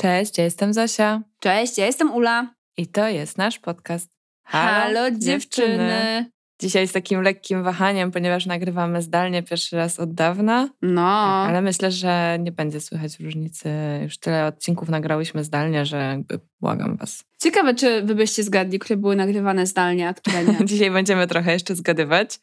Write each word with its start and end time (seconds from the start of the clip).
Cześć, 0.00 0.38
ja 0.38 0.44
jestem 0.44 0.74
Zosia. 0.74 1.22
Cześć, 1.40 1.78
ja 1.78 1.86
jestem 1.86 2.14
Ula. 2.14 2.54
I 2.76 2.86
to 2.86 3.08
jest 3.08 3.38
nasz 3.38 3.58
podcast. 3.58 4.10
Halo, 4.44 5.10
dziewczyny. 5.10 6.30
Dzisiaj 6.60 6.88
z 6.88 6.92
takim 6.92 7.22
lekkim 7.22 7.62
wahaniem, 7.62 8.10
ponieważ 8.10 8.46
nagrywamy 8.46 9.02
zdalnie 9.02 9.42
pierwszy 9.42 9.76
raz 9.76 10.00
od 10.00 10.14
dawna. 10.14 10.68
No. 10.82 11.10
Ale 11.46 11.62
myślę, 11.62 11.90
że 11.90 12.38
nie 12.40 12.52
będzie 12.52 12.80
słychać 12.80 13.20
różnicy. 13.20 13.70
Już 14.02 14.18
tyle 14.18 14.46
odcinków 14.46 14.88
nagrałyśmy 14.88 15.44
zdalnie, 15.44 15.86
że 15.86 15.96
jakby 15.96 16.40
błagam 16.60 16.96
was. 16.96 17.24
Ciekawe, 17.42 17.74
czy 17.74 18.02
wy 18.02 18.14
byście 18.14 18.42
zgadli, 18.42 18.78
które 18.78 18.96
były 18.96 19.16
nagrywane 19.16 19.66
zdalnie, 19.66 20.08
a 20.08 20.14
które 20.14 20.44
nie. 20.44 20.64
Dzisiaj 20.64 20.90
będziemy 20.90 21.26
trochę 21.26 21.52
jeszcze 21.52 21.76
zgadywać. 21.76 22.38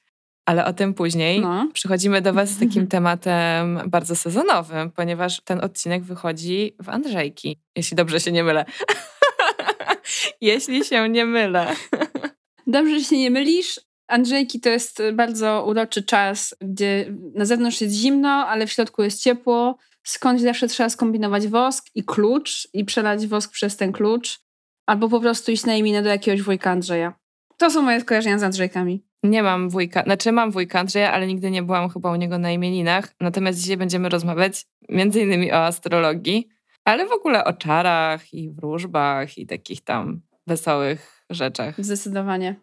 Ale 0.47 0.65
o 0.65 0.73
tym 0.73 0.93
później. 0.93 1.41
No. 1.41 1.69
Przychodzimy 1.73 2.21
do 2.21 2.33
Was 2.33 2.49
z 2.49 2.59
takim 2.59 2.87
tematem 2.97 3.81
bardzo 3.87 4.15
sezonowym, 4.15 4.91
ponieważ 4.91 5.41
ten 5.41 5.63
odcinek 5.63 6.03
wychodzi 6.03 6.75
w 6.83 6.89
Andrzejki, 6.89 7.59
jeśli 7.75 7.97
dobrze 7.97 8.19
się 8.19 8.31
nie 8.31 8.43
mylę. 8.43 8.65
jeśli 10.41 10.85
się 10.85 11.09
nie 11.09 11.25
mylę. 11.25 11.75
Dobrze, 12.67 12.99
że 12.99 13.05
się 13.05 13.17
nie 13.17 13.31
mylisz. 13.31 13.79
Andrzejki 14.07 14.59
to 14.59 14.69
jest 14.69 15.01
bardzo 15.13 15.65
uroczy 15.67 16.03
czas, 16.03 16.55
gdzie 16.61 17.13
na 17.35 17.45
zewnątrz 17.45 17.81
jest 17.81 17.95
zimno, 17.95 18.29
ale 18.29 18.67
w 18.67 18.71
środku 18.71 19.03
jest 19.03 19.23
ciepło. 19.23 19.77
Skądś 20.03 20.41
zawsze 20.41 20.67
trzeba 20.67 20.89
skombinować 20.89 21.47
wosk 21.47 21.85
i 21.95 22.03
klucz 22.03 22.67
i 22.73 22.85
przelać 22.85 23.27
wosk 23.27 23.51
przez 23.51 23.77
ten 23.77 23.91
klucz. 23.91 24.39
Albo 24.85 25.09
po 25.09 25.19
prostu 25.19 25.51
iść 25.51 25.65
na 25.65 25.75
imię 25.75 26.01
do 26.01 26.09
jakiegoś 26.09 26.41
wujka 26.41 26.71
Andrzeja. 26.71 27.13
To 27.57 27.69
są 27.69 27.81
moje 27.81 28.01
skojarzenia 28.01 28.39
z 28.39 28.43
Andrzejkami. 28.43 29.06
Nie 29.23 29.43
mam 29.43 29.69
wujka, 29.69 30.03
znaczy 30.03 30.31
mam 30.31 30.51
wujka 30.51 30.79
Andrzeja, 30.79 31.11
ale 31.11 31.27
nigdy 31.27 31.51
nie 31.51 31.63
byłam 31.63 31.89
chyba 31.89 32.11
u 32.11 32.15
niego 32.15 32.37
na 32.37 32.51
imieninach. 32.51 33.13
Natomiast 33.21 33.59
dzisiaj 33.59 33.77
będziemy 33.77 34.09
rozmawiać 34.09 34.65
między 34.89 35.21
innymi 35.21 35.51
o 35.51 35.65
astrologii, 35.65 36.49
ale 36.85 37.05
w 37.05 37.11
ogóle 37.11 37.43
o 37.45 37.53
czarach 37.53 38.33
i 38.33 38.51
wróżbach 38.51 39.37
i 39.37 39.47
takich 39.47 39.83
tam 39.83 40.21
wesołych 40.47 41.23
rzeczach. 41.29 41.75
Zdecydowanie. 41.77 42.55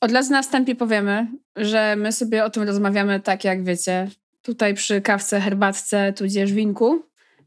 Od 0.00 0.12
razu 0.12 0.32
na 0.32 0.42
wstępie 0.42 0.74
powiemy, 0.74 1.26
że 1.56 1.96
my 1.96 2.12
sobie 2.12 2.44
o 2.44 2.50
tym 2.50 2.62
rozmawiamy 2.62 3.20
tak, 3.20 3.44
jak 3.44 3.64
wiecie, 3.64 4.10
tutaj 4.42 4.74
przy 4.74 5.00
kawce, 5.00 5.40
herbatce, 5.40 6.12
tudzież 6.12 6.52
winku. 6.52 7.02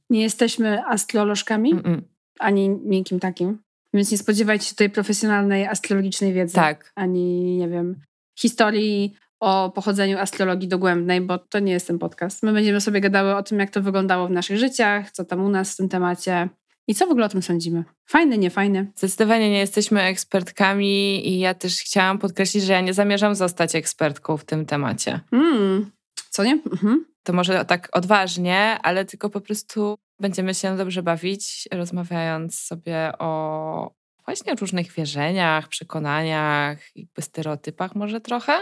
Nie 0.10 0.22
jesteśmy 0.22 0.86
astrolożkami, 0.86 1.72
Mm 1.72 1.84
-mm. 1.84 2.02
ani 2.40 2.70
miękkim 2.70 3.20
takim. 3.20 3.60
Więc 3.94 4.12
nie 4.12 4.18
spodziewajcie 4.18 4.66
się 4.66 4.72
tutaj 4.72 4.90
profesjonalnej 4.90 5.68
astrologicznej 5.68 6.34
wiedzy. 6.34 6.56
Tak. 6.56 6.92
Ani, 6.96 7.58
nie 7.58 7.70
wiem, 7.70 8.02
historii 8.40 9.14
o 9.40 9.72
pochodzeniu 9.76 10.18
astrologii 10.18 10.68
dogłębnej, 10.68 11.22
bo 11.22 11.38
to 11.38 11.60
nie 11.60 11.72
jest 11.72 11.88
ten 11.88 12.00
podcast. 12.00 12.44
My 12.44 12.54
będziemy 12.54 12.82
sobie 12.82 13.02
gadały 13.02 13.36
o 13.36 13.44
tym, 13.44 13.60
jak 13.60 13.70
to 13.70 13.82
wyglądało 13.82 14.28
w 14.28 14.32
naszych 14.32 14.58
życiach, 14.58 15.12
co 15.12 15.26
tam 15.26 15.46
u 15.46 15.50
nas 15.50 15.74
w 15.74 15.78
tym 15.78 15.90
temacie 15.90 16.50
i 16.88 16.96
co 16.96 17.08
w 17.08 17.12
ogóle 17.12 17.26
o 17.26 17.30
tym 17.30 17.42
sądzimy. 17.42 17.84
Fajne, 18.06 18.38
nie 18.38 18.50
fajne. 18.50 18.86
Zdecydowanie 18.96 19.50
nie 19.50 19.60
jesteśmy 19.60 20.02
ekspertkami 20.02 21.28
i 21.30 21.40
ja 21.40 21.54
też 21.54 21.80
chciałam 21.80 22.20
podkreślić, 22.20 22.64
że 22.64 22.74
ja 22.74 22.82
nie 22.82 22.94
zamierzam 22.94 23.36
zostać 23.36 23.76
ekspertką 23.76 24.38
w 24.38 24.46
tym 24.46 24.66
temacie. 24.66 25.20
Mm, 25.32 25.92
co 26.30 26.44
nie? 26.44 26.54
Mhm. 26.72 27.06
To 27.24 27.34
może 27.34 27.66
tak 27.66 27.90
odważnie, 27.92 28.78
ale 28.84 29.06
tylko 29.06 29.30
po 29.30 29.42
prostu 29.42 29.96
będziemy 30.20 30.54
się 30.54 30.78
dobrze 30.78 31.04
bawić, 31.04 31.68
rozmawiając 31.72 32.60
sobie 32.60 33.12
o 33.20 33.92
właśnie 34.28 34.56
różnych 34.56 34.92
wierzeniach, 34.92 35.68
przekonaniach, 35.68 36.96
jakby 36.96 37.22
stereotypach 37.22 37.96
może 37.96 38.22
trochę. 38.22 38.54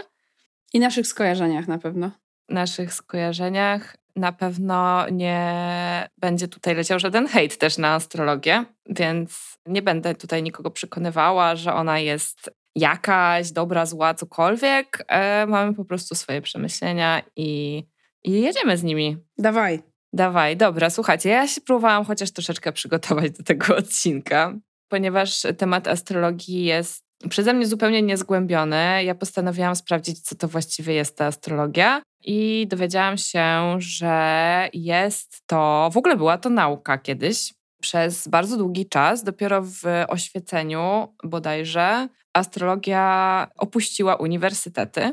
I 0.72 0.80
naszych 0.80 1.06
skojarzeniach 1.06 1.68
na 1.68 1.78
pewno. 1.78 2.10
Naszych 2.48 2.94
skojarzeniach. 2.94 3.96
Na 4.16 4.32
pewno 4.32 5.08
nie 5.10 6.08
będzie 6.18 6.48
tutaj 6.48 6.74
leciał 6.74 6.98
żaden 6.98 7.26
hejt 7.26 7.58
też 7.58 7.78
na 7.78 7.94
astrologię, 7.94 8.64
więc 8.88 9.58
nie 9.66 9.82
będę 9.82 10.14
tutaj 10.14 10.42
nikogo 10.42 10.70
przekonywała, 10.70 11.56
że 11.56 11.74
ona 11.74 11.98
jest 11.98 12.50
jakaś 12.74 13.52
dobra, 13.52 13.86
zła, 13.86 14.14
cokolwiek. 14.14 15.04
E, 15.08 15.46
mamy 15.46 15.74
po 15.74 15.84
prostu 15.84 16.14
swoje 16.14 16.42
przemyślenia 16.42 17.22
i, 17.36 17.82
i 18.24 18.32
jedziemy 18.32 18.76
z 18.76 18.82
nimi. 18.82 19.16
Dawaj. 19.38 19.82
Dawaj, 20.12 20.56
dobra, 20.56 20.90
słuchajcie, 20.90 21.28
ja 21.28 21.48
się 21.48 21.60
próbowałam 21.60 22.04
chociaż 22.04 22.30
troszeczkę 22.30 22.72
przygotować 22.72 23.30
do 23.30 23.42
tego 23.44 23.76
odcinka, 23.76 24.54
ponieważ 24.88 25.42
temat 25.58 25.88
astrologii 25.88 26.64
jest 26.64 27.06
przeze 27.28 27.54
mnie 27.54 27.66
zupełnie 27.66 28.02
niezgłębiony. 28.02 29.04
Ja 29.04 29.14
postanowiłam 29.14 29.76
sprawdzić, 29.76 30.20
co 30.20 30.34
to 30.34 30.48
właściwie 30.48 30.94
jest 30.94 31.16
ta 31.16 31.26
astrologia 31.26 32.02
i 32.24 32.66
dowiedziałam 32.70 33.16
się, 33.16 33.76
że 33.78 34.68
jest 34.72 35.42
to, 35.46 35.90
w 35.92 35.96
ogóle 35.96 36.16
była 36.16 36.38
to 36.38 36.50
nauka 36.50 36.98
kiedyś. 36.98 37.54
Przez 37.82 38.28
bardzo 38.28 38.56
długi 38.56 38.88
czas, 38.88 39.24
dopiero 39.24 39.62
w 39.62 39.82
oświeceniu 40.08 41.14
bodajże, 41.24 42.08
astrologia 42.34 43.46
opuściła 43.56 44.16
uniwersytety 44.16 45.12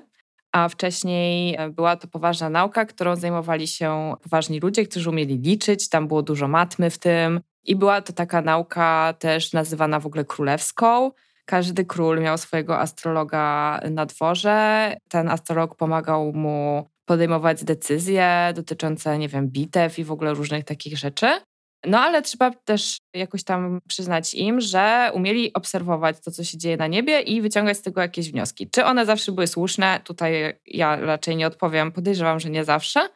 a 0.54 0.70
wcześniej 0.70 1.58
była 1.72 1.96
to 1.96 2.08
poważna 2.08 2.50
nauka, 2.50 2.86
którą 2.86 3.16
zajmowali 3.16 3.68
się 3.68 4.14
poważni 4.24 4.60
ludzie, 4.60 4.86
którzy 4.86 5.10
umieli 5.10 5.38
liczyć, 5.38 5.90
tam 5.90 6.08
było 6.08 6.22
dużo 6.22 6.48
matmy 6.48 6.90
w 6.90 6.98
tym. 6.98 7.42
I 7.64 7.76
była 7.76 8.02
to 8.02 8.14
taka 8.14 8.42
nauka 8.42 9.14
też 9.20 9.54
nazywana 9.54 10.00
w 10.00 10.06
ogóle 10.06 10.26
królewską. 10.26 11.12
Każdy 11.46 11.86
król 11.86 12.20
miał 12.20 12.38
swojego 12.38 12.80
astrologa 12.80 13.80
na 13.92 14.06
dworze. 14.06 14.96
Ten 15.10 15.30
astrolog 15.30 15.76
pomagał 15.76 16.34
mu 16.34 16.88
podejmować 17.06 17.64
decyzje 17.64 18.52
dotyczące, 18.56 19.18
nie 19.18 19.28
wiem, 19.28 19.48
bitew 19.48 20.00
i 20.00 20.04
w 20.04 20.12
ogóle 20.12 20.34
różnych 20.34 20.66
takich 20.66 20.98
rzeczy. 20.98 21.28
No 21.86 22.00
ale 22.00 22.22
trzeba 22.22 22.52
też 22.52 22.98
jakoś 23.14 23.44
tam 23.44 23.80
przyznać 23.88 24.34
im, 24.34 24.62
że 24.62 25.12
umieli 25.14 25.54
obserwować 25.54 26.20
to, 26.20 26.32
co 26.32 26.44
się 26.44 26.58
dzieje 26.58 26.78
na 26.78 26.88
niebie 26.88 27.20
i 27.20 27.42
wyciągać 27.42 27.78
z 27.78 27.82
tego 27.82 28.02
jakieś 28.02 28.32
wnioski. 28.32 28.70
Czy 28.70 28.86
one 28.86 29.06
zawsze 29.06 29.32
były 29.32 29.48
słuszne? 29.48 30.00
Tutaj 30.04 30.60
ja 30.66 30.96
raczej 30.96 31.36
nie 31.36 31.48
odpowiem. 31.48 31.92
Podejrzewam, 31.92 32.40
że 32.40 32.50
nie 32.50 32.64
zawsze. 32.64 33.10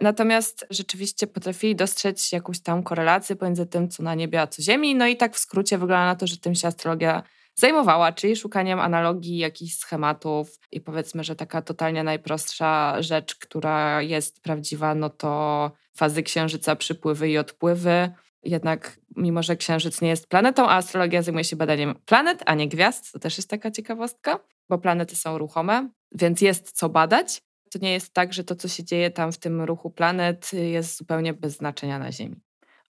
Natomiast 0.00 0.66
rzeczywiście 0.70 1.26
potrafili 1.26 1.76
dostrzec 1.76 2.32
jakąś 2.32 2.60
tam 2.60 2.82
korelację 2.82 3.36
pomiędzy 3.36 3.66
tym, 3.66 3.88
co 3.88 4.02
na 4.02 4.14
niebie, 4.14 4.40
a 4.40 4.46
co 4.46 4.62
ziemi. 4.62 4.94
No 4.94 5.06
i 5.06 5.16
tak 5.16 5.34
w 5.34 5.38
skrócie 5.38 5.78
wygląda 5.78 6.04
na 6.04 6.16
to, 6.16 6.26
że 6.26 6.36
tym 6.36 6.54
się 6.54 6.68
astrologia 6.68 7.22
zajmowała, 7.54 8.12
czyli 8.12 8.36
szukaniem 8.36 8.80
analogii, 8.80 9.38
jakichś 9.38 9.74
schematów 9.74 10.58
i 10.72 10.80
powiedzmy, 10.80 11.24
że 11.24 11.36
taka 11.36 11.62
totalnie 11.62 12.02
najprostsza 12.02 13.02
rzecz, 13.02 13.34
która 13.34 14.02
jest 14.02 14.40
prawdziwa, 14.40 14.94
no 14.94 15.10
to 15.10 15.72
fazy 15.96 16.22
księżyca, 16.22 16.76
przypływy 16.76 17.30
i 17.30 17.38
odpływy. 17.38 18.10
Jednak 18.42 19.00
mimo, 19.16 19.42
że 19.42 19.56
księżyc 19.56 20.00
nie 20.00 20.08
jest 20.08 20.28
planetą, 20.28 20.68
a 20.68 20.76
astrologia 20.76 21.22
zajmuje 21.22 21.44
się 21.44 21.56
badaniem 21.56 21.94
planet, 22.06 22.42
a 22.46 22.54
nie 22.54 22.68
gwiazd, 22.68 23.12
to 23.12 23.18
też 23.18 23.36
jest 23.36 23.50
taka 23.50 23.70
ciekawostka, 23.70 24.40
bo 24.68 24.78
planety 24.78 25.16
są 25.16 25.38
ruchome, 25.38 25.88
więc 26.12 26.40
jest 26.40 26.72
co 26.72 26.88
badać. 26.88 27.42
To 27.74 27.78
nie 27.82 27.92
jest 27.92 28.14
tak, 28.14 28.32
że 28.32 28.44
to, 28.44 28.54
co 28.54 28.68
się 28.68 28.84
dzieje 28.84 29.10
tam 29.10 29.32
w 29.32 29.38
tym 29.38 29.62
ruchu 29.62 29.90
planet, 29.90 30.52
jest 30.52 30.96
zupełnie 30.96 31.34
bez 31.34 31.56
znaczenia 31.56 31.98
na 31.98 32.12
Ziemi. 32.12 32.36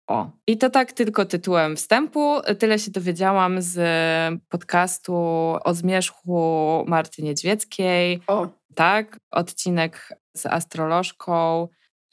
O, 0.07 0.29
i 0.47 0.57
to 0.57 0.69
tak 0.69 0.91
tylko 0.91 1.25
tytułem 1.25 1.75
wstępu. 1.75 2.41
Tyle 2.59 2.79
się 2.79 2.91
dowiedziałam 2.91 3.61
z 3.61 3.79
podcastu 4.49 5.15
o 5.63 5.73
zmierzchu 5.73 6.85
Marty 6.87 7.23
Niedźwieckiej. 7.23 8.21
O. 8.27 8.47
Tak, 8.75 9.17
odcinek 9.31 10.13
z 10.37 10.45
astrolożką 10.45 11.67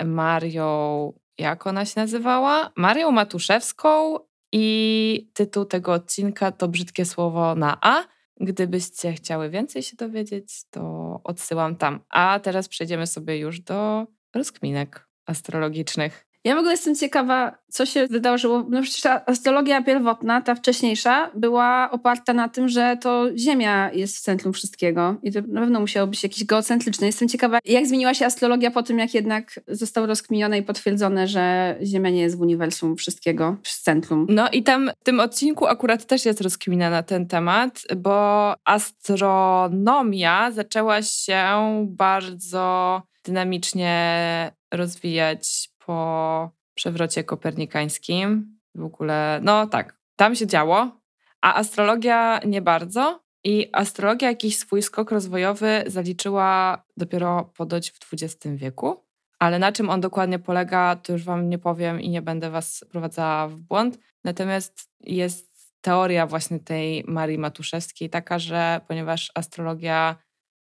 Marią, 0.04 1.12
jak 1.38 1.66
ona 1.66 1.84
się 1.84 2.00
nazywała? 2.00 2.70
Marią 2.76 3.10
Matuszewską 3.10 4.18
i 4.52 5.30
tytuł 5.34 5.64
tego 5.64 5.92
odcinka 5.92 6.52
to 6.52 6.68
brzydkie 6.68 7.04
słowo 7.04 7.54
na 7.54 7.78
A. 7.80 8.04
Gdybyście 8.40 9.12
chciały 9.12 9.50
więcej 9.50 9.82
się 9.82 9.96
dowiedzieć, 9.96 10.64
to 10.70 11.20
odsyłam 11.24 11.76
tam. 11.76 12.00
A 12.08 12.40
teraz 12.40 12.68
przejdziemy 12.68 13.06
sobie 13.06 13.38
już 13.38 13.60
do 13.60 14.06
rozkminek 14.34 15.08
astrologicznych. 15.26 16.27
Ja 16.44 16.54
w 16.54 16.58
ogóle 16.58 16.72
jestem 16.72 16.94
ciekawa, 16.94 17.58
co 17.68 17.86
się 17.86 18.06
wydarzyło. 18.06 18.66
No 18.70 18.82
przecież 18.82 19.00
ta 19.02 19.26
astrologia 19.26 19.82
pierwotna, 19.82 20.40
ta 20.40 20.54
wcześniejsza, 20.54 21.30
była 21.34 21.90
oparta 21.90 22.32
na 22.32 22.48
tym, 22.48 22.68
że 22.68 22.96
to 23.00 23.26
Ziemia 23.36 23.92
jest 23.92 24.16
w 24.16 24.20
centrum 24.20 24.52
wszystkiego. 24.52 25.16
I 25.22 25.32
to 25.32 25.40
na 25.48 25.60
pewno 25.60 25.80
musiało 25.80 26.06
być 26.06 26.22
jakieś 26.22 26.44
geocentryczne. 26.44 27.06
Jestem 27.06 27.28
ciekawa, 27.28 27.58
jak 27.64 27.86
zmieniła 27.86 28.14
się 28.14 28.26
astrologia 28.26 28.70
po 28.70 28.82
tym, 28.82 28.98
jak 28.98 29.14
jednak 29.14 29.60
zostało 29.68 30.06
rozkminione 30.06 30.58
i 30.58 30.62
potwierdzone, 30.62 31.28
że 31.28 31.76
Ziemia 31.82 32.10
nie 32.10 32.20
jest 32.20 32.36
w 32.36 32.40
uniwersum 32.40 32.96
wszystkiego, 32.96 33.56
w 33.62 33.82
centrum. 33.82 34.26
No 34.28 34.48
i 34.50 34.62
tam 34.62 34.90
w 35.00 35.04
tym 35.04 35.20
odcinku 35.20 35.66
akurat 35.66 36.06
też 36.06 36.24
jest 36.24 36.40
rozkmina 36.40 36.90
na 36.90 37.02
ten 37.02 37.26
temat, 37.26 37.82
bo 37.96 38.54
astronomia 38.64 40.50
zaczęła 40.50 41.02
się 41.02 41.44
bardzo 41.88 43.02
dynamicznie 43.24 44.52
rozwijać 44.72 45.68
po 45.88 46.50
przewrocie 46.74 47.24
kopernikańskim. 47.24 48.58
W 48.74 48.84
ogóle, 48.84 49.40
no 49.42 49.66
tak, 49.66 49.96
tam 50.16 50.34
się 50.34 50.46
działo, 50.46 51.00
a 51.40 51.54
astrologia 51.54 52.40
nie 52.46 52.62
bardzo. 52.62 53.20
I 53.44 53.68
astrologia 53.72 54.28
jakiś 54.28 54.58
swój 54.58 54.82
skok 54.82 55.10
rozwojowy 55.10 55.84
zaliczyła 55.86 56.82
dopiero 56.96 57.52
podoć 57.56 57.90
w 57.90 57.98
XX 58.12 58.56
wieku. 58.56 59.04
ale 59.38 59.58
na 59.58 59.72
czym 59.72 59.90
on 59.90 60.00
dokładnie 60.00 60.38
polega, 60.38 60.96
to 60.96 61.12
już 61.12 61.24
Wam 61.24 61.48
nie 61.48 61.58
powiem 61.58 62.00
i 62.00 62.08
nie 62.08 62.22
będę 62.22 62.50
Was 62.50 62.84
prowadzała 62.90 63.48
w 63.48 63.60
błąd. 63.60 63.98
Natomiast 64.24 64.90
jest 65.00 65.48
teoria 65.80 66.26
właśnie 66.26 66.60
tej 66.60 67.04
Marii 67.06 67.38
Matuszewskiej 67.38 68.10
taka, 68.10 68.38
że 68.38 68.80
ponieważ 68.88 69.30
astrologia 69.34 70.16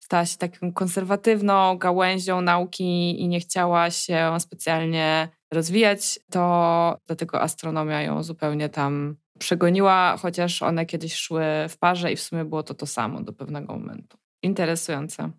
stała 0.05 0.25
się 0.25 0.37
taką 0.37 0.73
konserwatywną 0.73 1.77
gałęzią 1.77 2.41
nauki 2.41 3.21
i 3.21 3.27
nie 3.27 3.39
chciała 3.39 3.91
się 3.91 4.37
specjalnie 4.39 5.29
rozwijać, 5.51 6.19
to 6.31 6.97
dlatego 7.07 7.41
astronomia 7.41 8.01
ją 8.01 8.23
zupełnie 8.23 8.69
tam 8.69 9.15
przegoniła, 9.39 10.17
chociaż 10.17 10.61
one 10.61 10.85
kiedyś 10.85 11.15
szły 11.15 11.43
w 11.69 11.77
parze 11.77 12.11
i 12.11 12.15
w 12.15 12.21
sumie 12.21 12.45
było 12.45 12.63
to 12.63 12.73
to 12.73 12.85
samo 12.85 13.21
do 13.21 13.33
pewnego 13.33 13.73
momentu. 13.73 14.17
Interesujące. 14.43 15.31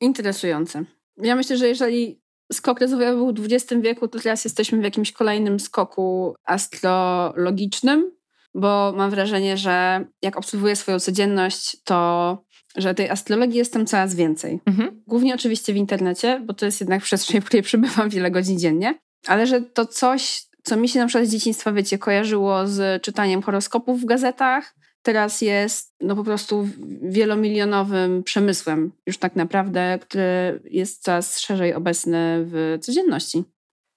Interesujące. 0.00 0.84
Ja 1.16 1.36
myślę, 1.36 1.56
że 1.56 1.68
jeżeli 1.68 2.20
skok 2.52 2.80
rozwojowy 2.80 3.16
był 3.16 3.44
w 3.44 3.52
XX 3.52 3.82
wieku, 3.82 4.08
to 4.08 4.18
teraz 4.18 4.44
jesteśmy 4.44 4.80
w 4.80 4.84
jakimś 4.84 5.12
kolejnym 5.12 5.60
skoku 5.60 6.34
astrologicznym, 6.44 8.16
bo 8.54 8.92
mam 8.96 9.10
wrażenie, 9.10 9.56
że 9.56 10.04
jak 10.22 10.36
obserwuję 10.36 10.76
swoją 10.76 11.00
codzienność, 11.00 11.82
to 11.84 12.38
że 12.76 12.94
tej 12.94 13.10
astrologii 13.10 13.58
jest 13.58 13.72
tam 13.72 13.86
coraz 13.86 14.14
więcej. 14.14 14.60
Mhm. 14.66 15.02
Głównie 15.06 15.34
oczywiście 15.34 15.72
w 15.72 15.76
internecie, 15.76 16.40
bo 16.44 16.54
to 16.54 16.66
jest 16.66 16.80
jednak 16.80 17.02
przestrzeń, 17.02 17.40
w 17.40 17.44
której 17.44 17.62
przebywam 17.68 18.08
wiele 18.08 18.30
godzin 18.30 18.58
dziennie, 18.58 18.94
ale 19.26 19.46
że 19.46 19.60
to 19.60 19.86
coś, 19.86 20.46
co 20.62 20.76
mi 20.76 20.88
się 20.88 21.00
na 21.00 21.06
przykład 21.06 21.28
z 21.28 21.32
dzieciństwa, 21.32 21.72
wiecie, 21.72 21.98
kojarzyło 21.98 22.66
z 22.66 23.02
czytaniem 23.02 23.42
horoskopów 23.42 24.00
w 24.00 24.04
gazetach, 24.04 24.74
teraz 25.02 25.40
jest 25.40 25.94
no 26.00 26.16
po 26.16 26.24
prostu 26.24 26.68
wielomilionowym 27.02 28.22
przemysłem, 28.22 28.92
już 29.06 29.18
tak 29.18 29.36
naprawdę, 29.36 29.98
który 30.02 30.60
jest 30.64 31.02
coraz 31.02 31.40
szerzej 31.40 31.74
obecny 31.74 32.44
w 32.44 32.78
codzienności. 32.80 33.44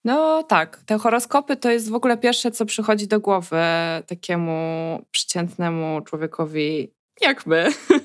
No 0.05 0.43
tak, 0.43 0.81
te 0.85 0.97
horoskopy 0.97 1.55
to 1.55 1.71
jest 1.71 1.89
w 1.89 1.95
ogóle 1.95 2.17
pierwsze, 2.17 2.51
co 2.51 2.65
przychodzi 2.65 3.07
do 3.07 3.19
głowy 3.19 3.57
takiemu 4.07 4.51
przeciętnemu 5.11 6.01
człowiekowi 6.01 6.93
jak 7.21 7.45
my. 7.45 7.67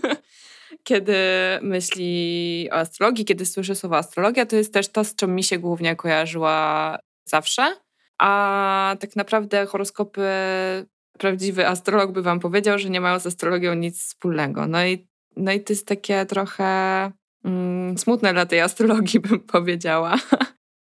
kiedy 0.84 1.16
myśli 1.62 2.68
o 2.72 2.74
astrologii, 2.74 3.24
kiedy 3.24 3.46
słyszy 3.46 3.74
słowo 3.74 3.96
astrologia, 3.96 4.46
to 4.46 4.56
jest 4.56 4.74
też 4.74 4.88
to, 4.88 5.04
z 5.04 5.14
czym 5.14 5.34
mi 5.34 5.44
się 5.44 5.58
głównie 5.58 5.96
kojarzyła 5.96 6.98
zawsze. 7.24 7.76
A 8.18 8.96
tak 9.00 9.16
naprawdę 9.16 9.66
horoskopy, 9.66 10.22
prawdziwy 11.18 11.68
astrolog 11.68 12.12
by 12.12 12.22
wam 12.22 12.40
powiedział, 12.40 12.78
że 12.78 12.90
nie 12.90 13.00
mają 13.00 13.18
z 13.18 13.26
astrologią 13.26 13.74
nic 13.74 14.00
wspólnego. 14.00 14.66
No 14.66 14.86
i, 14.86 15.08
no 15.36 15.52
i 15.52 15.60
to 15.60 15.72
jest 15.72 15.86
takie 15.86 16.26
trochę 16.26 16.64
mm, 17.44 17.98
smutne 17.98 18.32
dla 18.32 18.46
tej 18.46 18.60
astrologii, 18.60 19.20
bym 19.28 19.40
powiedziała. 19.40 20.14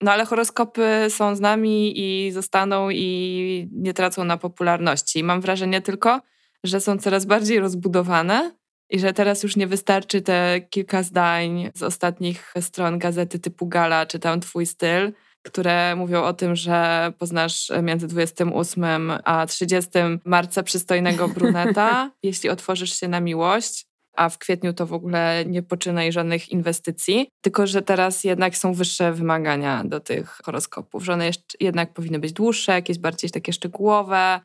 No 0.02 0.12
ale 0.12 0.26
horoskopy 0.26 1.06
są 1.10 1.36
z 1.36 1.40
nami 1.40 1.94
i 2.00 2.32
zostaną 2.32 2.90
i 2.90 3.70
nie 3.72 3.94
tracą 3.94 4.24
na 4.24 4.38
popularności. 4.38 5.24
Mam 5.24 5.42
wrażenie 5.42 5.82
tylko, 5.82 6.22
że 6.64 6.82
są 6.82 6.98
coraz 6.98 7.26
bardziej 7.26 7.60
rozbudowane 7.60 8.59
i 8.90 9.00
że 9.00 9.14
teraz 9.14 9.44
już 9.44 9.56
nie 9.56 9.68
wystarczy 9.68 10.22
te 10.22 10.62
kilka 10.70 11.04
zdań 11.04 11.72
z 11.76 11.84
ostatnich 11.84 12.54
stron 12.62 13.00
gazety 13.00 13.40
typu 13.40 13.68
Gala 13.68 14.06
czy 14.06 14.20
tam 14.20 14.40
Twój 14.40 14.66
styl, 14.66 15.14
które 15.42 15.96
mówią 15.96 16.24
o 16.24 16.34
tym, 16.34 16.56
że 16.56 17.12
poznasz 17.18 17.72
między 17.84 18.08
28 18.08 19.12
a 19.24 19.46
30 19.46 19.90
marca 20.26 20.64
przystojnego 20.64 21.28
bruneta, 21.36 22.12
jeśli 22.24 22.50
otworzysz 22.50 23.00
się 23.00 23.08
na 23.08 23.20
miłość 23.20 23.90
a 24.20 24.30
w 24.30 24.38
kwietniu 24.38 24.74
to 24.74 24.86
w 24.86 24.94
ogóle 24.94 25.44
nie 25.46 25.64
poczynaj 25.64 26.12
żadnych 26.12 26.50
inwestycji, 26.50 27.30
tylko 27.42 27.68
że 27.68 27.82
teraz 27.82 28.24
jednak 28.24 28.58
są 28.58 28.74
wyższe 28.74 29.14
wymagania 29.14 29.84
do 29.86 30.00
tych 30.00 30.30
horoskopów, 30.46 31.04
że 31.04 31.14
one 31.14 31.26
jeszcze 31.26 31.58
jednak 31.60 31.94
powinny 31.94 32.20
być 32.20 32.34
dłuższe, 32.34 32.72
jakieś 32.72 33.00
bardziej 33.00 33.32
takie 33.32 33.54
szczegółowe, 33.54 34.40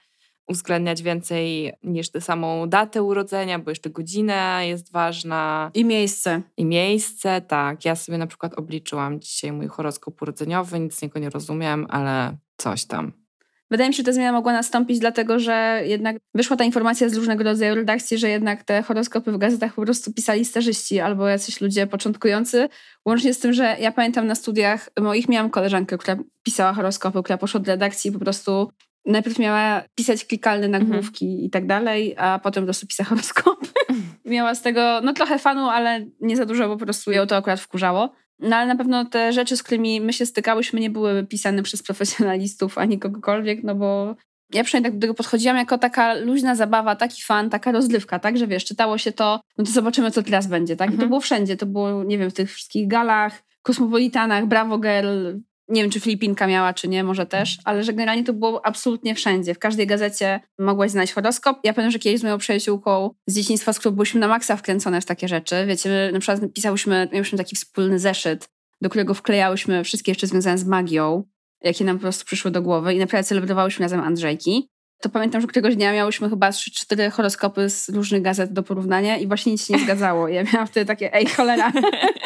uwzględniać 0.49 1.03
więcej 1.03 1.73
niż 1.83 2.11
tę 2.11 2.21
samą 2.21 2.69
datę 2.69 3.03
urodzenia, 3.03 3.59
bo 3.59 3.71
jeszcze 3.71 3.91
godzina 3.91 4.63
jest 4.63 4.93
ważna. 4.93 5.71
I 5.75 5.85
miejsce. 5.85 6.43
I 6.57 6.65
miejsce, 6.65 7.41
tak. 7.41 7.85
Ja 7.85 7.97
sobie 7.97 8.19
na 8.19 8.27
przykład 8.27 8.55
obliczyłam 8.55 9.21
dzisiaj 9.21 9.53
mój 9.53 9.69
horoskop 9.69 10.23
urodzeniowy, 10.23 10.81
nic 10.81 10.95
z 10.95 11.03
niego 11.03 11.19
nie 11.19 11.31
rozumiem, 11.31 11.87
ale 11.91 12.37
coś 12.57 12.85
tam. 12.85 13.25
Wydaje 13.71 13.89
mi 13.91 13.95
się, 13.95 13.97
że 13.97 14.05
ta 14.05 14.13
zmiana 14.13 14.33
mogła 14.33 14.53
nastąpić, 14.53 14.99
dlatego 14.99 15.39
że 15.39 15.83
jednak 15.87 16.17
wyszła 16.35 16.57
ta 16.57 16.65
informacja 16.65 17.09
z 17.09 17.15
różnego 17.15 17.45
rodzaju 17.45 17.75
redakcji, 17.75 18.19
że 18.19 18.29
jednak 18.29 18.63
te 18.63 18.83
horoskopy 18.83 19.33
w 19.33 19.39
gazetach 19.39 19.75
po 19.75 19.83
prostu 19.83 20.13
pisali 20.13 20.45
starzyści 20.45 21.01
albo 21.01 21.29
jacyś 21.29 21.61
ludzie 21.61 21.87
początkujący. 21.87 22.69
Łącznie 23.07 23.35
z 23.35 23.39
tym, 23.39 23.53
że 23.53 23.77
ja 23.81 23.93
pamiętam 23.93 24.27
na 24.27 24.35
studiach 24.35 24.89
moich 25.01 25.29
miałam 25.29 25.51
koleżankę, 25.51 25.99
która 25.99 26.17
pisała 26.43 26.73
horoskopy, 26.73 27.23
która 27.23 27.39
poszła 27.39 27.61
do 27.61 27.73
redakcji 27.73 28.11
i 28.11 28.13
po 28.13 28.19
prostu 28.19 28.71
najpierw 29.07 29.39
miała 29.39 29.83
pisać 29.95 30.25
klikalne 30.25 30.69
nagłówki 30.69 31.25
mhm. 31.25 31.45
i 31.45 31.51
tak 31.51 31.67
dalej, 31.67 32.15
a 32.19 32.39
potem 32.39 32.63
po 32.63 32.67
prostu 32.67 32.87
pisała 32.87 33.09
horoskopy. 33.09 33.67
miała 34.25 34.55
z 34.55 34.63
tego 34.63 35.01
no 35.05 35.13
trochę 35.13 35.39
fanu, 35.39 35.69
ale 35.69 36.07
nie 36.21 36.37
za 36.37 36.47
dużo, 36.47 36.69
bo 36.69 36.77
po 36.77 36.85
prostu 36.85 37.13
ją 37.13 37.27
to 37.27 37.37
akurat 37.37 37.61
wkurzało. 37.61 38.13
No 38.39 38.57
ale 38.57 38.67
na 38.67 38.77
pewno 38.77 39.05
te 39.05 39.33
rzeczy, 39.33 39.57
z 39.57 39.63
którymi 39.63 40.01
my 40.01 40.13
się 40.13 40.27
stykałyśmy, 40.27 40.81
nie 40.81 40.91
były 40.91 41.27
pisane 41.27 41.63
przez 41.63 41.83
profesjonalistów 41.83 42.79
ani 42.79 42.99
kogokolwiek, 42.99 43.65
no 43.65 43.75
bo 43.75 44.17
ja 44.53 44.65
przynajmniej 44.65 44.93
tak 44.93 44.99
do 44.99 45.01
tego 45.01 45.15
podchodziłam 45.15 45.57
jako 45.57 45.79
taka 45.79 46.15
luźna 46.15 46.55
zabawa, 46.55 46.97
taki 46.97 47.23
fan, 47.23 47.51
taka 47.51 47.73
rozrywka, 47.73 48.19
tak, 48.19 48.39
że 48.39 48.47
wiesz, 48.47 48.65
czytało 48.65 48.99
się 48.99 49.13
to, 49.13 49.41
no 49.59 49.65
to 49.65 49.71
zobaczymy, 49.71 50.11
co 50.11 50.23
teraz 50.23 50.47
będzie, 50.47 50.77
tak? 50.77 50.89
I 50.89 50.91
to 50.91 50.95
mhm. 50.95 51.09
było 51.09 51.21
wszędzie, 51.21 51.57
to 51.57 51.67
było, 51.67 52.05
nie 52.05 52.19
wiem, 52.19 52.31
w 52.31 52.35
tych 52.35 52.53
wszystkich 52.53 52.89
galach, 52.89 53.43
kosmopolitanach, 53.63 54.47
Bravo 54.47 54.79
Girl, 54.79 55.33
nie 55.69 55.83
wiem, 55.83 55.91
czy 55.91 56.01
Filipinka 56.01 56.47
miała, 56.47 56.75
czy 56.75 56.89
nie, 56.89 57.05
może 57.05 57.27
też, 57.27 57.59
ale 57.65 57.85
że 57.85 57.93
generalnie 57.93 58.25
to 58.25 58.33
było 58.33 58.67
absolutnie 58.67 59.15
wszędzie. 59.15 59.55
W 59.55 59.59
każdej 59.59 59.87
gazecie 59.87 60.41
mogłaś 60.59 60.91
znaleźć 60.91 61.13
horoskop. 61.13 61.59
Ja 61.65 61.73
pamiętam, 61.73 61.91
że 61.91 61.99
kiedyś 61.99 62.21
z 62.21 62.25
moją 62.25 62.39
przyjaciółką 62.39 63.11
z 63.27 63.35
dzieciństwa, 63.35 63.73
z 63.73 63.79
którą 63.79 63.95
byliśmy 63.95 64.21
na 64.21 64.29
maksa 64.29 64.57
wkręcone 64.57 65.01
w 65.01 65.05
takie 65.05 65.29
rzeczy. 65.29 65.67
Wiecie, 65.67 66.11
na 66.13 66.21
przykład 66.21 66.53
pisałyśmy, 66.55 67.09
miałyśmy 67.13 67.39
taki 67.39 67.57
wspólny 67.57 67.99
zeszyt, 67.99 68.49
do 68.81 68.89
którego 68.89 69.15
wklejałyśmy 69.15 69.85
wszystkie 69.85 70.11
jeszcze 70.11 70.27
związane 70.27 70.59
z 70.59 70.65
magią, 70.65 71.25
jakie 71.63 71.85
nam 71.85 71.97
po 71.97 72.03
prostu 72.03 72.25
przyszły 72.25 72.51
do 72.51 72.63
głowy 72.63 72.95
i 72.95 72.99
naprawdę 72.99 73.25
celebrowałyśmy 73.25 73.85
razem 73.85 74.01
Andrzejki. 74.01 74.69
To 75.03 75.09
pamiętam, 75.09 75.41
że 75.41 75.47
któregoś 75.47 75.77
dnia 75.77 75.93
miałyśmy 75.93 76.31
chyba 76.31 76.51
3-4 76.51 77.11
horoskopy 77.11 77.71
z 77.71 77.89
różnych 77.89 78.23
gazet 78.23 78.53
do 78.53 78.63
porównania 78.63 79.17
i 79.17 79.27
właśnie 79.27 79.53
nic 79.53 79.67
się 79.67 79.75
nie 79.75 79.81
zgadzało. 79.81 80.29
Ja 80.29 80.45
miałam 80.53 80.67
wtedy 80.67 80.87
takie, 80.87 81.15
ej, 81.15 81.27
cholera. 81.27 81.73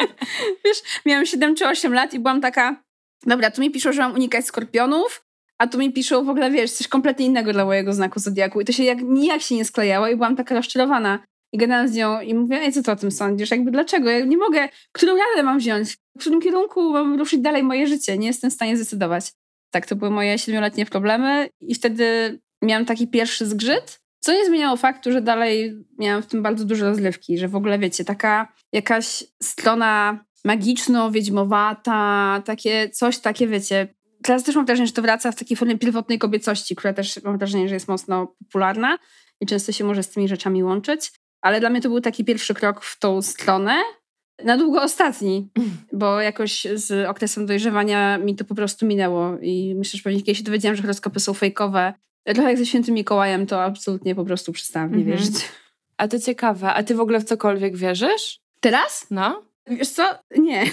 Wiesz, 0.65 0.77
miałam 1.05 1.25
7 1.25 1.55
czy 1.55 1.67
8 1.67 1.93
lat 1.93 2.13
i 2.13 2.19
byłam 2.19 2.41
taka, 2.41 2.83
dobra, 3.25 3.51
tu 3.51 3.61
mi 3.61 3.71
piszą, 3.71 3.93
że 3.93 4.01
mam 4.01 4.13
unikać 4.13 4.45
skorpionów, 4.45 5.25
a 5.57 5.67
tu 5.67 5.77
mi 5.77 5.93
piszą 5.93 6.25
w 6.25 6.29
ogóle, 6.29 6.51
wiesz, 6.51 6.71
coś 6.71 6.87
kompletnie 6.87 7.25
innego 7.25 7.53
dla 7.53 7.65
mojego 7.65 7.93
znaku 7.93 8.19
zodiaku. 8.19 8.61
I 8.61 8.65
to 8.65 8.71
się 8.71 8.83
jak 8.83 9.01
nijak 9.01 9.41
się 9.41 9.55
nie 9.55 9.65
sklejało 9.65 10.07
i 10.07 10.15
byłam 10.15 10.35
taka 10.35 10.55
rozczarowana. 10.55 11.19
I 11.53 11.57
gadałam 11.57 11.87
z 11.87 11.93
nią 11.93 12.21
i 12.21 12.33
mówię, 12.33 12.57
ej, 12.61 12.73
co 12.73 12.83
ty 12.83 12.91
o 12.91 12.95
tym 12.95 13.11
sądzisz? 13.11 13.51
Jakby 13.51 13.71
dlaczego? 13.71 14.09
Ja 14.09 14.25
nie 14.25 14.37
mogę, 14.37 14.69
którą 14.91 15.17
radę 15.17 15.43
mam 15.43 15.59
wziąć? 15.59 15.97
W 16.17 16.19
którym 16.19 16.41
kierunku 16.41 16.91
mam 16.91 17.19
ruszyć 17.19 17.39
dalej 17.39 17.63
moje 17.63 17.87
życie? 17.87 18.17
Nie 18.17 18.27
jestem 18.27 18.49
w 18.51 18.53
stanie 18.53 18.77
zdecydować. 18.77 19.31
Tak, 19.71 19.85
to 19.85 19.95
były 19.95 20.11
moje 20.11 20.37
siedmioletnie 20.37 20.85
problemy 20.85 21.49
i 21.61 21.75
wtedy 21.75 22.39
miałam 22.61 22.85
taki 22.85 23.07
pierwszy 23.07 23.45
zgrzyt, 23.45 23.99
co 24.19 24.33
nie 24.33 24.45
zmieniało 24.45 24.77
faktu, 24.77 25.11
że 25.11 25.21
dalej 25.21 25.75
miałam 25.97 26.21
w 26.21 26.27
tym 26.27 26.43
bardzo 26.43 26.65
dużo 26.65 26.85
rozlewki, 26.85 27.37
że 27.37 27.47
w 27.47 27.55
ogóle, 27.55 27.79
wiecie, 27.79 28.05
taka 28.05 28.53
jakaś 28.73 29.23
strona 29.43 30.25
magiczno-wiedźmowata, 30.45 32.41
takie 32.45 32.89
coś 32.89 33.19
takie, 33.19 33.47
wiecie. 33.47 33.87
Teraz 34.23 34.43
też 34.43 34.55
mam 34.55 34.65
wrażenie, 34.65 34.87
że 34.87 34.93
to 34.93 35.01
wraca 35.01 35.31
w 35.31 35.35
takiej 35.35 35.57
formie 35.57 35.77
pierwotnej 35.77 36.19
kobiecości, 36.19 36.75
która 36.75 36.93
też 36.93 37.23
mam 37.23 37.37
wrażenie, 37.37 37.67
że 37.67 37.73
jest 37.73 37.87
mocno 37.87 38.27
popularna 38.27 38.97
i 39.41 39.45
często 39.45 39.71
się 39.71 39.83
może 39.83 40.03
z 40.03 40.09
tymi 40.09 40.27
rzeczami 40.27 40.63
łączyć. 40.63 41.11
Ale 41.41 41.59
dla 41.59 41.69
mnie 41.69 41.81
to 41.81 41.89
był 41.89 42.01
taki 42.01 42.25
pierwszy 42.25 42.53
krok 42.53 42.83
w 42.83 42.99
tą 42.99 43.21
stronę. 43.21 43.75
Na 44.43 44.57
długo 44.57 44.81
ostatni, 44.81 45.49
bo 45.93 46.21
jakoś 46.21 46.67
z 46.73 47.07
okresem 47.07 47.45
dojrzewania 47.45 48.17
mi 48.17 48.35
to 48.35 48.45
po 48.45 48.55
prostu 48.55 48.85
minęło 48.85 49.37
i 49.41 49.75
myślę, 49.75 49.97
że 49.97 50.03
pewnie 50.03 50.19
kiedyś 50.21 50.37
się 50.37 50.43
dowiedziałam, 50.43 50.75
że 50.75 50.81
horoskopy 50.81 51.19
są 51.19 51.33
fejkowe. 51.33 51.93
Trochę 52.25 52.49
jak 52.49 52.57
ze 52.57 52.65
świętym 52.65 52.95
Mikołajem, 52.95 53.45
to 53.45 53.63
absolutnie 53.63 54.15
po 54.15 54.25
prostu 54.25 54.51
przestałam 54.51 54.89
w 54.89 54.91
nie 54.91 54.97
mhm. 54.97 55.17
wierzyć. 55.17 55.35
A 55.97 56.07
to 56.07 56.19
ciekawe. 56.19 56.73
A 56.73 56.83
ty 56.83 56.95
w 56.95 56.99
ogóle 56.99 57.19
w 57.19 57.23
cokolwiek 57.23 57.77
wierzysz? 57.77 58.39
Teraz? 58.59 59.07
No. 59.11 59.48
Wiesz 59.69 59.89
co? 59.89 60.03
Nie. 60.37 60.63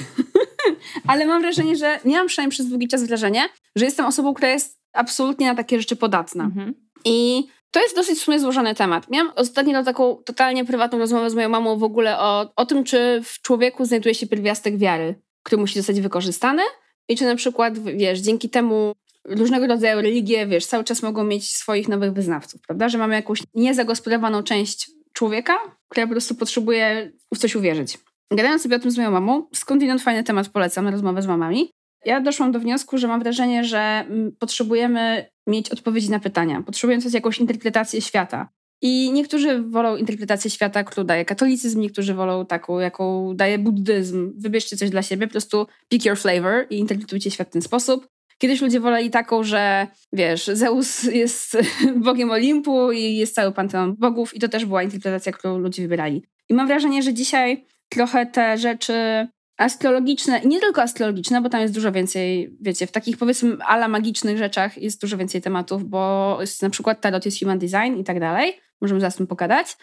Ale 1.08 1.26
mam 1.26 1.42
wrażenie, 1.42 1.76
że 1.76 2.00
miałam 2.04 2.26
przynajmniej 2.26 2.50
przez 2.50 2.66
długi 2.66 2.88
czas 2.88 3.04
wrażenie, 3.04 3.48
że 3.76 3.84
jestem 3.84 4.06
osobą, 4.06 4.34
która 4.34 4.48
jest 4.48 4.78
absolutnie 4.92 5.46
na 5.46 5.54
takie 5.54 5.78
rzeczy 5.78 5.96
podatna. 5.96 6.44
Mhm. 6.44 6.74
I 7.04 7.46
to 7.70 7.82
jest 7.82 7.96
dosyć 7.96 8.18
w 8.18 8.22
sumie 8.22 8.40
złożony 8.40 8.74
temat. 8.74 9.10
Miałam 9.10 9.32
ostatnio 9.36 9.84
taką 9.84 10.16
totalnie 10.24 10.64
prywatną 10.64 10.98
rozmowę 10.98 11.30
z 11.30 11.34
moją 11.34 11.48
mamą 11.48 11.78
w 11.78 11.82
ogóle 11.82 12.18
o, 12.18 12.52
o 12.56 12.66
tym, 12.66 12.84
czy 12.84 13.20
w 13.24 13.42
człowieku 13.42 13.84
znajduje 13.84 14.14
się 14.14 14.26
pierwiastek 14.26 14.78
wiary, 14.78 15.14
który 15.42 15.60
musi 15.60 15.74
zostać 15.74 16.00
wykorzystany 16.00 16.62
i 17.08 17.16
czy 17.16 17.24
na 17.24 17.36
przykład, 17.36 17.78
wiesz, 17.78 18.18
dzięki 18.18 18.50
temu 18.50 18.92
różnego 19.24 19.66
rodzaju 19.66 20.02
religie, 20.02 20.46
wiesz, 20.46 20.66
cały 20.66 20.84
czas 20.84 21.02
mogą 21.02 21.24
mieć 21.24 21.50
swoich 21.50 21.88
nowych 21.88 22.12
wyznawców, 22.12 22.60
prawda? 22.66 22.88
Że 22.88 22.98
mamy 22.98 23.14
jakąś 23.14 23.42
niezagospodarowaną 23.54 24.42
część 24.42 24.90
człowieka, 25.12 25.58
która 25.88 26.06
po 26.06 26.12
prostu 26.12 26.34
potrzebuje 26.34 27.12
w 27.34 27.38
coś 27.38 27.56
uwierzyć. 27.56 27.98
Gadając 28.32 28.62
sobie 28.62 28.76
o 28.76 28.78
tym 28.78 28.90
z 28.90 28.96
moją 28.96 29.10
mamą, 29.10 29.48
skądinąd 29.54 30.02
fajny 30.02 30.24
temat 30.24 30.48
polecam 30.48 30.88
rozmowę 30.88 31.22
z 31.22 31.26
mamami. 31.26 31.70
Ja 32.04 32.20
doszłam 32.20 32.52
do 32.52 32.60
wniosku, 32.60 32.98
że 32.98 33.08
mam 33.08 33.22
wrażenie, 33.22 33.64
że 33.64 33.78
mm, 33.78 34.32
potrzebujemy 34.38 35.26
mieć 35.46 35.70
odpowiedzi 35.70 36.10
na 36.10 36.20
pytania. 36.20 36.62
Potrzebujemy 36.62 37.04
mieć 37.04 37.14
jakąś 37.14 37.38
interpretację 37.38 38.00
świata. 38.00 38.48
I 38.82 39.12
niektórzy 39.12 39.62
wolą 39.62 39.96
interpretację 39.96 40.50
świata, 40.50 40.84
którą 40.84 41.06
daje 41.06 41.24
katolicyzm, 41.24 41.80
niektórzy 41.80 42.14
wolą 42.14 42.46
taką, 42.46 42.78
jaką 42.78 43.32
daje 43.36 43.58
buddyzm. 43.58 44.32
Wybierzcie 44.36 44.76
coś 44.76 44.90
dla 44.90 45.02
siebie, 45.02 45.26
po 45.26 45.30
prostu 45.30 45.66
pick 45.88 46.04
your 46.04 46.18
flavor 46.18 46.66
i 46.70 46.78
interpretujcie 46.78 47.30
świat 47.30 47.48
w 47.48 47.52
ten 47.52 47.62
sposób. 47.62 48.08
Kiedyś 48.38 48.60
ludzie 48.60 48.80
woleli 48.80 49.10
taką, 49.10 49.42
że 49.42 49.86
wiesz, 50.12 50.46
Zeus 50.46 51.02
jest 51.02 51.58
bogiem 52.06 52.30
Olimpu 52.30 52.92
i 52.92 53.16
jest 53.16 53.34
cały 53.34 53.52
panteon 53.52 53.96
bogów 53.98 54.34
i 54.34 54.40
to 54.40 54.48
też 54.48 54.64
była 54.64 54.82
interpretacja, 54.82 55.32
którą 55.32 55.58
ludzie 55.58 55.82
wybierali. 55.82 56.22
I 56.48 56.54
mam 56.54 56.66
wrażenie, 56.66 57.02
że 57.02 57.14
dzisiaj 57.14 57.66
trochę 57.88 58.26
te 58.26 58.58
rzeczy 58.58 59.28
astrologiczne, 59.58 60.40
nie 60.40 60.60
tylko 60.60 60.82
astrologiczne, 60.82 61.40
bo 61.40 61.48
tam 61.48 61.60
jest 61.60 61.74
dużo 61.74 61.92
więcej, 61.92 62.56
wiecie, 62.60 62.86
w 62.86 62.92
takich 62.92 63.16
powiedzmy 63.16 63.56
ala 63.64 63.88
magicznych 63.88 64.38
rzeczach 64.38 64.78
jest 64.78 65.00
dużo 65.00 65.16
więcej 65.16 65.42
tematów, 65.42 65.84
bo 65.84 66.36
jest, 66.40 66.62
na 66.62 66.70
przykład 66.70 67.00
tarot 67.00 67.24
jest 67.24 67.38
human 67.38 67.58
design 67.58 67.96
i 68.00 68.04
tak 68.04 68.20
dalej, 68.20 68.52
możemy 68.80 69.00
zaraz 69.00 69.16
tym 69.16 69.26
pogadać, 69.26 69.76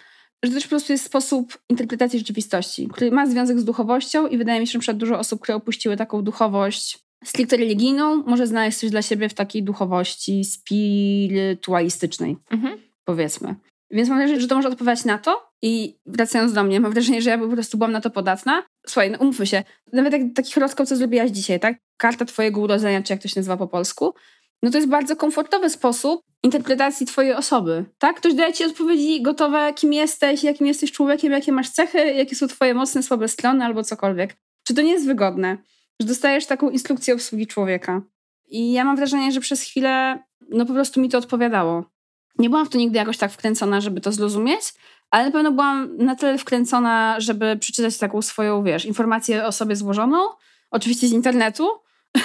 że 0.43 0.49
to 0.49 0.55
też 0.55 0.63
po 0.63 0.69
prostu 0.69 0.91
jest 0.91 1.05
sposób 1.05 1.57
interpretacji 1.69 2.19
rzeczywistości, 2.19 2.87
który 2.87 3.11
ma 3.11 3.25
związek 3.25 3.59
z 3.59 3.65
duchowością 3.65 4.27
i 4.27 4.37
wydaje 4.37 4.59
mi 4.59 4.67
się, 4.67 4.71
że 4.71 4.77
na 4.77 4.81
przykład 4.81 4.97
dużo 4.97 5.19
osób, 5.19 5.41
które 5.41 5.55
opuściły 5.55 5.97
taką 5.97 6.21
duchowość 6.21 7.03
stricte 7.23 7.57
religijną, 7.57 8.23
może 8.23 8.47
znaleźć 8.47 8.77
coś 8.77 8.89
dla 8.89 9.01
siebie 9.01 9.29
w 9.29 9.33
takiej 9.33 9.63
duchowości 9.63 10.45
spirytualistycznej, 10.45 12.37
mhm. 12.51 12.77
powiedzmy. 13.05 13.55
Więc 13.91 14.09
mam 14.09 14.17
wrażenie, 14.17 14.41
że 14.41 14.47
to 14.47 14.55
może 14.55 14.69
odpowiadać 14.69 15.05
na 15.05 15.17
to. 15.17 15.52
I 15.65 15.97
wracając 16.05 16.53
do 16.53 16.63
mnie, 16.63 16.79
mam 16.79 16.91
wrażenie, 16.91 17.21
że 17.21 17.29
ja 17.29 17.37
po 17.37 17.47
prostu 17.47 17.77
byłam 17.77 17.91
na 17.91 18.01
to 18.01 18.09
podatna. 18.09 18.63
Słuchaj, 18.87 19.11
no 19.11 19.17
umówmy 19.17 19.47
się, 19.47 19.63
nawet 19.93 20.13
jak 20.13 20.21
taki 20.35 20.53
horoskop, 20.53 20.87
co 20.87 20.95
zrobiłaś 20.95 21.31
dzisiaj, 21.31 21.59
tak? 21.59 21.77
Karta 21.97 22.25
twojego 22.25 22.61
urodzenia, 22.61 23.03
czy 23.03 23.13
jak 23.13 23.21
to 23.21 23.27
się 23.27 23.39
nazywa 23.39 23.57
po 23.57 23.67
polsku, 23.67 24.13
no 24.63 24.71
to 24.71 24.77
jest 24.77 24.89
bardzo 24.89 25.15
komfortowy 25.15 25.69
sposób 25.69 26.21
interpretacji 26.43 27.05
twojej 27.05 27.33
osoby, 27.33 27.85
tak? 27.97 28.15
Ktoś 28.15 28.33
daje 28.33 28.53
ci 28.53 28.63
odpowiedzi 28.65 29.21
gotowe, 29.21 29.73
kim 29.75 29.93
jesteś, 29.93 30.43
jakim 30.43 30.67
jesteś 30.67 30.91
człowiekiem, 30.91 31.31
jakie 31.31 31.51
masz 31.51 31.69
cechy, 31.69 31.97
jakie 31.97 32.35
są 32.35 32.47
twoje 32.47 32.73
mocne, 32.73 33.03
słabe 33.03 33.27
strony 33.27 33.65
albo 33.65 33.83
cokolwiek. 33.83 34.35
Czy 34.63 34.73
to 34.73 34.81
nie 34.81 34.91
jest 34.91 35.05
wygodne, 35.05 35.57
że 36.01 36.07
dostajesz 36.07 36.45
taką 36.45 36.69
instrukcję 36.69 37.13
obsługi 37.13 37.47
człowieka? 37.47 38.01
I 38.49 38.71
ja 38.71 38.83
mam 38.83 38.95
wrażenie, 38.95 39.31
że 39.31 39.39
przez 39.39 39.61
chwilę 39.61 40.19
no 40.49 40.65
po 40.65 40.73
prostu 40.73 41.01
mi 41.01 41.09
to 41.09 41.17
odpowiadało. 41.17 41.85
Nie 42.39 42.49
byłam 42.49 42.65
w 42.65 42.69
to 42.69 42.77
nigdy 42.77 42.97
jakoś 42.97 43.17
tak 43.17 43.31
wkręcona, 43.31 43.81
żeby 43.81 44.01
to 44.01 44.11
zrozumieć, 44.11 44.73
ale 45.11 45.25
na 45.25 45.31
pewno 45.31 45.51
byłam 45.51 45.97
na 45.97 46.15
tyle 46.15 46.37
wkręcona, 46.37 47.19
żeby 47.19 47.57
przeczytać 47.57 47.97
taką 47.97 48.21
swoją, 48.21 48.63
wiesz, 48.63 48.85
informację 48.85 49.45
o 49.45 49.51
sobie 49.51 49.75
złożoną, 49.75 50.17
oczywiście 50.71 51.07
z 51.07 51.11
internetu. 51.11 51.67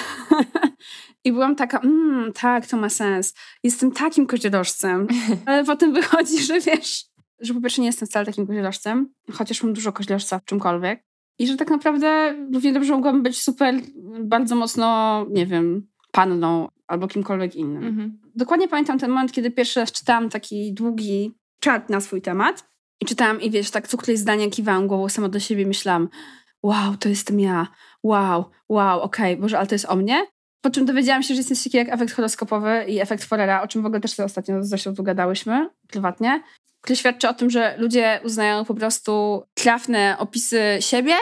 I 1.25 1.31
byłam 1.31 1.55
taka, 1.55 1.79
mmm, 1.79 2.33
tak, 2.33 2.67
to 2.67 2.77
ma 2.77 2.89
sens. 2.89 3.33
Jestem 3.63 3.91
takim 3.91 4.27
koździelożcem. 4.27 5.07
Ale 5.45 5.63
potem 5.63 5.93
wychodzi, 5.93 6.43
że 6.43 6.59
wiesz, 6.59 7.05
że 7.39 7.53
po 7.53 7.61
pierwsze 7.61 7.81
nie 7.81 7.87
jestem 7.87 8.07
wcale 8.07 8.25
takim 8.25 8.47
koździelożcem, 8.47 9.13
chociaż 9.31 9.63
mam 9.63 9.73
dużo 9.73 9.91
koździelożca 9.91 10.39
w 10.39 10.45
czymkolwiek. 10.45 11.03
I 11.39 11.47
że 11.47 11.55
tak 11.55 11.69
naprawdę 11.69 12.35
równie 12.53 12.73
dobrze 12.73 12.93
mogłabym 12.93 13.23
być 13.23 13.41
super, 13.41 13.75
bardzo 14.19 14.55
mocno, 14.55 15.25
nie 15.29 15.45
wiem, 15.45 15.87
panną 16.11 16.67
albo 16.87 17.07
kimkolwiek 17.07 17.55
innym. 17.55 17.83
Mhm. 17.83 18.19
Dokładnie 18.35 18.67
pamiętam 18.67 18.99
ten 18.99 19.09
moment, 19.09 19.31
kiedy 19.31 19.51
pierwszy 19.51 19.79
raz 19.79 19.91
czytałam 19.91 20.29
taki 20.29 20.73
długi 20.73 21.35
czat 21.59 21.89
na 21.89 22.01
swój 22.01 22.21
temat 22.21 22.69
i 23.01 23.05
czytałam 23.05 23.41
i 23.41 23.51
wiesz, 23.51 23.71
tak 23.71 23.87
co 23.87 23.97
któreś 23.97 24.19
zdania 24.19 24.49
kiwałam 24.49 24.87
głową 24.87 25.09
sama 25.09 25.29
do 25.29 25.39
siebie 25.39 25.65
myślałam 25.65 26.09
wow, 26.63 26.97
to 26.97 27.09
jestem 27.09 27.39
ja, 27.39 27.67
wow, 28.03 28.45
wow, 28.69 29.01
okej, 29.01 29.33
okay, 29.33 29.41
Boże, 29.41 29.57
ale 29.57 29.67
to 29.67 29.75
jest 29.75 29.85
o 29.85 29.95
mnie? 29.95 30.25
Po 30.61 30.69
czym 30.69 30.85
dowiedziałam 30.85 31.23
się, 31.23 31.33
że 31.33 31.37
jest 31.37 31.49
coś 31.49 31.63
takiego 31.63 31.77
jak 31.77 31.95
efekt 31.95 32.13
horoskopowy 32.13 32.85
i 32.87 32.99
efekt 32.99 33.23
Forera, 33.23 33.61
o 33.61 33.67
czym 33.67 33.81
w 33.81 33.85
ogóle 33.85 34.01
też 34.01 34.11
sobie 34.11 34.25
ostatnio 34.25 34.63
z 34.63 34.69
Zosią 34.69 34.95
tu 34.95 35.03
gadałyśmy 35.03 35.69
prywatnie, 35.87 36.43
który 36.81 36.95
świadczy 36.95 37.29
o 37.29 37.33
tym, 37.33 37.49
że 37.49 37.75
ludzie 37.77 38.19
uznają 38.23 38.65
po 38.65 38.73
prostu 38.73 39.43
trafne 39.53 40.15
opisy 40.19 40.77
siebie 40.79 41.13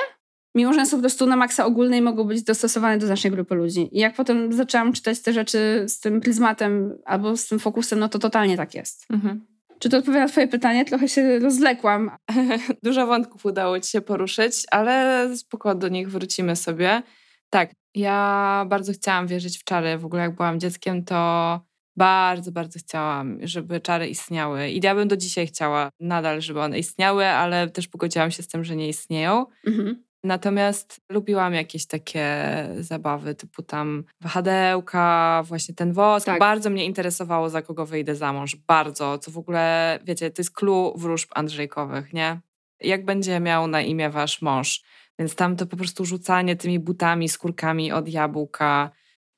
mimo 0.58 0.74
że 0.74 0.86
są 0.86 0.98
po 0.98 1.02
prostu 1.02 1.26
na 1.26 1.36
maksa 1.36 1.66
ogólnej, 1.66 2.02
mogą 2.02 2.24
być 2.24 2.44
dostosowane 2.44 2.98
do 2.98 3.06
znacznej 3.06 3.32
grupy 3.32 3.56
ludzi. 3.56 3.90
I 3.92 4.00
jak 4.00 4.16
potem 4.16 4.54
zaczęłam 4.54 4.94
czytać 4.94 5.22
te 5.22 5.34
rzeczy 5.34 5.86
z 5.88 6.00
tym 6.00 6.22
pryzmatem 6.22 6.98
albo 7.06 7.38
z 7.38 7.48
tym 7.48 7.60
fokusem, 7.60 8.00
no 8.00 8.10
to 8.10 8.20
totalnie 8.20 8.58
tak 8.58 8.76
jest. 8.76 9.06
Mhm. 9.10 9.57
Czy 9.80 9.90
to 9.90 9.98
odpowiada 9.98 10.28
twoje 10.28 10.48
pytanie? 10.48 10.86
Trochę 10.86 11.08
się 11.08 11.40
rozlekłam. 11.40 12.12
Dużo 12.84 13.08
wątków 13.08 13.46
udało 13.46 13.80
ci 13.80 13.90
się 13.90 14.02
poruszyć, 14.02 14.54
ale 14.72 15.30
spoko, 15.38 15.76
do 15.76 15.88
nich 15.88 16.12
wrócimy 16.12 16.56
sobie. 16.56 17.02
Tak, 17.50 17.72
ja 17.96 18.66
bardzo 18.70 18.94
chciałam 18.94 19.28
wierzyć 19.28 19.58
w 19.58 19.64
czary. 19.64 19.98
W 19.98 20.06
ogóle 20.06 20.22
jak 20.22 20.36
byłam 20.36 20.60
dzieckiem, 20.60 21.04
to 21.04 21.62
bardzo, 21.98 22.52
bardzo 22.52 22.80
chciałam, 22.80 23.40
żeby 23.42 23.82
czary 23.82 24.08
istniały. 24.08 24.70
I 24.70 24.80
ja 24.84 24.96
bym 24.96 25.08
do 25.08 25.18
dzisiaj 25.18 25.48
chciała 25.48 25.90
nadal, 26.00 26.42
żeby 26.42 26.62
one 26.62 26.80
istniały, 26.80 27.26
ale 27.26 27.70
też 27.70 27.88
pogodziłam 27.88 28.32
się 28.32 28.44
z 28.44 28.48
tym, 28.48 28.64
że 28.64 28.76
nie 28.76 28.90
istnieją. 28.90 29.46
Mhm. 29.68 30.07
Natomiast 30.24 31.02
lubiłam 31.10 31.54
jakieś 31.54 31.86
takie 31.86 32.36
zabawy, 32.80 33.36
typu 33.36 33.64
tam 33.64 34.04
wahadełka, 34.22 35.44
właśnie 35.46 35.76
ten 35.76 35.94
wosk. 35.94 36.26
Tak. 36.26 36.40
Bardzo 36.40 36.70
mnie 36.70 36.86
interesowało, 36.86 37.50
za 37.50 37.62
kogo 37.62 37.86
wyjdę 37.86 38.16
za 38.16 38.34
mąż. 38.34 38.56
Bardzo. 38.56 39.18
Co 39.18 39.32
w 39.32 39.38
ogóle, 39.38 40.00
wiecie, 40.04 40.32
to 40.32 40.42
jest 40.42 40.52
clue 40.52 40.94
wróżb 40.96 41.30
Andrzejkowych, 41.36 42.14
nie? 42.14 42.40
Jak 42.82 43.06
będzie 43.06 43.40
miał 43.40 43.68
na 43.68 43.82
imię 43.82 44.10
wasz 44.10 44.42
mąż? 44.42 44.84
Więc 45.20 45.36
tam 45.36 45.56
to 45.56 45.66
po 45.66 45.78
prostu 45.78 46.06
rzucanie 46.06 46.56
tymi 46.56 46.80
butami, 46.80 47.30
skórkami 47.30 47.92
od 47.92 48.08
jabłka. 48.08 48.92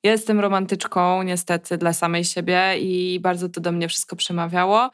Jestem 0.04 0.40
romantyczką, 0.40 1.22
niestety, 1.22 1.78
dla 1.78 1.92
samej 1.92 2.24
siebie 2.24 2.78
i 2.78 3.20
bardzo 3.20 3.48
to 3.48 3.60
do 3.60 3.72
mnie 3.72 3.88
wszystko 3.88 4.16
przemawiało 4.16 4.90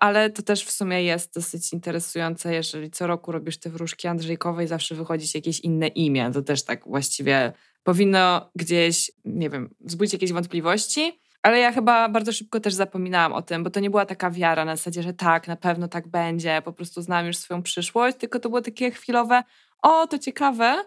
ale 0.00 0.30
to 0.30 0.42
też 0.42 0.64
w 0.64 0.70
sumie 0.70 1.02
jest 1.02 1.34
dosyć 1.34 1.72
interesujące, 1.72 2.54
jeżeli 2.54 2.90
co 2.90 3.06
roku 3.06 3.32
robisz 3.32 3.58
te 3.58 3.70
wróżki 3.70 4.08
Andrzejkowe 4.08 4.64
i 4.64 4.66
zawsze 4.66 4.94
wychodzi 4.94 5.26
jakieś 5.34 5.60
inne 5.60 5.88
imię. 5.88 6.30
To 6.34 6.42
też 6.42 6.64
tak 6.64 6.84
właściwie 6.84 7.52
powinno 7.82 8.50
gdzieś, 8.56 9.12
nie 9.24 9.50
wiem, 9.50 9.74
wzbudzić 9.80 10.12
jakieś 10.12 10.32
wątpliwości. 10.32 11.20
Ale 11.42 11.58
ja 11.58 11.72
chyba 11.72 12.08
bardzo 12.08 12.32
szybko 12.32 12.60
też 12.60 12.74
zapominałam 12.74 13.32
o 13.32 13.42
tym, 13.42 13.64
bo 13.64 13.70
to 13.70 13.80
nie 13.80 13.90
była 13.90 14.06
taka 14.06 14.30
wiara 14.30 14.64
na 14.64 14.76
zasadzie, 14.76 15.02
że 15.02 15.12
tak, 15.12 15.48
na 15.48 15.56
pewno 15.56 15.88
tak 15.88 16.08
będzie, 16.08 16.62
po 16.64 16.72
prostu 16.72 17.02
znam 17.02 17.26
już 17.26 17.36
swoją 17.36 17.62
przyszłość, 17.62 18.16
tylko 18.16 18.38
to 18.38 18.48
było 18.48 18.62
takie 18.62 18.90
chwilowe, 18.90 19.42
o, 19.82 20.06
to 20.06 20.18
ciekawe. 20.18 20.84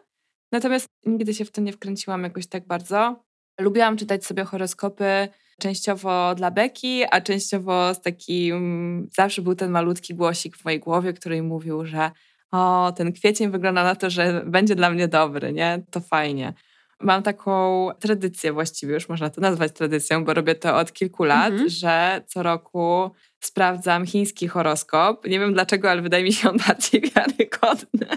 Natomiast 0.52 0.88
nigdy 1.06 1.34
się 1.34 1.46
w 1.46 1.52
to 1.52 1.62
nie 1.62 1.74
wkręciłam 1.74 2.24
jakoś 2.24 2.48
tak 2.48 2.68
bardzo. 2.68 3.24
Lubiłam 3.60 3.98
czytać 3.98 4.26
sobie 4.26 4.44
horoskopy 4.44 5.28
częściowo 5.60 6.36
dla 6.36 6.52
Beki, 6.52 7.04
a 7.12 7.22
częściowo 7.22 7.94
z 7.94 8.02
takim, 8.02 9.10
zawsze 9.16 9.42
był 9.42 9.56
ten 9.56 9.72
malutki 9.72 10.16
głosik 10.16 10.58
w 10.58 10.66
mojej 10.66 10.80
głowie, 10.80 11.14
który 11.14 11.44
mówił, 11.44 11.86
że 11.86 12.12
o, 12.52 12.94
ten 12.96 13.14
kwiecień 13.14 13.52
wygląda 13.52 13.84
na 13.84 13.96
to, 13.96 14.10
że 14.10 14.44
będzie 14.46 14.76
dla 14.76 14.90
mnie 14.90 15.08
dobry, 15.08 15.54
nie? 15.54 15.84
To 15.92 16.00
fajnie. 16.00 16.54
Mam 17.00 17.24
taką 17.24 17.90
tradycję 18.00 18.54
właściwie, 18.54 18.94
już 18.94 19.10
można 19.10 19.30
to 19.30 19.42
nazwać 19.42 19.72
tradycją, 19.72 20.26
bo 20.26 20.34
robię 20.34 20.56
to 20.56 20.78
od 20.78 20.94
kilku 20.94 21.24
lat, 21.24 21.52
mhm. 21.52 21.70
że 21.70 22.22
co 22.28 22.44
roku 22.44 23.12
sprawdzam 23.40 24.06
chiński 24.06 24.48
horoskop. 24.48 25.28
Nie 25.28 25.40
wiem 25.40 25.54
dlaczego, 25.54 25.92
ale 25.92 26.02
wydaje 26.02 26.24
mi 26.24 26.34
się 26.34 26.50
on 26.50 26.58
bardziej 26.68 27.02
wiarygodny, 27.16 28.08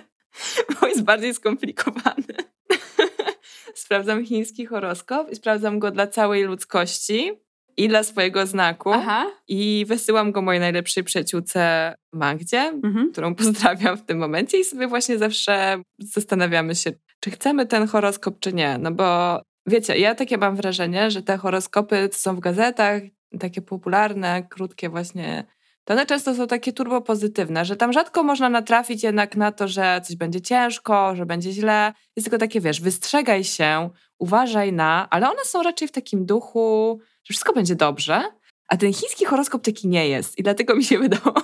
bo 0.80 0.86
jest 0.86 1.02
bardziej 1.02 1.34
skomplikowany 1.34 2.34
sprawdzam 3.78 4.24
chiński 4.24 4.66
horoskop 4.66 5.30
i 5.30 5.36
sprawdzam 5.36 5.78
go 5.78 5.90
dla 5.90 6.06
całej 6.06 6.44
ludzkości 6.44 7.32
i 7.76 7.88
dla 7.88 8.02
swojego 8.02 8.46
znaku. 8.46 8.92
Aha. 8.92 9.26
I 9.48 9.84
wysyłam 9.88 10.32
go 10.32 10.42
mojej 10.42 10.60
najlepszej 10.60 11.04
przyjaciółce 11.04 11.94
Magdzie, 12.12 12.60
mhm. 12.60 13.12
którą 13.12 13.34
pozdrawiam 13.34 13.96
w 13.96 14.04
tym 14.04 14.18
momencie 14.18 14.60
i 14.60 14.64
sobie 14.64 14.88
właśnie 14.88 15.18
zawsze 15.18 15.82
zastanawiamy 15.98 16.74
się, 16.74 16.92
czy 17.20 17.30
chcemy 17.30 17.66
ten 17.66 17.86
horoskop, 17.86 18.40
czy 18.40 18.52
nie. 18.52 18.78
No 18.78 18.92
bo 18.92 19.40
wiecie, 19.66 19.98
ja 19.98 20.14
takie 20.14 20.38
mam 20.38 20.56
wrażenie, 20.56 21.10
że 21.10 21.22
te 21.22 21.36
horoskopy, 21.36 22.08
są 22.12 22.36
w 22.36 22.40
gazetach, 22.40 23.02
takie 23.40 23.62
popularne, 23.62 24.46
krótkie 24.50 24.88
właśnie 24.88 25.44
to 25.86 25.94
one 25.94 26.06
często 26.06 26.34
są 26.34 26.46
takie 26.46 26.72
turbo 26.72 27.00
pozytywne, 27.00 27.64
że 27.64 27.76
tam 27.76 27.92
rzadko 27.92 28.22
można 28.22 28.48
natrafić 28.48 29.02
jednak 29.02 29.36
na 29.36 29.52
to, 29.52 29.68
że 29.68 30.00
coś 30.04 30.16
będzie 30.16 30.40
ciężko, 30.40 31.16
że 31.16 31.26
będzie 31.26 31.52
źle. 31.52 31.92
Jest 32.16 32.26
tylko 32.26 32.38
takie, 32.38 32.60
wiesz, 32.60 32.80
wystrzegaj 32.80 33.44
się, 33.44 33.90
uważaj 34.18 34.72
na, 34.72 35.08
ale 35.10 35.30
one 35.30 35.44
są 35.44 35.62
raczej 35.62 35.88
w 35.88 35.92
takim 35.92 36.26
duchu, 36.26 36.98
że 37.24 37.32
wszystko 37.32 37.52
będzie 37.52 37.74
dobrze. 37.74 38.22
A 38.68 38.76
ten 38.76 38.92
chiński 38.92 39.24
horoskop 39.24 39.62
taki 39.62 39.88
nie 39.88 40.08
jest 40.08 40.38
i 40.38 40.42
dlatego 40.42 40.76
mi 40.76 40.84
się 40.84 40.98
wydało 41.08 41.34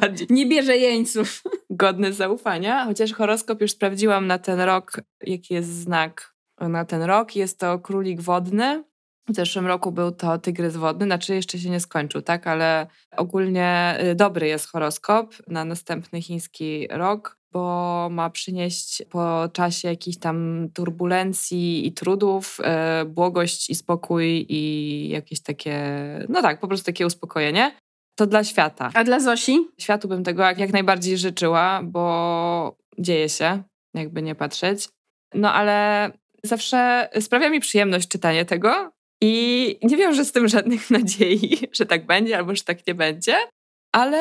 bardziej... 0.00 0.26
Nie 0.30 0.46
bierze 0.46 0.76
jeńców. 0.76 1.42
Godny 1.70 2.12
zaufania, 2.12 2.84
chociaż 2.84 3.12
horoskop 3.12 3.60
już 3.60 3.70
sprawdziłam 3.70 4.26
na 4.26 4.38
ten 4.38 4.60
rok, 4.60 4.92
jaki 5.20 5.54
jest 5.54 5.68
znak 5.68 6.34
na 6.60 6.84
ten 6.84 7.02
rok. 7.02 7.36
Jest 7.36 7.58
to 7.58 7.78
królik 7.78 8.20
wodny, 8.20 8.84
w 9.28 9.34
zeszłym 9.34 9.66
roku 9.66 9.92
był 9.92 10.12
to 10.12 10.38
Tygrys 10.38 10.76
Wodny, 10.76 11.06
znaczy 11.06 11.34
jeszcze 11.34 11.58
się 11.58 11.70
nie 11.70 11.80
skończył, 11.80 12.22
tak, 12.22 12.46
ale 12.46 12.86
ogólnie 13.16 13.98
y, 14.10 14.14
dobry 14.14 14.48
jest 14.48 14.70
horoskop 14.70 15.34
na 15.48 15.64
następny 15.64 16.22
chiński 16.22 16.88
rok, 16.90 17.38
bo 17.52 18.08
ma 18.10 18.30
przynieść 18.30 19.02
po 19.10 19.48
czasie 19.52 19.88
jakichś 19.88 20.16
tam 20.18 20.68
turbulencji 20.74 21.86
i 21.86 21.92
trudów 21.92 22.58
e, 22.62 23.04
błogość 23.04 23.70
i 23.70 23.74
spokój 23.74 24.46
i 24.48 25.08
jakieś 25.08 25.42
takie, 25.42 25.78
no 26.28 26.42
tak, 26.42 26.60
po 26.60 26.68
prostu 26.68 26.86
takie 26.86 27.06
uspokojenie. 27.06 27.76
To 28.16 28.26
dla 28.26 28.44
świata. 28.44 28.90
A 28.94 29.04
dla 29.04 29.20
Zosi? 29.20 29.68
Światu 29.78 30.08
bym 30.08 30.24
tego 30.24 30.42
jak, 30.42 30.58
jak 30.58 30.72
najbardziej 30.72 31.18
życzyła, 31.18 31.80
bo 31.84 32.76
dzieje 32.98 33.28
się, 33.28 33.62
jakby 33.94 34.22
nie 34.22 34.34
patrzeć. 34.34 34.88
No 35.34 35.52
ale 35.52 36.10
zawsze 36.42 37.08
sprawia 37.20 37.50
mi 37.50 37.60
przyjemność 37.60 38.08
czytanie 38.08 38.44
tego 38.44 38.93
i 39.26 39.78
nie 39.82 39.96
wiążę 39.96 40.24
z 40.24 40.32
tym 40.32 40.48
żadnych 40.48 40.90
nadziei, 40.96 41.58
że 41.72 41.86
tak 41.86 42.06
będzie 42.06 42.38
albo 42.38 42.54
że 42.54 42.62
tak 42.62 42.86
nie 42.86 42.94
będzie. 42.94 43.36
Ale 43.92 44.18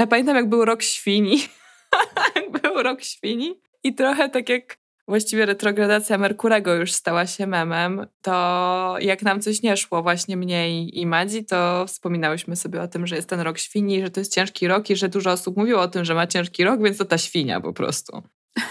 ja 0.00 0.06
pamiętam, 0.06 0.36
jak 0.36 0.48
był 0.48 0.64
rok 0.64 0.82
świni. 0.82 1.38
jak 2.36 2.62
był 2.62 2.82
rok 2.82 3.02
świni. 3.02 3.60
I 3.84 3.94
trochę 3.94 4.28
tak 4.28 4.48
jak 4.48 4.76
właściwie 5.08 5.46
retrogradacja 5.46 6.18
Merkurego 6.18 6.74
już 6.74 6.92
stała 6.92 7.26
się 7.26 7.46
memem, 7.46 8.06
to 8.22 8.96
jak 9.00 9.22
nam 9.22 9.40
coś 9.40 9.62
nie 9.62 9.76
szło 9.76 10.02
właśnie 10.02 10.36
mniej 10.36 10.98
i 11.00 11.06
Madzi, 11.06 11.44
to 11.44 11.86
wspominałyśmy 11.86 12.56
sobie 12.56 12.82
o 12.82 12.88
tym, 12.88 13.06
że 13.06 13.16
jest 13.16 13.28
ten 13.28 13.40
rok 13.40 13.58
świni, 13.58 14.02
że 14.02 14.10
to 14.10 14.20
jest 14.20 14.34
ciężki 14.34 14.68
rok 14.68 14.90
i 14.90 14.96
że 14.96 15.08
dużo 15.08 15.30
osób 15.30 15.56
mówiło 15.56 15.80
o 15.80 15.88
tym, 15.88 16.04
że 16.04 16.14
ma 16.14 16.26
ciężki 16.26 16.64
rok, 16.64 16.82
więc 16.82 16.98
to 16.98 17.04
ta 17.04 17.18
świnia 17.18 17.60
po 17.60 17.72
prostu. 17.72 18.22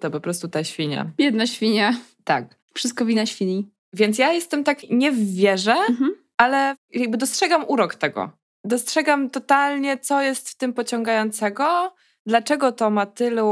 To 0.00 0.10
po 0.10 0.20
prostu 0.20 0.48
ta 0.48 0.64
świnia. 0.64 1.10
Biedna 1.16 1.46
świnia. 1.46 2.00
Tak. 2.24 2.56
Wszystko 2.74 3.04
wina 3.04 3.26
świni. 3.26 3.74
Więc 3.94 4.18
ja 4.18 4.32
jestem 4.32 4.64
tak, 4.64 4.78
nie 4.90 5.12
w 5.12 5.34
wierze, 5.34 5.74
mhm. 5.88 6.14
ale 6.36 6.76
jakby 6.90 7.16
dostrzegam 7.16 7.64
urok 7.68 7.94
tego. 7.94 8.30
Dostrzegam 8.64 9.30
totalnie, 9.30 9.98
co 9.98 10.22
jest 10.22 10.48
w 10.48 10.56
tym 10.56 10.72
pociągającego, 10.72 11.94
dlaczego 12.26 12.72
to 12.72 12.90
ma 12.90 13.06
tylu, 13.06 13.48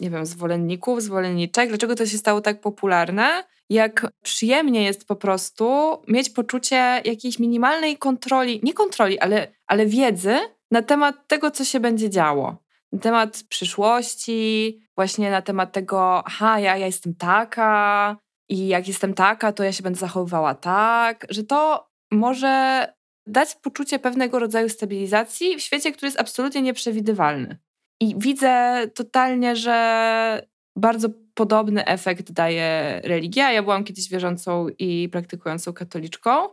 nie 0.00 0.10
wiem, 0.10 0.26
zwolenników, 0.26 1.02
zwolenniczek, 1.02 1.68
dlaczego 1.68 1.94
to 1.94 2.06
się 2.06 2.18
stało 2.18 2.40
tak 2.40 2.60
popularne, 2.60 3.44
jak 3.70 4.06
przyjemnie 4.22 4.84
jest 4.84 5.08
po 5.08 5.16
prostu 5.16 5.98
mieć 6.08 6.30
poczucie 6.30 6.76
jakiejś 7.04 7.38
minimalnej 7.38 7.98
kontroli, 7.98 8.60
nie 8.62 8.72
kontroli, 8.72 9.18
ale, 9.18 9.48
ale 9.66 9.86
wiedzy 9.86 10.36
na 10.70 10.82
temat 10.82 11.28
tego, 11.28 11.50
co 11.50 11.64
się 11.64 11.80
będzie 11.80 12.10
działo. 12.10 12.56
Na 12.92 12.98
temat 12.98 13.42
przyszłości, 13.48 14.80
właśnie 14.96 15.30
na 15.30 15.42
temat 15.42 15.72
tego, 15.72 16.22
aha, 16.26 16.60
ja, 16.60 16.76
ja 16.76 16.86
jestem 16.86 17.14
taka 17.14 18.16
i 18.52 18.66
jak 18.66 18.88
jestem 18.88 19.14
taka, 19.14 19.52
to 19.52 19.64
ja 19.64 19.72
się 19.72 19.82
będę 19.82 19.98
zachowywała 19.98 20.54
tak, 20.54 21.26
że 21.30 21.44
to 21.44 21.88
może 22.10 22.86
dać 23.26 23.54
poczucie 23.54 23.98
pewnego 23.98 24.38
rodzaju 24.38 24.68
stabilizacji 24.68 25.56
w 25.56 25.60
świecie, 25.60 25.92
który 25.92 26.06
jest 26.06 26.20
absolutnie 26.20 26.62
nieprzewidywalny. 26.62 27.58
I 28.00 28.14
widzę 28.18 28.82
totalnie, 28.94 29.56
że 29.56 30.46
bardzo 30.76 31.08
podobny 31.34 31.84
efekt 31.84 32.32
daje 32.32 33.00
religia. 33.04 33.52
Ja 33.52 33.62
byłam 33.62 33.84
kiedyś 33.84 34.08
wierzącą 34.08 34.66
i 34.78 35.08
praktykującą 35.12 35.72
katoliczką. 35.72 36.48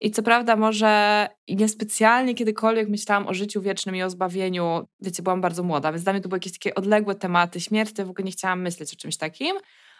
I 0.00 0.10
co 0.10 0.22
prawda, 0.22 0.56
może 0.56 1.28
niespecjalnie 1.48 2.34
kiedykolwiek 2.34 2.88
myślałam 2.88 3.28
o 3.28 3.34
życiu 3.34 3.62
wiecznym 3.62 3.96
i 3.96 4.02
o 4.02 4.10
zbawieniu. 4.10 4.88
Wiecie, 5.00 5.22
byłam 5.22 5.40
bardzo 5.40 5.62
młoda, 5.62 5.92
więc 5.92 6.04
dla 6.04 6.12
mnie 6.12 6.22
to 6.22 6.28
były 6.28 6.36
jakieś 6.36 6.52
takie 6.52 6.74
odległe 6.74 7.14
tematy 7.14 7.60
śmierci, 7.60 8.04
w 8.04 8.10
ogóle 8.10 8.24
nie 8.24 8.32
chciałam 8.32 8.62
myśleć 8.62 8.92
o 8.92 8.96
czymś 8.96 9.16
takim. 9.16 9.56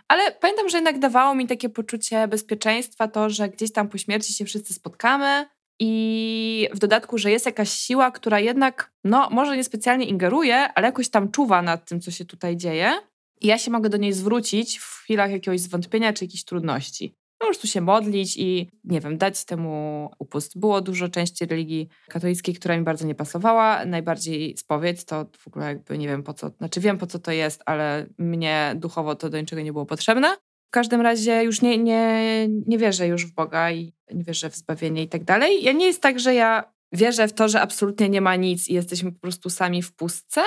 Ale 0.09 0.33
pamiętam, 0.33 0.69
że 0.69 0.77
jednak 0.77 0.99
dawało 0.99 1.35
mi 1.35 1.47
takie 1.47 1.69
poczucie 1.69 2.29
bezpieczeństwa, 2.29 3.09
to, 3.09 3.31
że 3.31 3.49
gdzieś 3.49 3.73
tam 3.73 3.89
po 3.89 3.99
śmierci 3.99 4.33
się 4.33 4.45
wszyscy 4.45 4.75
spotkamy, 4.75 5.47
i 5.85 6.69
w 6.75 6.79
dodatku, 6.79 7.19
że 7.19 7.31
jest 7.31 7.47
jakaś 7.47 7.71
siła, 7.71 8.11
która 8.11 8.41
jednak, 8.41 8.93
no, 9.05 9.29
może 9.31 9.57
niespecjalnie 9.57 10.07
ingeruje, 10.07 10.73
ale 10.75 10.87
jakoś 10.87 11.09
tam 11.09 11.31
czuwa 11.31 11.63
nad 11.63 11.89
tym, 11.89 12.01
co 12.01 12.11
się 12.11 12.25
tutaj 12.25 12.57
dzieje. 12.57 12.93
I 13.41 13.47
ja 13.47 13.59
się 13.59 13.71
mogę 13.71 13.89
do 13.89 13.97
niej 13.97 14.13
zwrócić 14.13 14.79
w 14.79 14.85
chwilach 14.85 15.31
jakiegoś 15.31 15.61
zwątpienia 15.61 16.13
czy 16.13 16.25
jakichś 16.25 16.45
trudności. 16.45 17.15
Po 17.43 17.47
prostu 17.47 17.67
się 17.67 17.81
modlić 17.81 18.37
i, 18.37 18.71
nie 18.85 19.01
wiem, 19.01 19.19
dać 19.19 19.45
temu 19.45 20.11
upust. 20.19 20.59
Było 20.59 20.81
dużo 20.81 21.09
części 21.09 21.47
religii 21.47 21.89
katolickiej, 22.09 22.55
która 22.55 22.77
mi 22.77 22.85
bardzo 22.85 23.07
nie 23.07 23.15
pasowała. 23.15 23.85
Najbardziej 23.85 24.57
spowiedź 24.57 25.05
to 25.05 25.27
w 25.39 25.49
ogóle 25.49 25.67
jakby 25.67 25.99
nie 25.99 26.09
wiem 26.09 26.23
po 26.23 26.35
co, 26.35 26.49
znaczy 26.49 26.81
wiem 26.81 26.99
po 26.99 27.07
co 27.07 27.19
to 27.19 27.33
jest, 27.33 27.63
ale 27.67 28.07
mnie 28.19 28.75
duchowo 28.77 29.15
to 29.15 29.31
do 29.31 29.41
niczego 29.41 29.63
nie 29.63 29.73
było 29.73 29.87
potrzebne. 29.87 30.37
W 30.69 30.71
każdym 30.71 31.01
razie 31.01 31.45
już 31.45 31.63
nie, 31.63 31.79
nie, 31.79 32.47
nie 32.67 32.79
wierzę 32.79 33.07
już 33.07 33.27
w 33.27 33.35
Boga 33.35 33.71
i 33.71 33.93
nie 34.15 34.25
wierzę 34.25 34.51
w 34.51 34.57
zbawienie 34.57 35.03
i 35.03 35.09
tak 35.09 35.25
dalej. 35.25 35.63
Ja 35.63 35.73
nie 35.73 35.87
jest 35.87 36.03
tak, 36.03 36.21
że 36.21 36.35
ja 36.35 36.73
wierzę 36.93 37.29
w 37.29 37.33
to, 37.33 37.49
że 37.49 37.61
absolutnie 37.61 38.09
nie 38.09 38.21
ma 38.21 38.37
nic 38.37 38.69
i 38.69 38.75
jesteśmy 38.75 39.13
po 39.13 39.21
prostu 39.21 39.51
sami 39.51 39.83
w 39.83 39.95
pustce, 39.95 40.43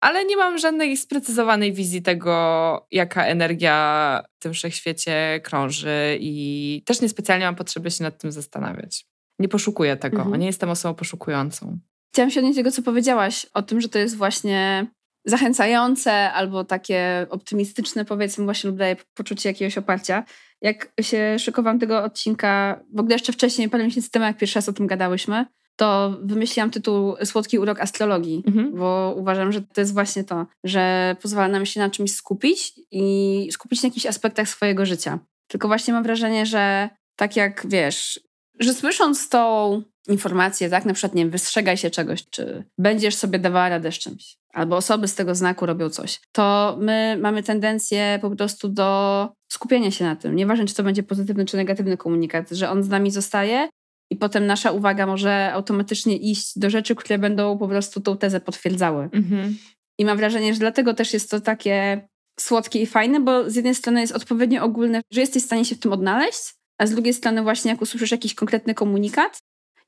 ale 0.00 0.24
nie 0.24 0.36
mam 0.36 0.58
żadnej 0.58 0.96
sprecyzowanej 0.96 1.72
wizji 1.72 2.02
tego, 2.02 2.86
jaka 2.90 3.24
energia 3.24 4.22
w 4.38 4.42
tym 4.42 4.52
wszechświecie 4.52 5.40
krąży 5.44 6.18
i 6.20 6.82
też 6.86 7.00
niespecjalnie 7.00 7.44
mam 7.44 7.56
potrzeby 7.56 7.90
się 7.90 8.04
nad 8.04 8.18
tym 8.18 8.32
zastanawiać. 8.32 9.06
Nie 9.38 9.48
poszukuję 9.48 9.96
tego, 9.96 10.22
mhm. 10.22 10.40
nie 10.40 10.46
jestem 10.46 10.70
osobą 10.70 10.94
poszukującą. 10.94 11.78
Chciałam 12.12 12.30
się 12.30 12.40
odnieść 12.40 12.56
do 12.56 12.60
tego, 12.60 12.72
co 12.72 12.82
powiedziałaś 12.82 13.46
o 13.54 13.62
tym, 13.62 13.80
że 13.80 13.88
to 13.88 13.98
jest 13.98 14.16
właśnie 14.16 14.86
zachęcające 15.24 16.12
albo 16.32 16.64
takie 16.64 17.26
optymistyczne, 17.30 18.04
powiedzmy, 18.04 18.44
właśnie 18.44 18.70
lub 18.70 18.78
daje 18.78 18.96
poczucie 19.14 19.48
jakiegoś 19.48 19.78
oparcia. 19.78 20.24
Jak 20.62 20.92
się 21.00 21.38
szykowałam 21.38 21.78
tego 21.78 22.04
odcinka, 22.04 22.80
w 22.94 23.00
ogóle 23.00 23.14
jeszcze 23.14 23.32
wcześniej, 23.32 23.68
parę 23.68 23.84
miesięcy 23.84 24.10
temu, 24.10 24.24
jak 24.24 24.36
pierwszy 24.36 24.58
raz 24.58 24.68
o 24.68 24.72
tym 24.72 24.86
gadałyśmy, 24.86 25.46
to 25.78 26.16
wymyśliłam 26.22 26.70
tytuł 26.70 27.16
Słodki 27.24 27.58
urok 27.58 27.80
astrologii, 27.80 28.42
mhm. 28.46 28.74
bo 28.76 29.14
uważam, 29.16 29.52
że 29.52 29.62
to 29.62 29.80
jest 29.80 29.92
właśnie 29.92 30.24
to, 30.24 30.46
że 30.64 31.16
pozwala 31.22 31.48
nam 31.48 31.66
się 31.66 31.80
na 31.80 31.90
czymś 31.90 32.14
skupić 32.14 32.72
i 32.90 33.48
skupić 33.52 33.82
na 33.82 33.86
jakichś 33.86 34.06
aspektach 34.06 34.48
swojego 34.48 34.86
życia. 34.86 35.18
Tylko 35.46 35.68
właśnie 35.68 35.94
mam 35.94 36.02
wrażenie, 36.02 36.46
że 36.46 36.88
tak 37.16 37.36
jak 37.36 37.66
wiesz, 37.68 38.20
że 38.60 38.74
słysząc 38.74 39.28
tą 39.28 39.82
informację, 40.08 40.70
tak, 40.70 40.84
na 40.84 40.94
przykład, 40.94 41.14
nie 41.14 41.22
wiem, 41.22 41.30
wystrzegaj 41.30 41.76
się 41.76 41.90
czegoś, 41.90 42.24
czy 42.30 42.64
będziesz 42.78 43.14
sobie 43.14 43.38
dawała 43.38 43.68
radę 43.68 43.92
z 43.92 43.98
czymś, 43.98 44.36
albo 44.52 44.76
osoby 44.76 45.08
z 45.08 45.14
tego 45.14 45.34
znaku 45.34 45.66
robią 45.66 45.90
coś, 45.90 46.20
to 46.32 46.76
my 46.80 47.18
mamy 47.20 47.42
tendencję 47.42 48.18
po 48.22 48.30
prostu 48.30 48.68
do 48.68 49.28
skupienia 49.48 49.90
się 49.90 50.04
na 50.04 50.16
tym. 50.16 50.36
Nieważne, 50.36 50.66
czy 50.66 50.74
to 50.74 50.82
będzie 50.82 51.02
pozytywny 51.02 51.44
czy 51.44 51.56
negatywny 51.56 51.96
komunikat, 51.96 52.50
że 52.50 52.70
on 52.70 52.82
z 52.82 52.88
nami 52.88 53.10
zostaje 53.10 53.68
i 54.10 54.16
potem 54.16 54.46
nasza 54.46 54.72
uwaga 54.72 55.06
może 55.06 55.52
automatycznie 55.52 56.16
iść 56.16 56.58
do 56.58 56.70
rzeczy, 56.70 56.94
które 56.94 57.18
będą 57.18 57.58
po 57.58 57.68
prostu 57.68 58.00
tą 58.00 58.16
tezę 58.16 58.40
potwierdzały. 58.40 59.08
Mhm. 59.12 59.56
I 59.98 60.04
mam 60.04 60.16
wrażenie, 60.16 60.54
że 60.54 60.60
dlatego 60.60 60.94
też 60.94 61.12
jest 61.12 61.30
to 61.30 61.40
takie 61.40 62.08
słodkie 62.40 62.82
i 62.82 62.86
fajne, 62.86 63.20
bo 63.20 63.50
z 63.50 63.54
jednej 63.54 63.74
strony 63.74 64.00
jest 64.00 64.12
odpowiednio 64.12 64.64
ogólne, 64.64 65.00
że 65.12 65.20
jesteś 65.20 65.42
w 65.42 65.46
stanie 65.46 65.64
się 65.64 65.74
w 65.74 65.78
tym 65.78 65.92
odnaleźć, 65.92 66.54
a 66.78 66.86
z 66.86 66.90
drugiej 66.90 67.14
strony 67.14 67.42
właśnie 67.42 67.70
jak 67.70 67.82
usłyszysz 67.82 68.10
jakiś 68.10 68.34
konkretny 68.34 68.74
komunikat, 68.74 69.38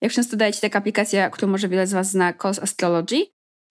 jak 0.01 0.13
często 0.13 0.37
daje 0.37 0.53
ci 0.53 0.61
taka 0.61 0.79
aplikacja, 0.79 1.31
którą 1.31 1.53
może 1.53 1.69
wiele 1.69 1.87
z 1.87 1.93
was 1.93 2.11
zna, 2.11 2.33
Cos 2.33 2.59
Astrology, 2.59 3.27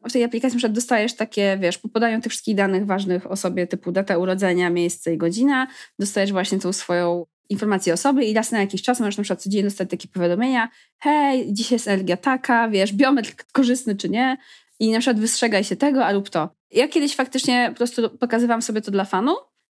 w 0.05 0.11
tej 0.11 0.23
aplikacji 0.23 0.55
na 0.55 0.59
przykład 0.59 0.75
dostajesz 0.75 1.15
takie, 1.15 1.57
wiesz, 1.61 1.77
po 1.77 1.89
podaniu 1.89 2.21
tych 2.21 2.31
wszystkich 2.31 2.55
danych 2.55 2.85
ważnych 2.85 3.31
o 3.31 3.35
sobie, 3.35 3.67
typu 3.67 3.91
data 3.91 4.17
urodzenia, 4.17 4.69
miejsce 4.69 5.13
i 5.13 5.17
godzina, 5.17 5.67
dostajesz 5.99 6.31
właśnie 6.31 6.59
tą 6.59 6.73
swoją 6.73 7.25
informację 7.49 7.93
o 7.93 7.97
sobie 7.97 8.25
i 8.25 8.33
raz 8.33 8.51
na 8.51 8.59
jakiś 8.59 8.81
czas 8.81 8.99
możesz 8.99 9.17
na 9.17 9.23
przykład 9.23 9.41
codziennie 9.41 9.69
dostać 9.69 9.89
takie 9.89 10.07
powiadomienia, 10.07 10.69
hej, 10.99 11.53
dzisiaj 11.53 11.75
jest 11.75 11.87
energia 11.87 12.17
taka, 12.17 12.69
wiesz, 12.69 12.93
biometr 12.93 13.35
korzystny 13.51 13.95
czy 13.95 14.09
nie 14.09 14.37
i 14.79 14.91
na 14.91 14.99
przykład 14.99 15.19
wystrzegaj 15.19 15.63
się 15.63 15.75
tego, 15.75 16.05
a 16.05 16.11
lub 16.11 16.29
to. 16.29 16.49
Ja 16.71 16.87
kiedyś 16.87 17.15
faktycznie 17.15 17.67
po 17.69 17.77
prostu 17.77 18.09
pokazywałam 18.09 18.61
sobie 18.61 18.81
to 18.81 18.91
dla 18.91 19.05
fanu, 19.05 19.35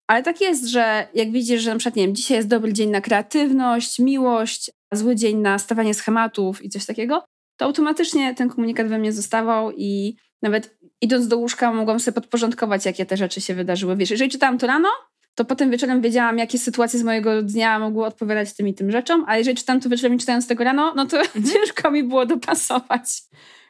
ale 0.07 0.23
tak 0.23 0.41
jest, 0.41 0.67
że 0.67 1.09
jak 1.15 1.33
widzisz, 1.33 1.63
że 1.63 1.71
na 1.71 1.77
przykład, 1.77 1.97
nie 1.97 2.07
wiem, 2.07 2.15
dzisiaj 2.15 2.37
jest 2.37 2.49
dobry 2.49 2.73
dzień 2.73 2.91
na 2.91 3.01
kreatywność, 3.01 3.99
miłość, 3.99 4.71
zły 4.93 5.17
dzień 5.17 5.37
na 5.37 5.59
stawianie 5.59 5.95
schematów 5.95 6.65
i 6.65 6.69
coś 6.69 6.87
takiego, 6.87 7.25
to 7.57 7.65
automatycznie 7.65 8.35
ten 8.35 8.49
komunikat 8.49 8.87
we 8.87 8.99
mnie 8.99 9.13
zostawał 9.13 9.73
i 9.77 10.17
nawet 10.43 10.79
idąc 11.01 11.29
do 11.29 11.39
łóżka 11.39 11.73
mogłam 11.73 12.01
sobie 12.01 12.15
podporządkować, 12.15 12.87
jakie 12.87 13.07
te 13.07 13.17
rzeczy 13.17 13.41
się 13.41 13.55
wydarzyły. 13.55 13.97
Wiesz, 13.97 14.11
jeżeli 14.11 14.31
czytałam 14.31 14.59
to 14.59 14.67
rano, 14.67 14.89
to 15.41 15.45
potem 15.45 15.71
wieczorem 15.71 16.01
wiedziałam, 16.01 16.39
jakie 16.39 16.59
sytuacje 16.59 16.99
z 16.99 17.03
mojego 17.03 17.43
dnia 17.43 17.79
mogły 17.79 18.07
odpowiadać 18.07 18.53
tym 18.53 18.69
i 18.69 18.75
tym 18.75 18.91
rzeczom, 18.91 19.25
a 19.29 19.39
jeżeli 19.39 19.57
czytam 19.57 19.81
to 19.81 19.89
wieczorem 19.89 20.15
i 20.15 20.19
czytając 20.19 20.47
tego 20.47 20.65
rano, 20.65 20.93
no 20.97 21.07
to 21.07 21.21
mhm. 21.21 21.45
ciężko 21.53 21.91
mi 21.91 22.05
było 22.05 22.27
dopasować, 22.27 23.23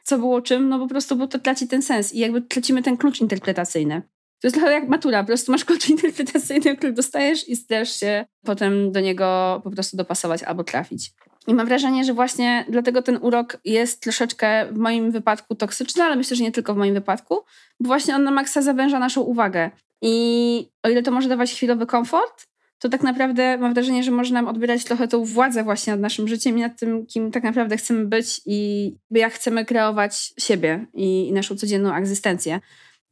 co 0.03 0.17
było 0.17 0.41
czym, 0.41 0.69
no 0.69 0.79
po 0.79 0.87
prostu, 0.87 1.15
bo 1.15 1.27
to 1.27 1.39
traci 1.39 1.67
ten 1.67 1.81
sens 1.81 2.13
i 2.13 2.19
jakby 2.19 2.41
tracimy 2.41 2.83
ten 2.83 2.97
klucz 2.97 3.21
interpretacyjny. 3.21 4.01
To 4.41 4.47
jest 4.47 4.55
trochę 4.55 4.71
jak 4.73 4.87
matura, 4.87 5.23
po 5.23 5.27
prostu 5.27 5.51
masz 5.51 5.65
klucz 5.65 5.89
interpretacyjny, 5.95 6.77
który 6.77 6.93
dostajesz 6.93 7.49
i 7.49 7.55
starasz 7.55 7.99
się 7.99 8.25
potem 8.45 8.91
do 8.91 8.99
niego 8.99 9.61
po 9.63 9.71
prostu 9.71 9.97
dopasować 9.97 10.43
albo 10.43 10.63
trafić. 10.63 11.11
I 11.47 11.53
mam 11.53 11.67
wrażenie, 11.67 12.03
że 12.03 12.13
właśnie 12.13 12.65
dlatego 12.69 13.01
ten 13.01 13.19
urok 13.21 13.57
jest 13.65 14.01
troszeczkę 14.01 14.65
w 14.71 14.77
moim 14.77 15.11
wypadku 15.11 15.55
toksyczny, 15.55 16.03
ale 16.03 16.15
myślę, 16.15 16.37
że 16.37 16.43
nie 16.43 16.51
tylko 16.51 16.73
w 16.73 16.77
moim 16.77 16.93
wypadku, 16.93 17.35
bo 17.79 17.87
właśnie 17.87 18.15
on 18.15 18.23
na 18.23 18.31
maksa 18.31 18.61
zawęża 18.61 18.99
naszą 18.99 19.21
uwagę. 19.21 19.71
I 20.01 20.67
o 20.83 20.89
ile 20.89 21.03
to 21.03 21.11
może 21.11 21.29
dawać 21.29 21.53
chwilowy 21.53 21.85
komfort, 21.85 22.47
to 22.81 22.89
tak 22.89 23.03
naprawdę 23.03 23.57
mam 23.57 23.73
wrażenie, 23.73 24.03
że 24.03 24.11
może 24.11 24.33
nam 24.33 24.47
odbierać 24.47 24.83
trochę 24.83 25.07
tą 25.07 25.23
władzę 25.23 25.63
właśnie 25.63 25.93
nad 25.93 25.99
naszym 25.99 26.27
życiem 26.27 26.57
i 26.57 26.61
nad 26.61 26.79
tym, 26.79 27.05
kim 27.05 27.31
tak 27.31 27.43
naprawdę 27.43 27.77
chcemy 27.77 28.05
być 28.05 28.41
i 28.45 28.91
jak 29.11 29.33
chcemy 29.33 29.65
kreować 29.65 30.33
siebie 30.39 30.85
i, 30.93 31.33
naszą 31.33 31.55
codzienną 31.55 31.95
egzystencję. 31.95 32.59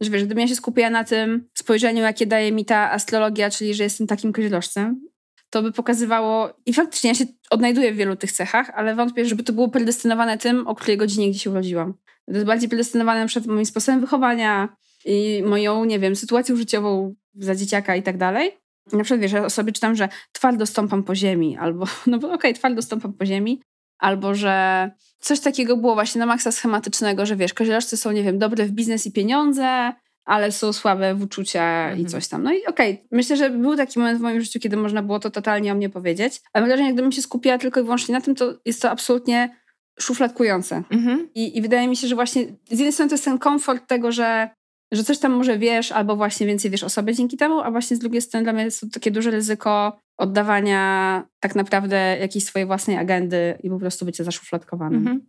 że 0.01 0.09
wiesz, 0.09 0.23
gdybym 0.23 0.41
ja 0.41 0.47
się 0.47 0.55
skupiła 0.55 0.89
na 0.89 1.03
tym 1.03 1.47
spojrzeniu, 1.53 2.03
jakie 2.03 2.25
daje 2.25 2.51
mi 2.51 2.65
ta 2.65 2.91
astrologia, 2.91 3.49
czyli 3.49 3.73
że 3.73 3.83
jestem 3.83 4.07
takim 4.07 4.33
koźlożcem, 4.33 5.01
to 5.49 5.61
by 5.61 5.71
pokazywało, 5.71 6.53
i 6.65 6.73
faktycznie 6.73 7.07
ja 7.07 7.15
się 7.15 7.25
odnajduję 7.49 7.93
w 7.93 7.95
wielu 7.95 8.15
tych 8.15 8.31
cechach, 8.31 8.69
ale 8.75 8.95
wątpię, 8.95 9.25
żeby 9.25 9.43
to 9.43 9.53
było 9.53 9.69
predestynowane 9.69 10.37
tym, 10.37 10.67
o 10.67 10.75
której 10.75 10.97
godzinie 10.97 11.29
gdzie 11.29 11.39
się 11.39 11.49
urodziłam. 11.49 11.93
To 12.25 12.33
jest 12.33 12.45
bardziej 12.45 12.69
predestynowane 12.69 13.27
przed 13.27 13.47
moim 13.47 13.65
sposobem 13.65 14.01
wychowania 14.01 14.75
i 15.05 15.43
moją, 15.45 15.85
nie 15.85 15.99
wiem, 15.99 16.15
sytuacją 16.15 16.55
życiową 16.55 17.15
za 17.35 17.55
dzieciaka 17.55 17.95
i 17.95 18.03
tak 18.03 18.17
dalej. 18.17 18.51
Na 18.93 19.03
przykład, 19.03 19.21
wiesz, 19.21 19.31
ja 19.31 19.49
sobie 19.49 19.71
czytam, 19.71 19.95
że 19.95 20.09
twardo 20.31 20.65
stąpam 20.65 21.03
po 21.03 21.15
ziemi, 21.15 21.57
albo, 21.57 21.85
no 22.07 22.17
bo 22.17 22.27
okej, 22.27 22.37
okay, 22.37 22.53
twardo 22.53 22.81
stąpam 22.81 23.13
po 23.13 23.25
ziemi, 23.25 23.61
albo 23.99 24.35
że 24.35 24.91
coś 25.19 25.39
takiego 25.39 25.77
było 25.77 25.93
właśnie 25.93 26.19
na 26.19 26.25
maksa 26.25 26.51
schematycznego, 26.51 27.25
że 27.25 27.35
wiesz, 27.35 27.53
kozielażcy 27.53 27.97
są, 27.97 28.11
nie 28.11 28.23
wiem, 28.23 28.39
dobre 28.39 28.65
w 28.65 28.71
biznes 28.71 29.07
i 29.07 29.11
pieniądze, 29.11 29.93
ale 30.25 30.51
są 30.51 30.73
słabe 30.73 31.15
w 31.15 31.23
uczucia 31.23 31.63
mhm. 31.63 31.99
i 31.99 32.05
coś 32.05 32.27
tam. 32.27 32.43
No 32.43 32.53
i 32.53 32.65
okej, 32.65 32.93
okay, 32.93 33.07
myślę, 33.11 33.37
że 33.37 33.49
był 33.49 33.75
taki 33.75 33.99
moment 33.99 34.19
w 34.19 34.21
moim 34.21 34.41
życiu, 34.41 34.59
kiedy 34.59 34.77
można 34.77 35.03
było 35.03 35.19
to 35.19 35.29
totalnie 35.29 35.71
o 35.71 35.75
mnie 35.75 35.89
powiedzieć, 35.89 36.41
ale 36.53 36.61
mam 36.61 36.69
wrażenie, 36.69 36.93
gdybym 36.93 37.11
się 37.11 37.21
skupiła 37.21 37.57
tylko 37.57 37.79
i 37.79 37.83
wyłącznie 37.83 38.13
na 38.13 38.21
tym, 38.21 38.35
to 38.35 38.53
jest 38.65 38.81
to 38.81 38.91
absolutnie 38.91 39.55
szufladkujące. 39.99 40.83
Mhm. 40.89 41.29
I, 41.35 41.57
I 41.57 41.61
wydaje 41.61 41.87
mi 41.87 41.95
się, 41.95 42.07
że 42.07 42.15
właśnie 42.15 42.43
z 42.67 42.71
jednej 42.71 42.91
strony 42.91 43.09
to 43.09 43.13
jest 43.13 43.25
ten 43.25 43.37
komfort 43.37 43.87
tego, 43.87 44.11
że 44.11 44.49
że 44.91 45.03
coś 45.03 45.19
tam 45.19 45.31
może 45.31 45.57
wiesz, 45.57 45.91
albo 45.91 46.15
właśnie 46.15 46.47
więcej 46.47 46.71
wiesz 46.71 46.83
o 46.83 46.89
sobie 46.89 47.13
dzięki 47.13 47.37
temu, 47.37 47.59
a 47.61 47.71
właśnie 47.71 47.97
z 47.97 47.99
drugiej 47.99 48.21
strony 48.21 48.43
dla 48.43 48.53
mnie 48.53 48.63
jest 48.63 48.81
to 48.81 48.87
takie 48.93 49.11
duże 49.11 49.31
ryzyko 49.31 49.99
oddawania 50.17 51.23
tak 51.39 51.55
naprawdę 51.55 52.17
jakiejś 52.19 52.45
swojej 52.45 52.65
własnej 52.65 52.97
agendy 52.97 53.59
i 53.63 53.69
po 53.69 53.79
prostu 53.79 54.05
bycie 54.05 54.23
zaszufladkowanym. 54.23 54.99
Mhm. 54.99 55.21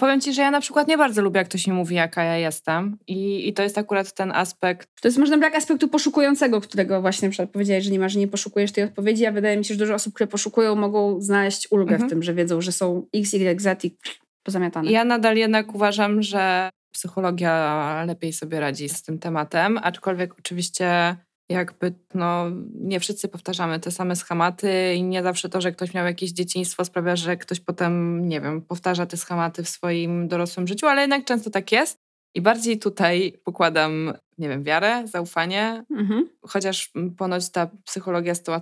Powiem 0.00 0.20
ci, 0.20 0.32
że 0.32 0.42
ja 0.42 0.50
na 0.50 0.60
przykład 0.60 0.88
nie 0.88 0.98
bardzo 0.98 1.22
lubię, 1.22 1.38
jak 1.38 1.48
ktoś 1.48 1.66
mi 1.66 1.72
mówi, 1.72 1.94
jaka 1.94 2.24
ja 2.24 2.36
jestem. 2.36 2.98
I, 3.06 3.48
I 3.48 3.52
to 3.52 3.62
jest 3.62 3.78
akurat 3.78 4.12
ten 4.12 4.32
aspekt. 4.32 4.88
To 5.00 5.08
jest 5.08 5.18
może 5.18 5.38
brak 5.38 5.54
aspektu 5.54 5.88
poszukującego, 5.88 6.60
którego 6.60 7.00
właśnie 7.00 7.30
na 7.38 7.46
powiedziałeś, 7.46 7.84
że 7.84 7.90
nie 7.90 7.98
masz, 7.98 8.12
że 8.12 8.18
nie 8.18 8.28
poszukujesz 8.28 8.72
tej 8.72 8.84
odpowiedzi, 8.84 9.26
a 9.26 9.32
wydaje 9.32 9.56
mi 9.56 9.64
się, 9.64 9.74
że 9.74 9.78
dużo 9.78 9.94
osób, 9.94 10.14
które 10.14 10.26
poszukują, 10.26 10.74
mogą 10.74 11.20
znaleźć 11.20 11.68
ulgę 11.70 11.92
mhm. 11.92 12.08
w 12.08 12.12
tym, 12.12 12.22
że 12.22 12.34
wiedzą, 12.34 12.60
że 12.60 12.72
są 12.72 13.06
X, 13.14 13.34
Y, 13.34 13.60
Z 13.60 13.84
i 13.84 13.96
pozamiatane. 14.42 14.90
Ja 14.90 15.04
nadal 15.04 15.36
jednak 15.36 15.74
uważam, 15.74 16.22
że 16.22 16.70
psychologia 16.96 18.04
lepiej 18.06 18.32
sobie 18.32 18.60
radzi 18.60 18.88
z 18.88 19.02
tym 19.02 19.18
tematem, 19.18 19.78
aczkolwiek 19.82 20.34
oczywiście 20.38 21.16
jakby 21.48 21.94
no, 22.14 22.46
nie 22.74 23.00
wszyscy 23.00 23.28
powtarzamy 23.28 23.80
te 23.80 23.90
same 23.90 24.16
schematy 24.16 24.94
i 24.94 25.02
nie 25.02 25.22
zawsze 25.22 25.48
to, 25.48 25.60
że 25.60 25.72
ktoś 25.72 25.94
miał 25.94 26.06
jakieś 26.06 26.30
dzieciństwo 26.30 26.84
sprawia, 26.84 27.16
że 27.16 27.36
ktoś 27.36 27.60
potem, 27.60 28.24
nie 28.28 28.40
wiem, 28.40 28.62
powtarza 28.62 29.06
te 29.06 29.16
schematy 29.16 29.62
w 29.62 29.68
swoim 29.68 30.28
dorosłym 30.28 30.66
życiu, 30.66 30.86
ale 30.86 31.00
jednak 31.00 31.24
często 31.24 31.50
tak 31.50 31.72
jest. 31.72 31.98
I 32.34 32.40
bardziej 32.40 32.78
tutaj 32.78 33.38
pokładam, 33.44 34.12
nie 34.38 34.48
wiem, 34.48 34.62
wiarę, 34.62 35.08
zaufanie, 35.08 35.84
mhm. 35.90 36.28
chociaż 36.42 36.92
ponoć 37.18 37.50
ta 37.50 37.70
psychologia 37.84 38.34
z 38.34 38.42
tą 38.42 38.60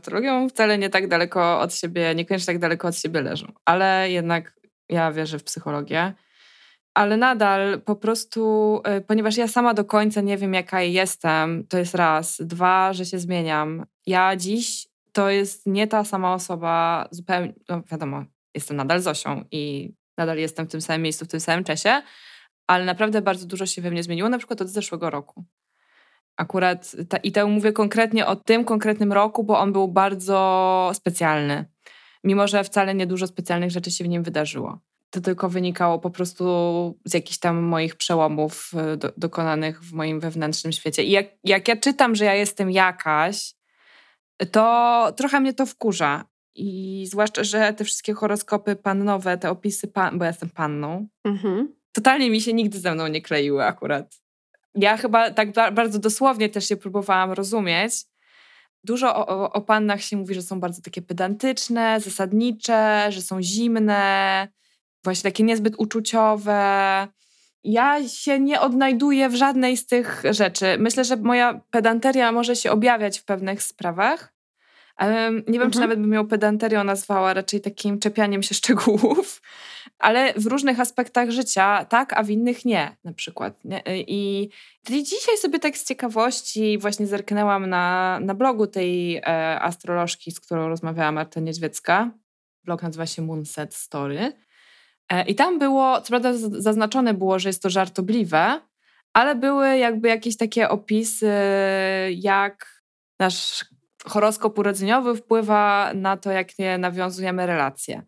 wcale 0.49 0.79
nie 0.79 0.91
tak 0.91 1.09
daleko 1.09 1.61
od 1.61 1.75
siebie, 1.75 2.15
niekoniecznie 2.15 2.47
tak 2.47 2.59
daleko 2.59 2.89
od 2.89 2.97
siebie 2.97 3.23
leżą. 3.23 3.53
Ale 3.65 4.11
jednak 4.11 4.61
ja 4.89 5.13
wierzę 5.13 5.39
w 5.39 5.45
psychologię 5.45 6.13
ale 6.95 7.17
nadal 7.17 7.81
po 7.81 7.97
prostu, 7.97 8.81
e, 8.85 9.01
ponieważ 9.01 9.37
ja 9.37 9.49
sama 9.49 9.75
do 9.75 9.85
końca 9.85 10.21
nie 10.21 10.37
wiem, 10.37 10.55
jaka 10.55 10.83
jestem, 10.83 11.67
to 11.69 11.79
jest 11.79 11.95
raz. 11.95 12.41
Dwa, 12.41 12.93
że 12.93 13.07
się 13.07 13.19
zmieniam. 13.19 13.87
Ja 14.07 14.37
dziś 14.37 14.87
to 15.13 15.31
jest 15.31 15.67
nie 15.67 15.87
ta 15.87 16.05
sama 16.05 16.35
osoba, 16.35 17.09
zupełnie, 17.11 17.55
no 17.69 17.83
wiadomo, 17.91 18.25
jestem 18.55 18.77
nadal 18.77 19.01
Zosią 19.01 19.45
i 19.51 19.93
nadal 20.19 20.39
jestem 20.39 20.67
w 20.67 20.71
tym 20.71 20.81
samym 20.81 21.03
miejscu, 21.03 21.25
w 21.25 21.29
tym 21.29 21.41
samym 21.41 21.65
czasie, 21.65 22.03
ale 22.67 22.85
naprawdę 22.85 23.23
bardzo 23.23 23.47
dużo 23.47 23.67
się 23.67 23.83
we 23.83 23.91
mnie 23.91 24.03
zmieniło, 24.03 24.29
na 24.29 24.39
przykład 24.39 24.61
od 24.61 24.69
zeszłego 24.69 25.11
roku. 25.11 25.45
Akurat, 26.37 26.97
ta, 27.09 27.17
i 27.17 27.33
to 27.33 27.49
mówię 27.49 27.73
konkretnie 27.73 28.27
o 28.27 28.37
tym 28.37 28.65
konkretnym 28.65 29.13
roku, 29.13 29.45
bo 29.45 29.59
on 29.59 29.73
był 29.73 29.89
bardzo 29.89 30.91
specjalny. 30.95 31.65
Mimo, 32.25 32.49
że 32.49 32.65
wcale 32.65 32.95
nie 32.95 33.07
dużo 33.07 33.27
specjalnych 33.27 33.71
rzeczy 33.71 33.91
się 33.91 34.05
w 34.05 34.09
nim 34.09 34.23
wydarzyło 34.23 34.79
to 35.15 35.21
tylko 35.21 35.49
wynikało 35.49 35.99
po 35.99 36.11
prostu 36.11 36.45
z 37.05 37.15
jakichś 37.15 37.39
tam 37.39 37.63
moich 37.63 37.97
przełomów 37.97 38.71
e, 38.77 38.97
do, 38.97 39.13
dokonanych 39.17 39.83
w 39.83 39.93
moim 39.93 40.21
wewnętrznym 40.21 40.73
świecie. 40.73 41.03
I 41.03 41.11
jak, 41.11 41.27
jak 41.45 41.69
ja 41.69 41.77
czytam, 41.77 42.15
że 42.15 42.25
ja 42.25 42.35
jestem 42.35 42.71
jakaś, 42.71 43.55
to 44.51 45.13
trochę 45.17 45.41
mnie 45.41 45.55
to 45.55 45.67
wkurza. 45.67 46.25
I 46.55 47.07
zwłaszcza, 47.11 47.45
że 47.45 47.73
te 47.73 47.85
wszystkie 47.85 48.15
horoskopy 48.15 48.77
pannowe, 48.77 49.39
te 49.39 49.51
opisy, 49.51 49.89
pan, 49.89 50.19
bo 50.19 50.25
ja 50.25 50.31
jestem 50.31 50.51
panną, 50.51 51.09
mhm. 51.25 51.75
totalnie 51.93 52.31
mi 52.31 52.41
się 52.41 52.53
nigdy 52.53 52.79
ze 52.79 52.95
mną 52.95 53.07
nie 53.07 53.23
kleiły 53.23 53.65
akurat. 53.65 54.15
Ja 54.75 54.97
chyba 54.97 55.31
tak 55.31 55.53
bardzo 55.53 55.99
dosłownie 55.99 56.49
też 56.49 56.69
się 56.69 56.77
próbowałam 56.77 57.33
rozumieć. 57.33 57.93
Dużo 58.85 59.17
o, 59.17 59.27
o, 59.27 59.53
o 59.53 59.61
pannach 59.61 60.03
się 60.03 60.17
mówi, 60.17 60.35
że 60.35 60.43
są 60.43 60.61
bardzo 60.61 60.83
takie 60.83 61.03
pedantyczne, 61.03 62.01
zasadnicze, 62.01 63.07
że 63.11 63.23
są 63.23 63.43
zimne, 63.43 64.49
właśnie 65.05 65.31
takie 65.31 65.43
niezbyt 65.43 65.75
uczuciowe. 65.79 67.09
Ja 67.65 68.09
się 68.09 68.41
nie 68.41 68.61
odnajduję 68.61 69.29
w 69.29 69.35
żadnej 69.35 69.77
z 69.77 69.87
tych 69.87 70.23
rzeczy. 70.31 70.77
Myślę, 70.79 71.05
że 71.05 71.17
moja 71.17 71.61
pedanteria 71.71 72.33
może 72.33 72.57
się 72.57 72.71
objawiać 72.71 73.19
w 73.19 73.25
pewnych 73.25 73.63
sprawach. 73.63 74.35
Nie 75.01 75.09
wiem, 75.59 75.63
mhm. 75.63 75.71
czy 75.71 75.81
nawet 75.81 76.01
bym 76.01 76.13
ją 76.13 76.27
pedanterią 76.27 76.85
nazwała, 76.85 77.35
raczej 77.35 77.61
takim 77.61 77.99
czepianiem 77.99 78.43
się 78.43 78.55
szczegółów, 78.61 79.43
ale 79.99 80.35
w 80.37 80.47
różnych 80.47 80.81
aspektach 80.81 81.31
życia 81.31 81.85
tak, 81.85 82.13
a 82.13 82.23
w 82.23 82.31
innych 82.31 82.65
nie, 82.65 82.97
na 83.05 83.13
przykład. 83.13 83.65
Nie? 83.65 83.83
I, 83.87 84.51
I 84.91 85.03
dzisiaj 85.05 85.39
sobie 85.39 85.59
tak 85.59 85.79
z 85.79 85.89
ciekawości 85.89 86.79
właśnie 86.79 87.07
zerknęłam 87.07 87.67
na, 87.67 88.19
na 88.23 88.35
blogu 88.35 88.67
tej 88.67 89.17
e, 89.17 89.23
astrolożki, 89.61 90.33
z 90.33 90.41
którą 90.41 90.69
rozmawiała 90.69 91.13
Marta 91.13 91.41
Niedźwiecka. 91.41 92.11
Blog 92.65 92.83
nazywa 92.83 93.07
się 93.07 93.23
Moonset 93.23 93.75
Story. 93.75 94.33
E, 95.13 95.25
I 95.25 95.35
tam 95.35 95.59
było, 95.59 96.01
co 96.01 96.09
prawda 96.09 96.33
zaznaczone 96.35 97.15
było, 97.15 97.39
że 97.39 97.49
jest 97.49 97.63
to 97.63 97.71
żartobliwe, 97.71 98.61
ale 99.13 99.35
były 99.35 99.79
jakby 99.79 100.09
jakieś 100.09 100.37
takie 100.37 100.69
opisy, 100.69 101.33
jak 102.17 102.83
nasz 103.19 103.65
horoskop 104.07 104.59
urodzeniowy 104.59 105.17
wpływa 105.17 105.93
na 105.95 106.17
to, 106.17 106.31
jak 106.31 106.59
nie 106.59 106.79
nawiązujemy 106.79 107.47
relacje. 107.47 108.03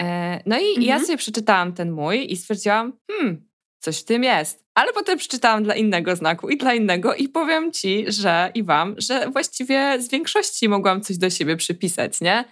E, 0.00 0.40
no 0.46 0.58
i 0.58 0.68
mhm. 0.68 0.82
ja 0.82 1.00
sobie 1.00 1.18
przeczytałam 1.18 1.72
ten 1.72 1.90
mój 1.90 2.32
i 2.32 2.36
stwierdziłam, 2.36 2.92
hmm, 3.10 3.48
coś 3.78 4.00
w 4.00 4.04
tym 4.04 4.24
jest. 4.24 4.66
Ale 4.74 4.92
potem 4.92 5.18
przeczytałam 5.18 5.64
dla 5.64 5.74
innego 5.74 6.16
znaku 6.16 6.48
i 6.48 6.56
dla 6.56 6.74
innego 6.74 7.14
i 7.14 7.28
powiem 7.28 7.72
ci, 7.72 8.04
że 8.08 8.50
i 8.54 8.62
wam, 8.62 8.94
że 8.98 9.30
właściwie 9.30 10.02
z 10.02 10.08
większości 10.10 10.68
mogłam 10.68 11.00
coś 11.00 11.18
do 11.18 11.30
siebie 11.30 11.56
przypisać, 11.56 12.20
nie? 12.20 12.44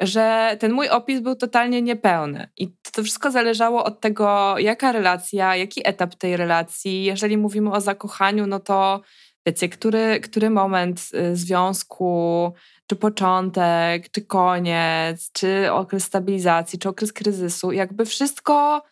Że 0.00 0.56
ten 0.60 0.72
mój 0.72 0.88
opis 0.88 1.20
był 1.20 1.36
totalnie 1.36 1.82
niepełny. 1.82 2.48
I 2.56 2.74
to 2.92 3.02
wszystko 3.02 3.30
zależało 3.30 3.84
od 3.84 4.00
tego, 4.00 4.58
jaka 4.58 4.92
relacja, 4.92 5.56
jaki 5.56 5.88
etap 5.88 6.14
tej 6.14 6.36
relacji. 6.36 7.04
Jeżeli 7.04 7.36
mówimy 7.36 7.72
o 7.72 7.80
zakochaniu, 7.80 8.46
no 8.46 8.60
to 8.60 9.00
wiecie, 9.46 9.68
który, 9.68 10.20
który 10.20 10.50
moment 10.50 11.00
y, 11.14 11.36
związku, 11.36 12.52
czy 12.86 12.96
początek, 12.96 14.10
czy 14.10 14.22
koniec, 14.22 15.32
czy 15.32 15.72
okres 15.72 16.04
stabilizacji, 16.04 16.78
czy 16.78 16.88
okres 16.88 17.12
kryzysu, 17.12 17.72
jakby 17.72 18.04
wszystko. 18.04 18.82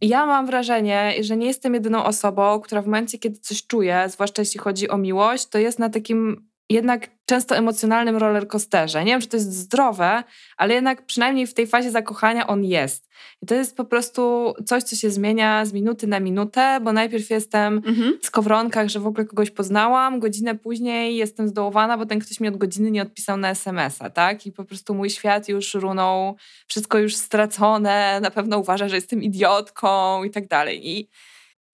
Ja 0.00 0.26
mam 0.26 0.46
wrażenie, 0.46 1.14
że 1.20 1.36
nie 1.36 1.46
jestem 1.46 1.74
jedyną 1.74 2.04
osobą, 2.04 2.60
która 2.60 2.82
w 2.82 2.86
momencie, 2.86 3.18
kiedy 3.18 3.38
coś 3.38 3.66
czuje, 3.66 4.04
zwłaszcza 4.08 4.42
jeśli 4.42 4.60
chodzi 4.60 4.88
o 4.88 4.96
miłość, 4.98 5.46
to 5.46 5.58
jest 5.58 5.78
na 5.78 5.88
takim 5.88 6.47
jednak 6.70 7.08
często 7.26 7.56
emocjonalnym 7.56 8.16
rollercoasterze. 8.16 9.04
Nie 9.04 9.12
wiem, 9.12 9.20
czy 9.20 9.28
to 9.28 9.36
jest 9.36 9.52
zdrowe, 9.52 10.24
ale 10.56 10.74
jednak 10.74 11.06
przynajmniej 11.06 11.46
w 11.46 11.54
tej 11.54 11.66
fazie 11.66 11.90
zakochania 11.90 12.46
on 12.46 12.64
jest. 12.64 13.08
I 13.42 13.46
to 13.46 13.54
jest 13.54 13.76
po 13.76 13.84
prostu 13.84 14.54
coś, 14.66 14.82
co 14.82 14.96
się 14.96 15.10
zmienia 15.10 15.64
z 15.64 15.72
minuty 15.72 16.06
na 16.06 16.20
minutę, 16.20 16.80
bo 16.82 16.92
najpierw 16.92 17.30
jestem 17.30 17.82
mhm. 17.86 18.18
w 18.22 18.26
skowronkach, 18.26 18.88
że 18.88 19.00
w 19.00 19.06
ogóle 19.06 19.26
kogoś 19.26 19.50
poznałam, 19.50 20.20
godzinę 20.20 20.54
później 20.54 21.16
jestem 21.16 21.48
zdołowana, 21.48 21.98
bo 21.98 22.06
ten 22.06 22.18
ktoś 22.18 22.40
mi 22.40 22.48
od 22.48 22.56
godziny 22.56 22.90
nie 22.90 23.02
odpisał 23.02 23.36
na 23.36 23.50
SMS-a, 23.50 24.10
tak? 24.10 24.46
I 24.46 24.52
po 24.52 24.64
prostu 24.64 24.94
mój 24.94 25.10
świat 25.10 25.48
już 25.48 25.74
runął, 25.74 26.36
wszystko 26.66 26.98
już 26.98 27.16
stracone, 27.16 28.20
na 28.20 28.30
pewno 28.30 28.58
uważa, 28.58 28.88
że 28.88 28.96
jestem 28.96 29.22
idiotką 29.22 30.24
i 30.24 30.30
tak 30.30 30.48
dalej. 30.48 30.88
I, 30.88 31.08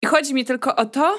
i 0.02 0.06
chodzi 0.06 0.34
mi 0.34 0.44
tylko 0.44 0.76
o 0.76 0.86
to, 0.86 1.18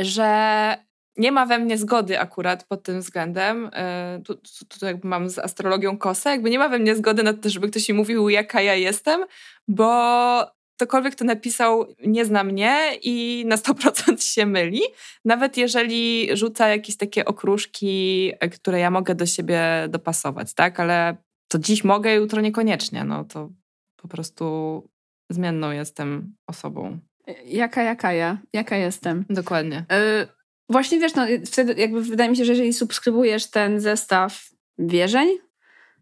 że 0.00 0.84
nie 1.16 1.32
ma 1.32 1.46
we 1.46 1.58
mnie 1.58 1.78
zgody 1.78 2.20
akurat 2.20 2.64
pod 2.64 2.82
tym 2.82 3.00
względem. 3.00 3.70
E, 3.72 4.20
tu, 4.24 4.34
tu, 4.34 4.78
tu, 4.80 4.86
jakby 4.86 5.08
mam 5.08 5.30
z 5.30 5.38
astrologią 5.38 5.98
kosę, 5.98 6.30
jakby 6.30 6.50
nie 6.50 6.58
ma 6.58 6.68
we 6.68 6.78
mnie 6.78 6.96
zgody 6.96 7.22
na 7.22 7.32
to, 7.32 7.50
żeby 7.50 7.70
ktoś 7.70 7.88
mi 7.88 7.94
mówił, 7.94 8.28
jaka 8.28 8.60
ja 8.60 8.74
jestem, 8.74 9.24
bo 9.68 10.54
ktokolwiek 10.76 11.14
to 11.14 11.24
napisał 11.24 11.86
nie 12.06 12.24
zna 12.24 12.44
mnie 12.44 12.90
i 13.02 13.44
na 13.46 13.56
100% 13.56 14.32
się 14.34 14.46
myli. 14.46 14.80
Nawet 15.24 15.56
jeżeli 15.56 16.28
rzuca 16.36 16.68
jakieś 16.68 16.96
takie 16.96 17.24
okruszki, 17.24 18.32
e, 18.40 18.48
które 18.48 18.78
ja 18.78 18.90
mogę 18.90 19.14
do 19.14 19.26
siebie 19.26 19.60
dopasować, 19.88 20.54
tak? 20.54 20.80
Ale 20.80 21.16
to 21.48 21.58
dziś 21.58 21.84
mogę, 21.84 22.14
jutro 22.14 22.40
niekoniecznie. 22.40 23.04
No 23.04 23.24
to 23.24 23.50
po 23.96 24.08
prostu 24.08 24.82
zmienną 25.30 25.70
jestem 25.70 26.34
osobą. 26.46 26.98
Jaka, 27.44 27.82
jaka 27.82 28.12
ja? 28.12 28.38
Jaka 28.52 28.76
jestem? 28.76 29.24
Dokładnie. 29.30 29.84
Y 29.92 30.43
Właśnie 30.68 31.00
wiesz, 31.00 31.14
no 31.14 31.26
wtedy 31.46 31.74
jakby 31.80 32.02
wydaje 32.02 32.30
mi 32.30 32.36
się, 32.36 32.44
że 32.44 32.52
jeżeli 32.52 32.72
subskrybujesz 32.72 33.50
ten 33.50 33.80
zestaw 33.80 34.48
wierzeń, 34.78 35.28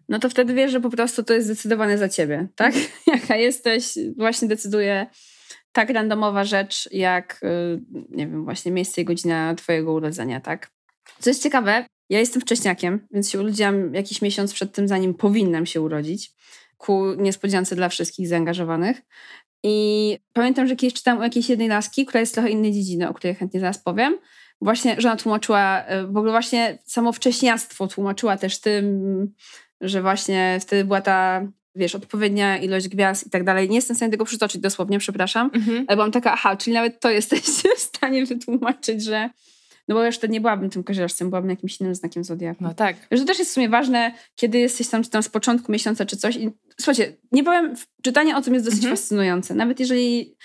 no 0.08 0.18
to 0.18 0.30
wtedy 0.30 0.54
wiesz, 0.54 0.72
że 0.72 0.80
po 0.80 0.90
prostu 0.90 1.22
to 1.22 1.34
jest 1.34 1.46
zdecydowane 1.46 1.98
za 1.98 2.08
ciebie, 2.08 2.48
tak? 2.56 2.74
Jaka 3.14 3.36
jesteś, 3.36 3.98
właśnie 4.16 4.48
decyduje 4.48 5.06
tak 5.72 5.90
randomowa 5.90 6.44
rzecz, 6.44 6.88
jak, 6.92 7.40
y, 7.44 7.82
nie 8.10 8.26
wiem, 8.26 8.44
właśnie 8.44 8.72
miejsce 8.72 9.00
i 9.00 9.04
godzina 9.04 9.54
twojego 9.54 9.92
urodzenia, 9.92 10.40
tak? 10.40 10.70
Co 11.18 11.30
jest 11.30 11.42
ciekawe, 11.42 11.86
ja 12.10 12.18
jestem 12.18 12.42
wcześniakiem, 12.42 13.06
więc 13.10 13.30
się 13.30 13.40
urodziłam 13.40 13.94
jakiś 13.94 14.22
miesiąc 14.22 14.52
przed 14.52 14.72
tym, 14.72 14.88
zanim 14.88 15.14
powinnam 15.14 15.66
się 15.66 15.80
urodzić, 15.80 16.32
ku 16.78 17.14
niespodziance 17.14 17.76
dla 17.76 17.88
wszystkich 17.88 18.28
zaangażowanych. 18.28 19.02
I 19.62 20.18
pamiętam, 20.32 20.66
że 20.66 20.76
kiedyś 20.76 20.94
czytałam 20.94 21.20
o 21.20 21.24
jakiejś 21.24 21.48
jednej 21.48 21.68
laski, 21.68 22.06
która 22.06 22.20
jest 22.20 22.34
trochę 22.34 22.50
innej 22.50 22.72
dziedziny, 22.72 23.08
o 23.08 23.14
której 23.14 23.36
chętnie 23.36 23.60
zaraz 23.60 23.78
powiem. 23.78 24.18
Właśnie, 24.62 24.94
że 24.98 25.08
ona 25.08 25.16
tłumaczyła, 25.16 25.84
y, 25.90 26.06
w 26.06 26.16
ogóle 26.16 26.32
właśnie 26.32 26.78
samo 26.84 27.12
wcześniactwo 27.12 27.88
tłumaczyła 27.88 28.36
też 28.36 28.60
tym, 28.60 29.34
że 29.80 30.02
właśnie 30.02 30.58
wtedy 30.60 30.84
była 30.84 31.00
ta 31.00 31.46
wiesz, 31.74 31.94
odpowiednia 31.94 32.58
ilość 32.58 32.88
gwiazd 32.88 33.26
i 33.26 33.30
tak 33.30 33.44
dalej. 33.44 33.68
Nie 33.68 33.76
jestem 33.76 33.94
w 33.94 33.98
stanie 33.98 34.12
tego 34.12 34.24
przytoczyć 34.24 34.60
dosłownie, 34.60 34.98
przepraszam, 34.98 35.50
mhm. 35.54 35.84
ale 35.88 35.96
byłam 35.96 36.12
taka, 36.12 36.32
aha, 36.32 36.56
czyli 36.56 36.74
nawet 36.74 37.00
to 37.00 37.10
jesteście 37.10 37.68
w 37.76 37.80
stanie 37.80 38.26
wytłumaczyć, 38.26 39.04
że 39.04 39.30
no 39.88 39.94
bo 39.94 40.04
już 40.04 40.16
wtedy 40.16 40.32
nie 40.32 40.40
byłabym 40.40 40.70
tym 40.70 40.84
koziorożcem, 40.84 41.30
byłabym 41.30 41.50
jakimś 41.50 41.80
innym 41.80 41.94
znakiem 41.94 42.24
zodiaku. 42.24 42.64
No 42.64 42.74
tak. 42.74 42.96
Że 43.10 43.18
to 43.18 43.24
też 43.24 43.38
jest 43.38 43.50
w 43.50 43.54
sumie 43.54 43.68
ważne, 43.68 44.12
kiedy 44.34 44.58
jesteś 44.58 44.88
tam, 44.88 45.02
czy 45.02 45.10
tam 45.10 45.22
z 45.22 45.28
początku 45.28 45.72
miesiąca, 45.72 46.06
czy 46.06 46.16
coś. 46.16 46.36
I, 46.36 46.50
słuchajcie, 46.80 47.16
nie 47.32 47.44
powiem, 47.44 47.74
czytanie 48.02 48.36
o 48.36 48.42
tym 48.42 48.54
jest 48.54 48.66
dosyć 48.66 48.80
mhm. 48.80 48.96
fascynujące. 48.96 49.54
Nawet 49.54 49.80
jeżeli 49.80 50.36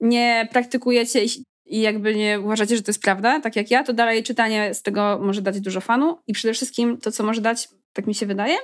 nie 0.00 0.48
praktykujecie 0.52 1.24
i 1.66 1.80
jakby 1.80 2.14
nie 2.14 2.40
uważacie, 2.40 2.76
że 2.76 2.82
to 2.82 2.90
jest 2.90 3.02
prawda, 3.02 3.40
tak 3.40 3.56
jak 3.56 3.70
ja, 3.70 3.84
to 3.84 3.92
dalej 3.92 4.22
czytanie 4.22 4.74
z 4.74 4.82
tego 4.82 5.20
może 5.22 5.42
dać 5.42 5.60
dużo 5.60 5.80
fanu 5.80 6.18
i 6.26 6.32
przede 6.32 6.54
wszystkim 6.54 6.98
to, 6.98 7.12
co 7.12 7.24
może 7.24 7.40
dać, 7.40 7.68
tak 7.92 8.06
mi 8.06 8.14
się 8.14 8.26
wydaje, 8.26 8.56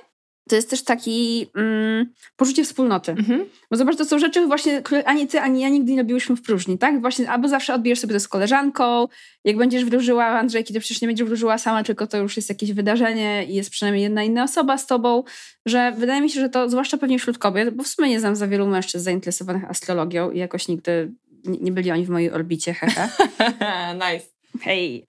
to 0.49 0.57
jest 0.57 0.71
też 0.71 0.85
taki 0.85 1.47
mm, 1.57 2.13
poczucie 2.37 2.65
wspólnoty. 2.65 3.13
Mhm. 3.13 3.45
Bo 3.71 3.77
zobacz, 3.77 3.97
to 3.97 4.05
są 4.05 4.19
rzeczy 4.19 4.47
właśnie, 4.47 4.83
które 4.83 5.05
ani 5.05 5.27
ty, 5.27 5.41
ani 5.41 5.61
ja 5.61 5.69
nigdy 5.69 5.93
nie 5.93 5.99
robiłyśmy 5.99 6.37
w 6.37 6.43
próżni, 6.43 6.79
tak? 6.79 7.01
Właśnie 7.01 7.31
albo 7.31 7.49
zawsze 7.49 7.75
odbijesz 7.75 8.01
sobie 8.01 8.15
to 8.15 8.21
z 8.21 8.29
koleżanką, 8.29 9.09
jak 9.45 9.57
będziesz 9.57 9.85
wróżyła, 9.85 10.27
Andrzejki, 10.27 10.75
to 10.75 10.81
przecież 10.81 11.03
nie 11.03 11.09
będziesz 11.09 11.27
wróżyła 11.27 11.59
sama, 11.59 11.85
tylko 11.85 12.07
to 12.07 12.19
już 12.19 12.37
jest 12.37 12.49
jakieś 12.49 12.73
wydarzenie 12.73 13.45
i 13.49 13.55
jest 13.55 13.71
przynajmniej 13.71 14.03
jedna 14.03 14.23
inna 14.23 14.45
osoba 14.45 14.79
z 14.79 14.87
tobą, 14.87 15.25
że 15.67 15.93
wydaje 15.93 16.21
mi 16.21 16.31
się, 16.31 16.41
że 16.41 16.49
to, 16.49 16.69
zwłaszcza 16.69 16.99
pewnie 16.99 17.19
wśród 17.19 17.39
kobiet, 17.39 17.75
bo 17.75 17.83
w 17.83 17.89
sumie 17.89 18.09
nie 18.09 18.21
znam 18.21 18.37
za 18.37 18.49
wielu 18.49 18.67
mężczyzn 18.67 19.05
zainteresowanych 19.05 19.71
astrologią 19.71 20.31
i 20.31 20.39
jakoś 20.39 20.69
nigdy 20.69 21.13
nie, 21.45 21.59
nie 21.59 21.73
byli 21.73 21.91
oni 21.91 22.07
w 22.07 22.11
mojej 22.11 22.31
orbicie, 22.31 22.75
hehe. 22.75 23.09
nice. 23.95 24.27
Hej. 24.61 25.07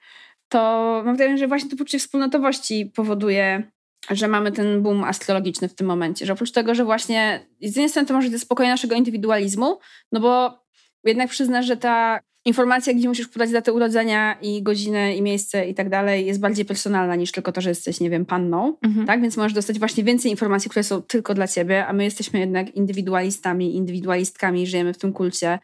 To 0.50 1.02
mam 1.06 1.18
wrażenie, 1.18 1.38
że 1.38 1.48
właśnie 1.48 1.70
to 1.70 1.78
poczucie 1.78 2.00
wspólnotowości 2.00 2.92
powoduje 2.96 3.72
że 4.10 4.28
mamy 4.28 4.52
ten 4.52 4.82
boom 4.82 5.04
astrologiczny 5.04 5.68
w 5.68 5.76
tym 5.76 5.88
momencie, 5.88 6.26
że 6.26 6.34
oprócz 6.34 6.52
tego, 6.52 6.76
że 6.76 6.86
właśnie 6.86 7.46
z 7.62 7.76
jednej 7.76 7.90
strony 7.90 8.08
to 8.08 8.14
może 8.14 8.30
być 8.30 8.42
spokojnie 8.42 8.72
naszego 8.72 8.96
indywidualizmu, 8.96 9.80
no 10.12 10.20
bo 10.20 10.60
jednak 11.04 11.30
przyznasz, 11.30 11.66
że 11.66 11.78
ta 11.78 12.20
informacja, 12.46 12.94
gdzie 12.94 13.08
musisz 13.08 13.28
podać 13.28 13.52
datę 13.52 13.74
urodzenia 13.74 14.38
i 14.42 14.64
godzinę 14.64 15.16
i 15.16 15.22
miejsce 15.22 15.70
i 15.70 15.74
tak 15.74 15.90
dalej 15.90 16.26
jest 16.26 16.40
bardziej 16.40 16.66
personalna 16.66 17.16
niż 17.16 17.32
tylko 17.32 17.52
to, 17.52 17.62
że 17.62 17.70
jesteś, 17.70 18.00
nie 18.00 18.10
wiem, 18.10 18.26
panną, 18.26 18.78
mhm. 18.82 19.08
tak? 19.08 19.22
Więc 19.22 19.38
możesz 19.38 19.54
dostać 19.54 19.80
właśnie 19.80 20.04
więcej 20.04 20.32
informacji, 20.32 20.70
które 20.70 20.84
są 20.84 21.02
tylko 21.02 21.34
dla 21.34 21.48
ciebie, 21.48 21.88
a 21.88 21.94
my 21.94 22.04
jesteśmy 22.04 22.40
jednak 22.40 22.76
indywidualistami, 22.76 23.76
indywidualistkami, 23.76 24.68
żyjemy 24.68 24.94
w 24.94 24.98
tym 24.98 25.14
kulcie 25.14 25.60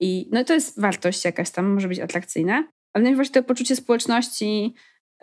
i 0.00 0.28
no 0.32 0.44
to 0.44 0.54
jest 0.54 0.80
wartość 0.80 1.24
jakaś 1.24 1.50
tam, 1.50 1.72
może 1.72 1.88
być 1.88 1.98
atrakcyjna. 1.98 2.64
Ale 2.92 3.14
właśnie 3.14 3.32
to 3.32 3.42
poczucie 3.42 3.76
społeczności, 3.76 4.74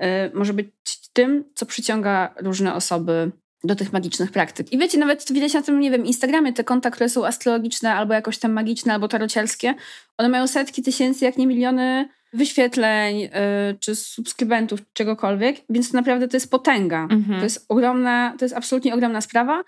Y, 0.03 0.37
może 0.37 0.53
być 0.53 0.67
tym, 1.13 1.43
co 1.55 1.65
przyciąga 1.65 2.33
różne 2.39 2.73
osoby 2.73 3.31
do 3.63 3.75
tych 3.75 3.93
magicznych 3.93 4.31
praktyk. 4.31 4.73
I 4.73 4.77
wiecie, 4.77 4.97
nawet 4.97 5.33
widać 5.33 5.53
na 5.53 5.61
tym, 5.61 5.79
nie 5.79 5.91
wiem, 5.91 6.05
Instagramie 6.05 6.53
te 6.53 6.63
konta, 6.63 6.91
które 6.91 7.09
są 7.09 7.25
astrologiczne, 7.25 7.93
albo 7.93 8.13
jakoś 8.13 8.37
tam 8.37 8.51
magiczne, 8.51 8.93
albo 8.93 9.07
tarociarskie, 9.07 9.73
one 10.17 10.29
mają 10.29 10.47
setki 10.47 10.81
tysięcy, 10.81 11.25
jak 11.25 11.37
nie 11.37 11.47
miliony 11.47 12.09
wyświetleń, 12.33 13.19
yy, 13.19 13.29
czy 13.79 13.95
subskrybentów, 13.95 14.79
czegokolwiek, 14.93 15.57
więc 15.69 15.91
to 15.91 15.97
naprawdę 15.97 16.27
to 16.27 16.37
jest 16.37 16.51
potęga. 16.51 17.03
Mhm. 17.03 17.39
To 17.39 17.43
jest 17.43 17.65
ogromna, 17.69 18.35
to 18.39 18.45
jest 18.45 18.55
absolutnie 18.55 18.93
ogromna 18.93 19.21
sprawa. 19.21 19.63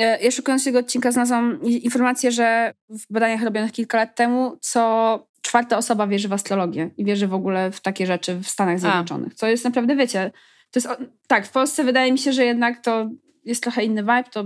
Y, 0.00 0.24
ja 0.24 0.30
szukając 0.30 0.64
tego 0.64 0.78
odcinka 0.78 1.12
znalazłam 1.12 1.62
informację, 1.62 2.30
że 2.30 2.74
w 2.88 3.12
badaniach 3.12 3.42
robionych 3.42 3.72
kilka 3.72 3.98
lat 3.98 4.16
temu, 4.16 4.58
co 4.60 5.28
czwarta 5.42 5.76
osoba 5.76 6.06
wierzy 6.06 6.28
w 6.28 6.32
astrologię 6.32 6.90
i 6.96 7.04
wierzy 7.04 7.28
w 7.28 7.34
ogóle 7.34 7.70
w 7.72 7.80
takie 7.80 8.06
rzeczy 8.06 8.34
w 8.34 8.48
Stanach 8.48 8.80
Zjednoczonych. 8.80 9.32
A. 9.32 9.36
Co 9.36 9.46
jest 9.46 9.64
naprawdę, 9.64 9.96
wiecie, 9.96 10.30
to 10.70 10.80
jest, 10.80 10.88
tak, 11.26 11.46
w 11.46 11.50
Polsce 11.50 11.84
wydaje 11.84 12.12
mi 12.12 12.18
się, 12.18 12.32
że 12.32 12.44
jednak 12.44 12.80
to 12.80 13.10
jest 13.44 13.62
trochę 13.62 13.84
inny 13.84 14.02
vibe, 14.02 14.24
to 14.32 14.44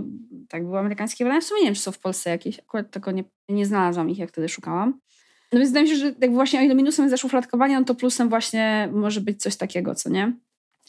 tak 0.48 0.64
było 0.64 0.78
amerykańskie 0.78 1.24
badania. 1.24 1.40
W 1.40 1.44
sumie 1.44 1.60
nie 1.60 1.66
wiem, 1.66 1.74
czy 1.74 1.80
są 1.80 1.92
w 1.92 1.98
Polsce 1.98 2.30
jakieś, 2.30 2.58
akurat 2.58 2.90
tylko 2.90 3.10
nie, 3.10 3.24
nie 3.48 3.66
znalazłam 3.66 4.10
ich, 4.10 4.18
jak 4.18 4.28
wtedy 4.28 4.48
szukałam. 4.48 5.00
No 5.52 5.58
więc 5.58 5.70
wydaje 5.70 5.84
mi 5.84 5.90
się, 5.90 5.96
że 5.96 6.14
jak 6.20 6.32
właśnie 6.32 6.60
o 6.60 6.62
ile 6.62 6.74
minusem 6.74 7.04
jest 7.04 7.10
zaszufladkowanie, 7.10 7.78
no 7.78 7.84
to 7.84 7.94
plusem 7.94 8.28
właśnie 8.28 8.88
może 8.92 9.20
być 9.20 9.42
coś 9.42 9.56
takiego, 9.56 9.94
co 9.94 10.10
nie? 10.10 10.26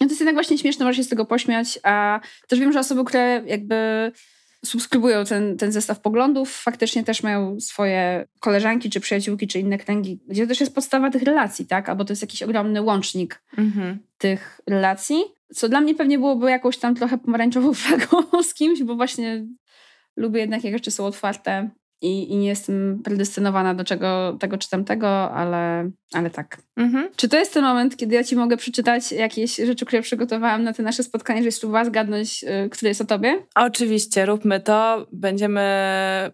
No 0.01 0.07
to 0.07 0.11
jest 0.11 0.19
jednak 0.19 0.35
właśnie 0.35 0.57
śmieszne, 0.57 0.85
może 0.85 0.97
się 0.97 1.03
z 1.03 1.09
tego 1.09 1.25
pośmiać, 1.25 1.79
a 1.83 2.19
też 2.47 2.59
wiem, 2.59 2.71
że 2.71 2.79
osoby, 2.79 3.03
które 3.03 3.43
jakby 3.45 4.11
subskrybują 4.65 5.25
ten, 5.25 5.57
ten 5.57 5.71
zestaw 5.71 5.99
poglądów, 5.99 6.51
faktycznie 6.51 7.03
też 7.03 7.23
mają 7.23 7.59
swoje 7.59 8.27
koleżanki, 8.39 8.89
czy 8.89 8.99
przyjaciółki, 8.99 9.47
czy 9.47 9.59
inne 9.59 9.77
kręgi, 9.77 10.19
gdzie 10.27 10.47
też 10.47 10.59
jest 10.59 10.75
podstawa 10.75 11.09
tych 11.09 11.23
relacji, 11.23 11.65
tak? 11.65 11.89
Albo 11.89 12.05
to 12.05 12.11
jest 12.11 12.21
jakiś 12.21 12.43
ogromny 12.43 12.81
łącznik 12.81 13.43
mhm. 13.57 13.99
tych 14.17 14.61
relacji. 14.69 15.23
Co 15.53 15.69
dla 15.69 15.81
mnie 15.81 15.95
pewnie 15.95 16.19
byłoby 16.19 16.49
jakąś 16.49 16.77
tam 16.77 16.95
trochę 16.95 17.17
pomarańczową 17.17 17.73
flagą 17.83 18.43
z 18.43 18.53
kimś, 18.53 18.83
bo 18.83 18.95
właśnie 18.95 19.45
lubię 20.17 20.39
jednak, 20.39 20.63
jak 20.63 20.73
rzeczy 20.73 20.91
są 20.91 21.05
otwarte 21.05 21.69
i, 22.03 22.31
i 22.31 22.35
nie 22.35 22.47
jestem 22.47 23.01
predestynowana 23.03 23.73
do 23.73 23.83
czego, 23.83 24.37
tego 24.39 24.57
czy 24.57 24.69
tamtego, 24.69 25.31
ale, 25.31 25.91
ale 26.13 26.29
tak. 26.29 26.57
Mhm. 26.77 27.09
Czy 27.15 27.29
to 27.29 27.37
jest 27.37 27.53
ten 27.53 27.63
moment, 27.63 27.97
kiedy 27.97 28.15
ja 28.15 28.23
ci 28.23 28.35
mogę 28.35 28.57
przeczytać 28.57 29.11
jakieś 29.11 29.55
rzeczy, 29.55 29.85
które 29.85 30.01
przygotowałam 30.01 30.63
na 30.63 30.73
te 30.73 30.83
nasze 30.83 31.03
spotkanie, 31.03 31.41
żebyś 31.41 31.55
spróbowała 31.55 31.85
zgadnąć, 31.85 32.43
yy, 32.43 32.69
który 32.69 32.89
jest 32.89 33.01
o 33.01 33.05
tobie? 33.05 33.45
Oczywiście, 33.55 34.25
róbmy 34.25 34.59
to. 34.59 35.07
Będziemy... 35.11 35.61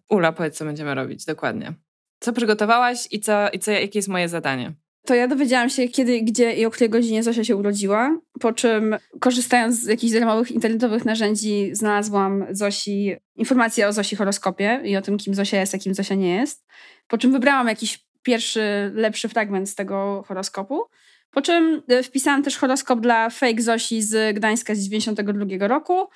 Ula, 0.10 0.32
powiedz, 0.32 0.58
co 0.58 0.65
będziemy 0.65 0.95
robić 0.95 1.25
dokładnie. 1.25 1.73
Co 2.19 2.34
przygotowałaś 2.34 3.08
i, 3.12 3.19
co, 3.19 3.49
i 3.49 3.60
co, 3.60 3.71
jakie 3.71 3.99
jest 3.99 4.10
moje 4.10 4.29
zadanie? 4.29 4.73
To 5.05 5.15
ja 5.15 5.27
dowiedziałam 5.27 5.69
się, 5.69 5.88
kiedy, 5.88 6.21
gdzie 6.21 6.53
i 6.53 6.65
o 6.65 6.71
której 6.71 6.89
godzinie 6.89 7.23
Zosia 7.23 7.43
się 7.43 7.55
urodziła, 7.55 8.19
po 8.39 8.53
czym 8.53 8.95
korzystając 9.19 9.75
z 9.75 9.88
jakichś 9.88 10.13
darmowych 10.13 10.51
internetowych 10.51 11.05
narzędzi 11.05 11.69
znalazłam 11.73 12.45
Zosi 12.51 13.15
informacje 13.35 13.88
o 13.88 13.93
Zosi 13.93 14.15
horoskopie 14.15 14.81
i 14.83 14.97
o 14.97 15.01
tym, 15.01 15.17
kim 15.17 15.35
Zosia 15.35 15.59
jest, 15.59 15.75
a 15.75 15.77
kim 15.77 15.93
Zosia 15.93 16.15
nie 16.15 16.35
jest. 16.35 16.65
Po 17.07 17.17
czym 17.17 17.31
wybrałam 17.31 17.67
jakiś 17.67 18.05
pierwszy, 18.23 18.91
lepszy 18.93 19.29
fragment 19.29 19.69
z 19.69 19.75
tego 19.75 20.23
horoskopu. 20.27 20.83
Po 21.31 21.41
czym 21.41 21.81
e, 21.88 22.03
wpisałam 22.03 22.43
też 22.43 22.57
horoskop 22.57 22.99
dla 22.99 23.29
fake 23.29 23.62
Zosi 23.62 24.01
z 24.01 24.35
Gdańska 24.35 24.75
z 24.75 24.79
92 24.79 25.67
roku 25.67 26.07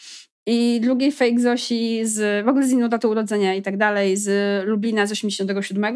i 0.46 0.80
drugiej 0.82 1.12
fake 1.12 1.39
Zosi 1.39 2.06
z, 2.06 2.46
w 2.46 2.50
ogóle 2.50 2.67
z 2.67 2.72
inną 2.72 2.89
datą 2.89 3.08
urodzenia 3.08 3.56
i 3.56 3.62
tak 3.62 3.78
dalej, 3.78 4.17
z 4.17 4.67
Lublina 4.67 5.06
z 5.06 5.12
87. 5.12 5.96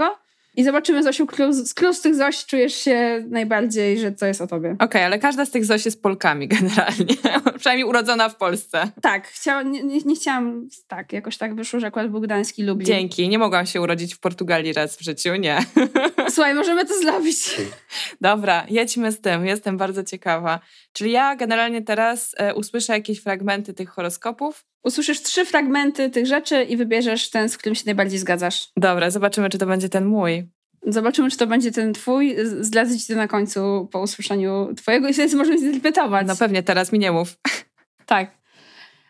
I 0.58 0.64
zobaczymy, 0.64 1.04
Zosiu, 1.04 1.28
z 1.52 1.74
którą 1.74 1.94
z 1.94 2.02
tych 2.02 2.16
Zoś 2.16 2.46
czujesz 2.46 2.76
się 2.76 3.26
najbardziej, 3.30 4.00
że 4.00 4.14
co 4.14 4.26
jest 4.26 4.42
o 4.42 4.48
tobie. 4.48 4.72
Okej, 4.72 4.86
okay, 4.86 5.06
ale 5.06 5.20
każda 5.20 5.46
z 5.46 5.52
tych 5.52 5.66
Zoś 5.66 5.86
jest 5.86 6.02
Polkami 6.02 6.48
generalnie. 6.58 7.16
Przynajmniej 7.58 7.86
urodzona 7.86 8.30
w 8.30 8.36
Polsce. 8.36 8.92
Tak, 9.02 9.28
chciała, 9.28 9.62
nie, 9.64 9.84
nie, 9.84 10.00
nie, 10.00 10.16
chciałam, 10.16 10.70
tak, 10.88 11.14
jakoś 11.14 11.38
tak 11.38 11.56
wyszło, 11.56 11.80
że 11.80 11.88
akurat 11.88 12.12
był 12.12 12.22
Gdański 12.22 12.64
Lublin. 12.64 12.88
Dzięki, 12.88 13.30
nie 13.30 13.40
mogłam 13.40 13.66
się 13.66 13.82
urodzić 13.82 14.16
w 14.16 14.20
Portugalii 14.20 14.74
raz 14.74 14.98
w 14.98 15.02
życiu, 15.02 15.36
nie. 15.36 15.60
Słuchaj, 16.34 16.56
możemy 16.56 16.86
to 16.86 17.00
zrobić. 17.00 17.38
Dobra, 18.22 18.66
jedźmy 18.70 19.12
z 19.12 19.22
tym, 19.22 19.46
jestem 19.46 19.78
bardzo 19.78 20.04
ciekawa. 20.04 20.60
Czyli 20.94 21.12
ja 21.12 21.36
generalnie 21.36 21.82
teraz 21.82 22.36
e, 22.38 22.56
usłyszę 22.56 22.94
jakieś 22.94 23.20
fragmenty 23.20 23.74
tych 23.74 23.90
horoskopów 23.90 24.66
usłyszysz 24.84 25.22
trzy 25.22 25.46
fragmenty 25.46 26.10
tych 26.10 26.26
rzeczy 26.26 26.64
i 26.64 26.78
wybierzesz 26.78 27.30
ten, 27.30 27.50
z 27.50 27.58
którym 27.58 27.76
się 27.76 27.84
najbardziej 27.86 28.20
zgadzasz. 28.20 28.68
Dobra, 28.78 29.12
zobaczymy, 29.12 29.50
czy 29.50 29.58
to 29.58 29.66
będzie 29.66 29.90
ten 29.90 30.06
mój. 30.06 30.50
Zobaczymy, 30.88 31.32
czy 31.32 31.38
to 31.38 31.48
będzie 31.48 31.72
ten 31.72 31.94
twój. 31.94 32.36
Zdradzę 32.44 33.00
ci 33.00 33.08
to 33.08 33.16
na 33.16 33.28
końcu 33.28 33.90
po 33.92 34.02
usłyszeniu 34.02 34.74
twojego 34.76 35.08
i 35.08 35.14
wtedy 35.14 35.36
możemy 35.36 35.60
zinterpretować. 35.60 36.28
No 36.28 36.36
pewnie, 36.36 36.64
teraz 36.64 36.92
mi 36.92 37.00
nie 37.00 37.12
mów. 37.12 37.36
Tak. 38.06 38.38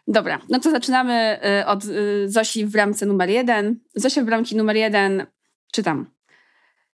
Dobra, 0.07 0.39
no 0.49 0.59
to 0.59 0.71
zaczynamy 0.71 1.39
y, 1.61 1.65
od 1.65 1.85
y, 1.85 2.29
Zosi 2.29 2.65
w 2.65 2.71
bramce 2.71 3.05
numer 3.05 3.29
jeden. 3.29 3.79
Zosia 3.95 4.21
w 4.21 4.25
bramki 4.25 4.55
numer 4.55 4.75
jeden, 4.75 5.25
czytam. 5.71 6.05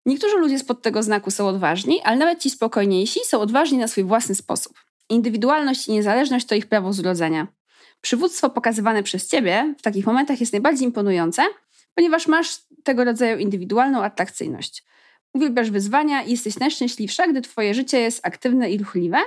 Niektórzy 0.07 0.39
ludzie 0.39 0.59
spod 0.59 0.83
tego 0.83 1.03
znaku 1.03 1.31
są 1.31 1.49
odważni, 1.49 2.01
ale 2.03 2.17
nawet 2.17 2.43
ci 2.43 2.51
spokojniejsi 2.51 3.21
są 3.25 3.41
odważni 3.41 3.79
na 3.79 3.89
swój 3.89 4.05
własny 4.05 4.35
sposób. 4.35 4.73
Indywidualność 5.09 5.89
i 5.89 5.93
niezależność 5.93 6.47
to 6.47 6.55
ich 6.55 6.67
prawo 6.67 6.93
z 6.93 7.01
urodzenia. 7.01 7.47
Przywództwo 8.01 8.51
pokazywane 8.51 9.03
przez 9.03 9.29
ciebie 9.29 9.75
w 9.79 9.83
takich 9.83 10.07
momentach 10.07 10.41
jest 10.41 10.53
najbardziej 10.53 10.85
imponujące, 10.85 11.43
ponieważ 11.95 12.27
masz 12.27 12.59
tego 12.85 13.05
rodzaju 13.05 13.39
indywidualną 13.39 14.03
atrakcyjność. 14.03 14.85
uwielbiasz 15.35 15.71
wyzwania 15.71 16.23
i 16.23 16.31
jesteś 16.31 16.59
najszczęśliwsza, 16.59 17.27
gdy 17.27 17.41
twoje 17.41 17.75
życie 17.75 18.01
jest 18.01 18.27
aktywne 18.27 18.71
i 18.71 18.79
ruchliwe. 18.79 19.19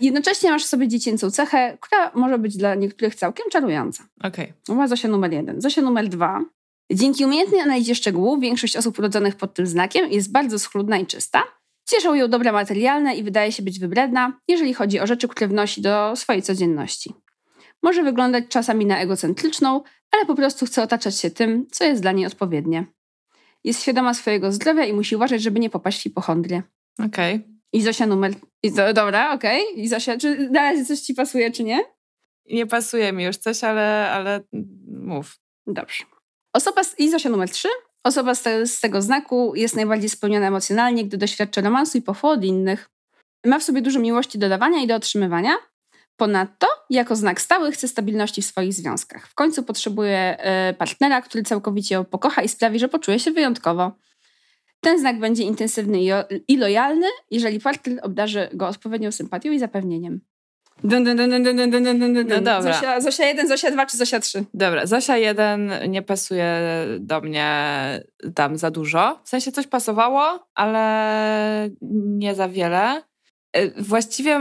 Jednocześnie 0.00 0.50
masz 0.50 0.64
w 0.64 0.68
sobie 0.68 0.88
dziecięcą 0.88 1.30
cechę, 1.30 1.78
która 1.80 2.10
może 2.14 2.38
być 2.38 2.56
dla 2.56 2.74
niektórych 2.74 3.14
całkiem 3.14 3.46
czarująca. 3.50 4.04
Okej. 4.22 4.52
Była 4.66 4.86
Zosia 4.86 5.08
numer 5.08 5.32
jeden. 5.32 5.60
Zosia 5.60 5.82
numer 5.82 6.08
dwa. 6.08 6.44
Dzięki 6.92 7.24
umiejętnej 7.24 7.60
analizie 7.60 7.94
szczegółów 7.94 8.40
większość 8.40 8.76
osób 8.76 8.98
urodzonych 8.98 9.36
pod 9.36 9.54
tym 9.54 9.66
znakiem 9.66 10.10
jest 10.10 10.32
bardzo 10.32 10.58
schludna 10.58 10.98
i 10.98 11.06
czysta. 11.06 11.42
Cieszą 11.88 12.14
ją 12.14 12.28
dobra 12.28 12.52
materialne 12.52 13.16
i 13.16 13.22
wydaje 13.22 13.52
się 13.52 13.62
być 13.62 13.78
wybredna, 13.78 14.40
jeżeli 14.48 14.74
chodzi 14.74 15.00
o 15.00 15.06
rzeczy, 15.06 15.28
które 15.28 15.48
wnosi 15.48 15.82
do 15.82 16.16
swojej 16.16 16.42
codzienności. 16.42 17.14
Może 17.82 18.02
wyglądać 18.02 18.44
czasami 18.48 18.86
na 18.86 19.00
egocentryczną, 19.00 19.82
ale 20.10 20.26
po 20.26 20.34
prostu 20.34 20.66
chce 20.66 20.82
otaczać 20.82 21.20
się 21.20 21.30
tym, 21.30 21.66
co 21.70 21.84
jest 21.84 22.02
dla 22.02 22.12
niej 22.12 22.26
odpowiednie. 22.26 22.86
Jest 23.64 23.82
świadoma 23.82 24.14
swojego 24.14 24.52
zdrowia 24.52 24.84
i 24.84 24.92
musi 24.92 25.16
uważać, 25.16 25.42
żeby 25.42 25.60
nie 25.60 25.70
popaść 25.70 25.98
w 25.98 26.02
hipochondrię. 26.02 26.62
Okej. 27.06 27.44
I 27.72 27.82
Zosia 27.82 28.06
numer... 28.06 28.32
I 28.62 28.70
zo, 28.70 28.92
dobra, 28.92 29.34
okej. 29.34 29.80
I 29.80 29.88
Zosia, 29.88 30.18
czy 30.18 30.50
na 30.50 30.60
razie 30.60 30.84
coś 30.84 31.00
ci 31.00 31.14
pasuje, 31.14 31.50
czy 31.50 31.64
nie? 31.64 31.80
Nie 32.50 32.66
pasuje 32.66 33.12
mi 33.12 33.24
już 33.24 33.36
coś, 33.36 33.64
ale, 33.64 34.10
ale 34.10 34.40
mów. 34.88 35.38
Dobrze. 35.66 36.04
Osoba 36.52 36.84
z, 36.84 36.98
I 36.98 37.10
Zosia 37.10 37.28
numer 37.28 37.50
3. 37.50 37.68
Osoba 38.04 38.34
z, 38.34 38.42
te, 38.42 38.66
z 38.66 38.80
tego 38.80 39.02
znaku 39.02 39.52
jest 39.54 39.76
najbardziej 39.76 40.08
spełniona 40.08 40.46
emocjonalnie, 40.46 41.04
gdy 41.04 41.16
doświadcza 41.16 41.60
romansu 41.60 41.98
i 41.98 42.02
pochwał 42.02 42.30
od 42.30 42.44
innych. 42.44 42.90
Ma 43.46 43.58
w 43.58 43.62
sobie 43.62 43.82
dużo 43.82 44.00
miłości 44.00 44.38
do 44.38 44.48
dawania 44.48 44.82
i 44.82 44.86
do 44.86 44.94
otrzymywania. 44.94 45.56
Ponadto, 46.20 46.66
jako 46.90 47.16
znak 47.16 47.40
stały, 47.40 47.72
chce 47.72 47.88
stabilności 47.88 48.42
w 48.42 48.44
swoich 48.44 48.74
związkach. 48.74 49.28
W 49.28 49.34
końcu 49.34 49.62
potrzebuje 49.62 50.36
e, 50.38 50.74
partnera, 50.74 51.22
który 51.22 51.44
całkowicie 51.44 51.94
ją 51.94 52.04
pokocha 52.04 52.42
i 52.42 52.48
sprawi, 52.48 52.78
że 52.78 52.88
poczuje 52.88 53.18
się 53.18 53.30
wyjątkowo. 53.30 53.92
Ten 54.80 54.98
znak 54.98 55.18
będzie 55.18 55.42
intensywny 55.42 55.98
i 56.48 56.56
lojalny, 56.56 57.06
jeżeli 57.30 57.60
partner 57.60 57.98
obdarzy 58.02 58.48
go 58.54 58.68
odpowiednią 58.68 59.12
sympatią 59.12 59.52
i 59.52 59.58
zapewnieniem. 59.58 60.20
Dun, 60.84 61.04
dun, 61.04 61.16
dun, 61.16 61.30
dun, 61.30 61.56
dun, 61.56 61.70
dun, 61.70 61.82
dun, 61.84 62.14
dun. 62.14 62.26
No 62.28 62.36
dobra. 62.36 62.62
Zosia, 62.62 63.00
Zosia 63.00 63.26
1, 63.26 63.48
Zosia 63.48 63.70
2 63.70 63.86
czy 63.86 63.96
Zosia 63.96 64.20
3? 64.20 64.44
Dobra, 64.54 64.86
Zosia 64.86 65.16
1 65.16 65.72
nie 65.88 66.02
pasuje 66.02 66.60
do 66.98 67.20
mnie 67.20 67.50
tam 68.34 68.56
za 68.56 68.70
dużo. 68.70 69.20
W 69.24 69.28
sensie 69.28 69.52
coś 69.52 69.66
pasowało, 69.66 70.46
ale 70.54 71.70
nie 72.20 72.34
za 72.34 72.48
wiele. 72.48 73.02
E, 73.52 73.82
właściwie 73.82 74.40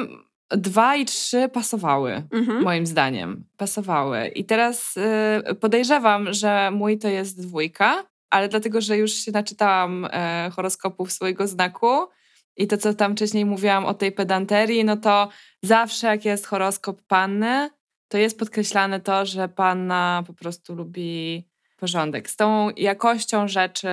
dwa 0.51 0.95
i 0.95 1.05
trzy 1.05 1.49
pasowały, 1.53 2.23
Mhm. 2.31 2.63
moim 2.63 2.85
zdaniem. 2.85 3.45
Pasowały. 3.57 4.27
I 4.27 4.45
teraz 4.45 4.97
y, 5.51 5.55
podejrzewam, 5.55 6.33
że 6.33 6.71
mój 6.71 6.97
to 6.97 7.07
jest 7.07 7.41
dwójka, 7.41 8.03
ale 8.29 8.49
dlatego, 8.49 8.81
że 8.81 8.97
już 8.97 9.11
się 9.11 9.31
naczytałam 9.31 10.07
e, 10.11 10.49
horoskopów 10.55 11.11
swojego 11.11 11.47
znaku 11.47 12.07
i 12.57 12.67
to, 12.67 12.77
co 12.77 12.93
tam 12.93 13.15
wcześniej 13.15 13.45
mówiłam 13.45 13.85
o 13.85 13.93
tej 13.93 14.11
pedanterii, 14.11 14.85
no 14.85 14.97
to 14.97 15.29
zawsze 15.63 16.07
jak 16.07 16.25
jest 16.25 16.45
horoskop 16.45 17.01
panny, 17.07 17.69
to 18.07 18.17
jest 18.17 18.39
podkreślane 18.39 18.99
to, 18.99 19.25
że 19.25 19.49
panna 19.49 20.23
po 20.27 20.33
prostu 20.33 20.75
lubi 20.75 21.47
porządek. 21.77 22.29
Z 22.29 22.35
tą 22.35 22.69
jakością 22.77 23.47
rzeczy 23.47 23.87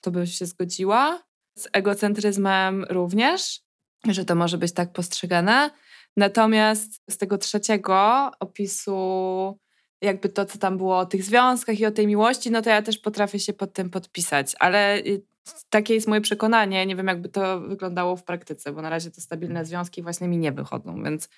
to 0.00 0.10
by 0.10 0.26
się 0.26 0.46
zgodziła. 0.46 1.22
Z 1.58 1.68
egocentryzmem 1.72 2.84
również, 2.90 3.60
że 4.08 4.24
to 4.24 4.34
może 4.34 4.58
być 4.58 4.72
tak 4.72 4.92
postrzegane. 4.92 5.70
Natomiast 6.16 7.02
z 7.10 7.18
tego 7.18 7.38
trzeciego 7.38 8.30
opisu, 8.40 9.58
jakby 10.00 10.28
to, 10.28 10.44
co 10.44 10.58
tam 10.58 10.76
było 10.76 10.98
o 10.98 11.06
tych 11.06 11.24
związkach 11.24 11.80
i 11.80 11.86
o 11.86 11.90
tej 11.90 12.06
miłości, 12.06 12.50
no 12.50 12.62
to 12.62 12.70
ja 12.70 12.82
też 12.82 12.98
potrafię 12.98 13.38
się 13.38 13.52
pod 13.52 13.72
tym 13.72 13.90
podpisać. 13.90 14.54
Ale 14.58 14.98
y, 14.98 15.22
takie 15.70 15.94
jest 15.94 16.08
moje 16.08 16.20
przekonanie. 16.20 16.86
Nie 16.86 16.96
wiem, 16.96 17.06
jakby 17.06 17.28
to 17.28 17.60
wyglądało 17.60 18.16
w 18.16 18.24
praktyce, 18.24 18.72
bo 18.72 18.82
na 18.82 18.90
razie 18.90 19.10
te 19.10 19.20
stabilne 19.20 19.64
związki 19.64 20.02
właśnie 20.02 20.28
mi 20.28 20.38
nie 20.38 20.52
wychodzą, 20.52 21.02
więc. 21.02 21.28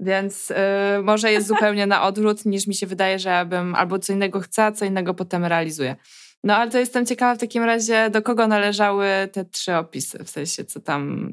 Więc 0.00 0.50
y, 0.50 0.54
może 1.02 1.32
jest 1.32 1.46
zupełnie 1.46 1.86
na 1.86 2.02
odwrót, 2.02 2.46
niż 2.46 2.66
mi 2.66 2.74
się 2.74 2.86
wydaje, 2.86 3.18
że 3.18 3.28
ja 3.28 3.44
bym 3.44 3.74
albo 3.74 3.98
co 3.98 4.12
innego 4.12 4.40
chcę, 4.40 4.72
co 4.72 4.84
innego 4.84 5.14
potem 5.14 5.44
realizuję. 5.44 5.96
No 6.44 6.56
ale 6.56 6.70
to 6.70 6.78
jestem 6.78 7.06
ciekawa 7.06 7.34
w 7.34 7.38
takim 7.38 7.62
razie, 7.62 8.10
do 8.10 8.22
kogo 8.22 8.46
należały 8.46 9.06
te 9.32 9.44
trzy 9.44 9.76
opisy, 9.76 10.24
w 10.24 10.30
sensie 10.30 10.64
co 10.64 10.80
tam. 10.80 11.32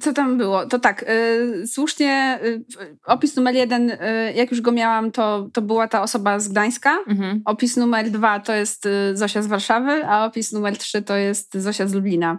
Co 0.00 0.12
tam 0.12 0.38
było? 0.38 0.66
To 0.66 0.78
tak, 0.78 1.02
y, 1.02 1.66
słusznie, 1.66 2.38
y, 2.44 2.64
opis 3.04 3.36
numer 3.36 3.54
jeden, 3.54 3.90
y, 3.90 3.98
jak 4.34 4.50
już 4.50 4.60
go 4.60 4.72
miałam, 4.72 5.10
to, 5.10 5.48
to 5.52 5.62
była 5.62 5.88
ta 5.88 6.02
osoba 6.02 6.38
z 6.38 6.48
Gdańska. 6.48 6.98
Mhm. 7.06 7.42
Opis 7.44 7.76
numer 7.76 8.10
dwa 8.10 8.40
to 8.40 8.52
jest 8.52 8.86
y, 8.86 9.16
Zosia 9.16 9.42
z 9.42 9.46
Warszawy, 9.46 10.06
a 10.06 10.26
opis 10.26 10.52
numer 10.52 10.78
trzy 10.78 11.02
to 11.02 11.16
jest 11.16 11.54
Zosia 11.54 11.86
z 11.86 11.94
Lublina. 11.94 12.38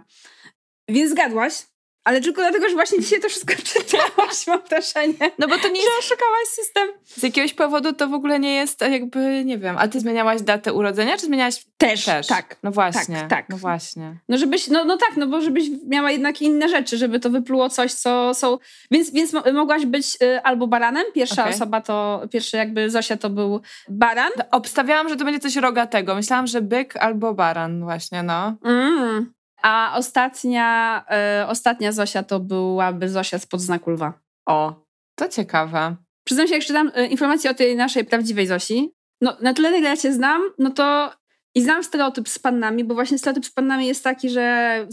Więc 0.88 1.10
zgadłaś, 1.10 1.66
ale 2.06 2.20
tylko 2.20 2.42
dlatego, 2.42 2.68
że 2.68 2.74
właśnie 2.74 3.00
dzisiaj 3.00 3.20
to 3.20 3.28
wszystko 3.28 3.54
czytałaś, 3.72 4.46
mam 4.46 4.60
wrażenie. 4.68 5.30
No 5.38 5.48
bo 5.48 5.58
to 5.58 5.68
nie 5.68 5.80
jest 5.80 5.92
oszukałaś 5.98 6.46
system. 6.48 6.88
Z 7.04 7.22
jakiegoś 7.22 7.54
powodu 7.54 7.92
to 7.92 8.08
w 8.08 8.14
ogóle 8.14 8.40
nie 8.40 8.54
jest 8.54 8.80
jakby, 8.80 9.44
nie 9.44 9.58
wiem, 9.58 9.76
a 9.78 9.88
ty 9.88 10.00
zmieniałaś 10.00 10.42
datę 10.42 10.72
urodzenia, 10.72 11.16
czy 11.16 11.26
zmieniałaś 11.26 11.66
Też, 11.78 12.04
też? 12.04 12.26
tak. 12.26 12.56
No 12.62 12.70
właśnie. 12.70 13.16
tak, 13.16 13.30
tak. 13.30 13.48
No 13.48 13.56
właśnie. 13.56 14.16
No 14.28 14.38
żebyś, 14.38 14.68
no, 14.68 14.84
no 14.84 14.96
tak, 14.96 15.16
no 15.16 15.26
bo 15.26 15.40
żebyś 15.40 15.64
miała 15.86 16.10
jednak 16.10 16.42
inne 16.42 16.68
rzeczy, 16.68 16.98
żeby 16.98 17.20
to 17.20 17.30
wypluło 17.30 17.68
coś, 17.70 17.92
co 17.92 18.34
są... 18.34 18.58
Więc, 18.90 19.10
więc 19.10 19.32
mo- 19.32 19.52
mogłaś 19.52 19.86
być 19.86 20.18
y, 20.22 20.42
albo 20.42 20.66
baranem, 20.66 21.04
pierwsza 21.14 21.42
Okej. 21.42 21.54
osoba 21.54 21.80
to, 21.80 22.22
pierwszy 22.32 22.56
jakby 22.56 22.90
Zosia 22.90 23.16
to 23.16 23.30
był 23.30 23.60
baran. 23.88 24.32
Obstawiałam, 24.50 25.08
że 25.08 25.16
to 25.16 25.24
będzie 25.24 25.40
coś 25.40 25.56
rogatego. 25.56 26.14
Myślałam, 26.14 26.46
że 26.46 26.60
byk 26.60 26.96
albo 26.96 27.34
baran 27.34 27.84
właśnie, 27.84 28.22
no. 28.22 28.56
Mm. 28.64 29.35
A 29.66 29.96
ostatnia, 29.96 31.04
y, 31.42 31.46
ostatnia 31.46 31.92
Zosia 31.92 32.22
to 32.22 32.40
byłaby 32.40 33.08
Zosia 33.08 33.38
spod 33.38 33.60
znaku 33.60 33.90
lwa. 33.90 34.12
O, 34.48 34.84
to 35.14 35.28
ciekawe. 35.28 35.96
Przyznam 36.24 36.46
się, 36.46 36.54
jak 36.54 36.64
czytam 36.64 36.92
y, 36.98 37.06
informacje 37.06 37.50
o 37.50 37.54
tej 37.54 37.76
naszej 37.76 38.04
prawdziwej 38.04 38.46
Zosi, 38.46 38.90
no 39.20 39.36
na 39.40 39.54
tyle, 39.54 39.78
ile 39.78 39.88
ja 39.88 39.96
cię 39.96 40.12
znam, 40.12 40.42
no 40.58 40.70
to 40.70 41.12
i 41.54 41.62
znam 41.62 41.84
stereotyp 41.84 42.28
z 42.28 42.38
pannami, 42.38 42.84
bo 42.84 42.94
właśnie 42.94 43.18
stereotyp 43.18 43.46
z 43.46 43.50
pannami 43.50 43.86
jest 43.86 44.04
taki, 44.04 44.30
że 44.30 44.86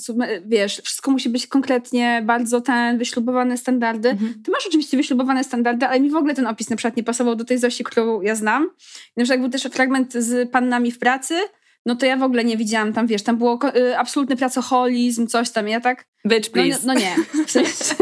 wiesz, 0.45 0.81
wszystko 0.83 1.11
musi 1.11 1.29
być 1.29 1.47
konkretnie, 1.47 2.21
bardzo 2.25 2.61
ten, 2.61 2.97
wyśrubowane 2.97 3.57
standardy. 3.57 4.09
Mhm. 4.09 4.33
Ty 4.43 4.51
masz 4.51 4.67
oczywiście 4.67 4.97
wyśrubowane 4.97 5.43
standardy, 5.43 5.85
ale 5.85 5.99
mi 5.99 6.09
w 6.09 6.15
ogóle 6.15 6.33
ten 6.33 6.47
opis 6.47 6.69
na 6.69 6.75
przykład 6.75 6.97
nie 6.97 7.03
pasował 7.03 7.35
do 7.35 7.45
tej 7.45 7.57
Zosi, 7.57 7.83
którą 7.83 8.21
ja 8.21 8.35
znam. 8.35 8.63
I 9.17 9.19
na 9.19 9.23
przykład 9.23 9.39
był 9.39 9.49
też 9.49 9.63
fragment 9.63 10.13
z 10.13 10.51
pannami 10.51 10.91
w 10.91 10.99
pracy, 10.99 11.35
no 11.85 11.95
to 11.95 12.05
ja 12.05 12.17
w 12.17 12.23
ogóle 12.23 12.43
nie 12.43 12.57
widziałam 12.57 12.93
tam, 12.93 13.07
wiesz, 13.07 13.23
tam 13.23 13.37
było 13.37 13.59
y, 13.77 13.97
absolutny 13.97 14.35
pracoholizm, 14.35 15.27
coś 15.27 15.49
tam, 15.51 15.67
ja 15.67 15.81
tak... 15.81 16.05
Bitch, 16.27 16.49
No, 16.55 16.63
nie- 16.63 16.69
please. 16.71 16.87
no 16.87 16.93
nie. 16.93 17.15
W 17.47 17.51
sensie- 17.51 17.95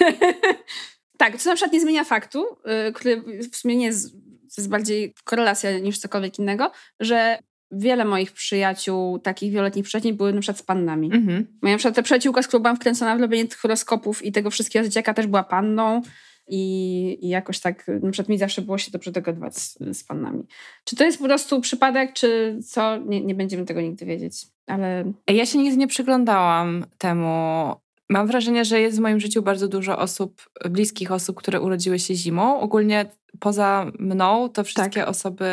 tak, 1.18 1.36
co 1.36 1.50
na 1.50 1.56
przykład 1.56 1.72
nie 1.72 1.80
zmienia 1.80 2.04
faktu, 2.04 2.44
y, 2.88 2.92
który 2.92 3.22
w 3.52 3.56
sumie 3.56 3.76
nie 3.76 3.86
jest, 3.86 4.14
jest 4.58 4.68
bardziej 4.68 5.14
korelacja 5.24 5.78
niż 5.78 5.98
cokolwiek 5.98 6.38
innego, 6.38 6.70
że 7.00 7.38
wiele 7.72 8.04
moich 8.04 8.32
przyjaciół, 8.32 9.18
takich 9.18 9.52
wieloletnich 9.52 9.84
przyjaciół 9.84 10.12
były 10.12 10.32
na 10.32 10.40
przykład 10.40 10.58
z 10.58 10.62
pannami. 10.62 11.10
Mhm. 11.14 11.58
Moja 11.62 11.74
na 11.74 11.78
przykład 11.78 11.94
ta 11.96 12.02
przyjaciółka, 12.02 12.42
z 12.42 12.46
którą 12.48 12.62
byłam 12.62 12.76
wkręcona 12.76 13.16
w 13.16 13.20
robienie 13.20 13.48
tych 13.48 13.58
horoskopów 13.58 14.24
i 14.24 14.32
tego 14.32 14.50
wszystkiego 14.50 14.84
dzieciaka 14.84 15.14
też 15.14 15.26
była 15.26 15.42
panną 15.44 16.02
i, 16.50 17.18
i 17.20 17.28
jakoś 17.28 17.60
tak, 17.60 17.86
na 18.02 18.10
przykład 18.10 18.28
mi 18.28 18.38
zawsze 18.38 18.62
było 18.62 18.78
się 18.78 18.90
dobrze 18.90 19.12
dogadywać 19.12 19.56
z, 19.56 19.78
z 19.92 20.04
pannami. 20.04 20.44
Czy 20.84 20.96
to 20.96 21.04
jest 21.04 21.18
po 21.18 21.24
prostu 21.24 21.60
przypadek, 21.60 22.12
czy 22.12 22.58
co? 22.66 22.96
Nie, 22.96 23.20
nie 23.20 23.34
będziemy 23.34 23.64
tego 23.64 23.80
nigdy 23.80 24.06
wiedzieć, 24.06 24.46
ale 24.66 25.12
Ja 25.26 25.46
się 25.46 25.58
nigdy 25.58 25.76
nie 25.76 25.86
przyglądałam 25.86 26.84
temu. 26.98 27.74
Mam 28.08 28.26
wrażenie, 28.26 28.64
że 28.64 28.80
jest 28.80 28.96
w 28.96 29.00
moim 29.00 29.20
życiu 29.20 29.42
bardzo 29.42 29.68
dużo 29.68 29.98
osób, 29.98 30.50
bliskich 30.70 31.12
osób, 31.12 31.36
które 31.36 31.60
urodziły 31.60 31.98
się 31.98 32.14
zimą. 32.14 32.60
Ogólnie 32.60 33.06
poza 33.40 33.92
mną 33.98 34.48
to 34.48 34.64
wszystkie 34.64 35.06
osoby, 35.06 35.44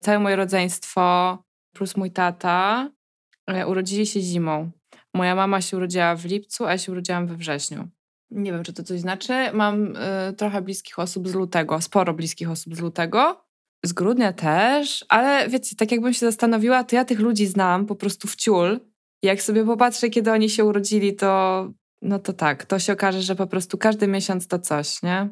całe 0.00 0.18
moje 0.18 0.36
rodzeństwo 0.36 1.38
plus 1.72 1.96
mój 1.96 2.10
tata 2.10 2.90
e, 3.46 3.66
urodzili 3.66 4.06
się 4.06 4.20
zimą. 4.20 4.70
Moja 5.14 5.34
mama 5.34 5.60
się 5.60 5.76
urodziła 5.76 6.16
w 6.16 6.24
lipcu, 6.24 6.66
a 6.66 6.70
ja 6.70 6.78
się 6.78 6.92
urodziłam 6.92 7.26
we 7.26 7.36
wrześniu. 7.36 7.88
Nie 8.30 8.52
wiem, 8.52 8.64
czy 8.64 8.72
to 8.72 8.82
coś 8.82 9.00
znaczy. 9.00 9.32
Mam 9.52 9.96
e, 9.96 10.32
trochę 10.32 10.62
bliskich 10.62 10.98
osób 10.98 11.28
z 11.28 11.34
lutego, 11.34 11.80
sporo 11.80 12.14
bliskich 12.14 12.50
osób 12.50 12.76
z 12.76 12.80
lutego. 12.80 13.44
Z 13.84 13.92
grudnia 13.92 14.32
też, 14.32 15.04
ale 15.08 15.48
wiecie, 15.48 15.76
tak 15.76 15.92
jakbym 15.92 16.12
się 16.14 16.26
zastanowiła, 16.26 16.84
to 16.84 16.96
ja 16.96 17.04
tych 17.04 17.20
ludzi 17.20 17.46
znam 17.46 17.86
po 17.86 17.94
prostu 17.94 18.28
w 18.28 18.36
ciul. 18.36 18.80
Jak 19.22 19.42
sobie 19.42 19.64
popatrzę, 19.64 20.10
kiedy 20.10 20.32
oni 20.32 20.50
się 20.50 20.64
urodzili, 20.64 21.16
to 21.16 21.70
no 22.02 22.18
to 22.18 22.32
tak, 22.32 22.64
to 22.64 22.78
się 22.78 22.92
okaże, 22.92 23.22
że 23.22 23.36
po 23.36 23.46
prostu 23.46 23.78
każdy 23.78 24.06
miesiąc 24.06 24.46
to 24.46 24.58
coś, 24.58 25.02
nie? 25.02 25.28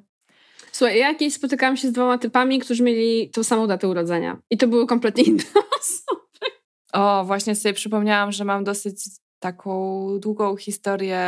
Słuchaj, 0.73 0.99
ja 0.99 1.09
jakieś 1.09 1.35
spotykałam 1.35 1.77
się 1.77 1.89
z 1.89 1.93
dwoma 1.93 2.19
typami, 2.19 2.59
którzy 2.59 2.83
mieli 2.83 3.31
tą 3.31 3.45
samą 3.45 3.67
datę 3.67 3.89
urodzenia. 3.89 4.39
I 4.51 4.59
to 4.59 4.69
były 4.69 4.87
kompletnie 4.87 5.25
inne 5.25 5.43
osoby. 5.81 6.53
O, 6.93 7.25
właśnie 7.25 7.55
sobie 7.55 7.73
przypomniałam, 7.73 8.33
że 8.33 8.45
mam 8.45 8.65
dosyć 8.65 8.97
taką 9.39 10.07
długą 10.19 10.57
historię 10.57 11.21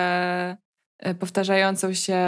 powtarzającą 1.19 1.95
się 1.95 2.19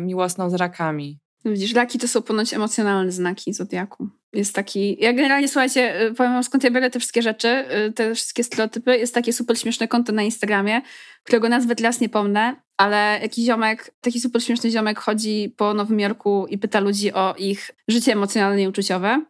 miłosną 0.00 0.50
z 0.50 0.54
rakami. 0.54 1.18
Widzisz, 1.44 1.74
raki 1.74 1.98
to 1.98 2.08
są 2.08 2.22
ponoć 2.22 2.54
emocjonalne 2.54 3.12
znaki 3.12 3.52
zodiaku. 3.52 4.08
Jest 4.32 4.54
taki. 4.54 4.96
Ja 5.00 5.12
generalnie 5.12 5.48
słuchajcie, 5.48 6.02
y, 6.02 6.14
powiem 6.14 6.32
wam 6.32 6.44
skąd 6.44 6.64
ja 6.64 6.70
biorę 6.70 6.90
te 6.90 6.98
wszystkie 6.98 7.22
rzeczy, 7.22 7.64
y, 7.88 7.92
te 7.92 8.14
wszystkie 8.14 8.44
stereotypy. 8.44 8.98
Jest 8.98 9.14
takie 9.14 9.32
super 9.32 9.58
śmieszne 9.58 9.88
konto 9.88 10.12
na 10.12 10.22
Instagramie, 10.22 10.82
którego 11.24 11.48
nazwę 11.48 11.74
teraz 11.76 12.00
nie 12.00 12.08
pomnę, 12.08 12.56
ale 12.76 13.18
jakiś 13.22 13.44
ziomek, 13.44 13.94
taki 14.00 14.20
super 14.20 14.42
śmieszny 14.42 14.70
ziomek 14.70 14.98
chodzi 14.98 15.54
po 15.56 15.74
Nowym 15.74 16.00
Jorku 16.00 16.46
i 16.46 16.58
pyta 16.58 16.80
ludzi 16.80 17.12
o 17.12 17.34
ich 17.38 17.70
życie 17.88 18.12
emocjonalne 18.12 18.62
i 18.62 18.68
uczuciowe. 18.68 19.24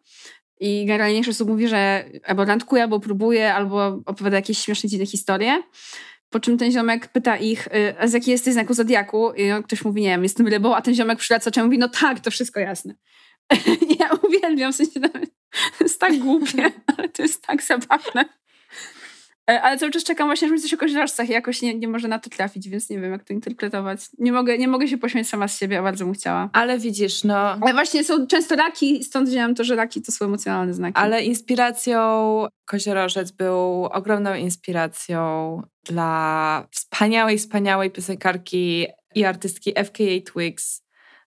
I 0.61 0.85
generalnie 0.87 1.15
większość 1.15 1.37
osób 1.37 1.49
mówi, 1.49 1.69
że 1.69 2.05
albo 2.27 2.45
randkuje, 2.45 2.83
albo 2.83 3.01
próbuje, 3.01 3.55
albo 3.55 3.87
opowiada 4.07 4.37
jakieś 4.37 4.59
śmieszne, 4.59 4.91
dziwne 4.91 5.07
historie. 5.07 5.63
Po 6.31 6.41
czym 6.41 6.59
ten 6.59 6.73
ziomek 6.73 7.09
pyta 7.09 7.37
ich, 7.37 7.67
y, 7.67 7.95
a 7.99 8.07
z 8.07 8.13
jakiej 8.13 8.33
jesteś 8.33 8.53
znaku 8.53 8.75
zodiaku? 8.75 9.33
I 9.33 9.65
ktoś 9.65 9.85
mówi, 9.85 10.03
nie 10.03 10.09
wiem, 10.09 10.23
jestem 10.23 10.49
rybą, 10.49 10.77
a 10.77 10.83
ten 10.83 10.95
ziomek 10.95 11.19
przyleca, 11.19 11.51
czemu 11.51 11.67
mówi, 11.67 11.79
no 11.79 11.89
tak, 11.89 12.21
to 12.21 12.31
wszystko 12.31 12.61
jasne. 12.61 12.95
ja 14.01 14.11
uwielbiam, 14.23 14.73
w 14.73 14.77
sensie 14.77 15.01
to 15.01 15.85
jest 15.85 16.01
tak 16.01 16.19
głupie, 16.19 16.73
ale 16.97 17.09
to 17.09 17.23
jest 17.23 17.43
tak 17.43 17.63
zabawne. 17.63 18.40
E, 19.51 19.63
ale 19.63 19.79
cały 19.79 19.93
czas 19.93 20.05
czekam 20.05 20.29
właśnie, 20.29 20.49
żeby 20.49 20.61
coś 20.61 20.75
o 20.75 20.77
koziorożcach 20.77 21.29
i 21.29 21.33
jakoś 21.33 21.63
nie, 21.63 21.75
nie 21.75 21.89
może 21.89 22.09
na 22.09 22.19
to 22.19 22.31
trafić, 22.31 22.69
więc 22.69 22.91
nie 22.91 23.01
wiem, 23.01 23.13
jak 23.13 23.25
to 23.25 23.33
interpretować. 23.33 24.01
Nie 24.19 24.33
mogę, 24.33 24.59
nie 24.59 24.69
mogę 24.69 24.89
się 24.89 24.99
pośmiać 24.99 25.29
sama 25.29 25.49
z 25.49 25.59
siebie, 25.59 25.79
a 25.79 25.83
bardzo 25.83 26.05
bym 26.05 26.15
chciała. 26.15 26.51
Ale 26.53 26.79
widzisz, 26.79 27.25
no... 27.25 27.37
Ale 27.37 27.73
właśnie 27.73 28.05
są 28.05 28.27
często 28.27 28.57
raki, 28.57 29.05
stąd 29.05 29.29
wziąłem 29.29 29.55
to, 29.55 29.65
że 29.65 29.77
raki 29.77 30.03
to 30.03 30.13
są 30.13 30.25
emocjonalne 30.25 30.75
znaki. 30.75 30.97
Ale 30.97 31.23
inspiracją 31.23 32.01
Koziorożec 32.65 33.31
był 33.31 33.85
ogromną 33.85 34.35
inspiracją 34.35 35.63
dla 35.85 36.67
wspaniałej, 36.71 37.39
wspaniałej 37.39 37.91
piosenkarki 37.91 38.87
i 39.15 39.25
artystki 39.25 39.73
FKA 39.85 40.33
Twigs 40.33 40.83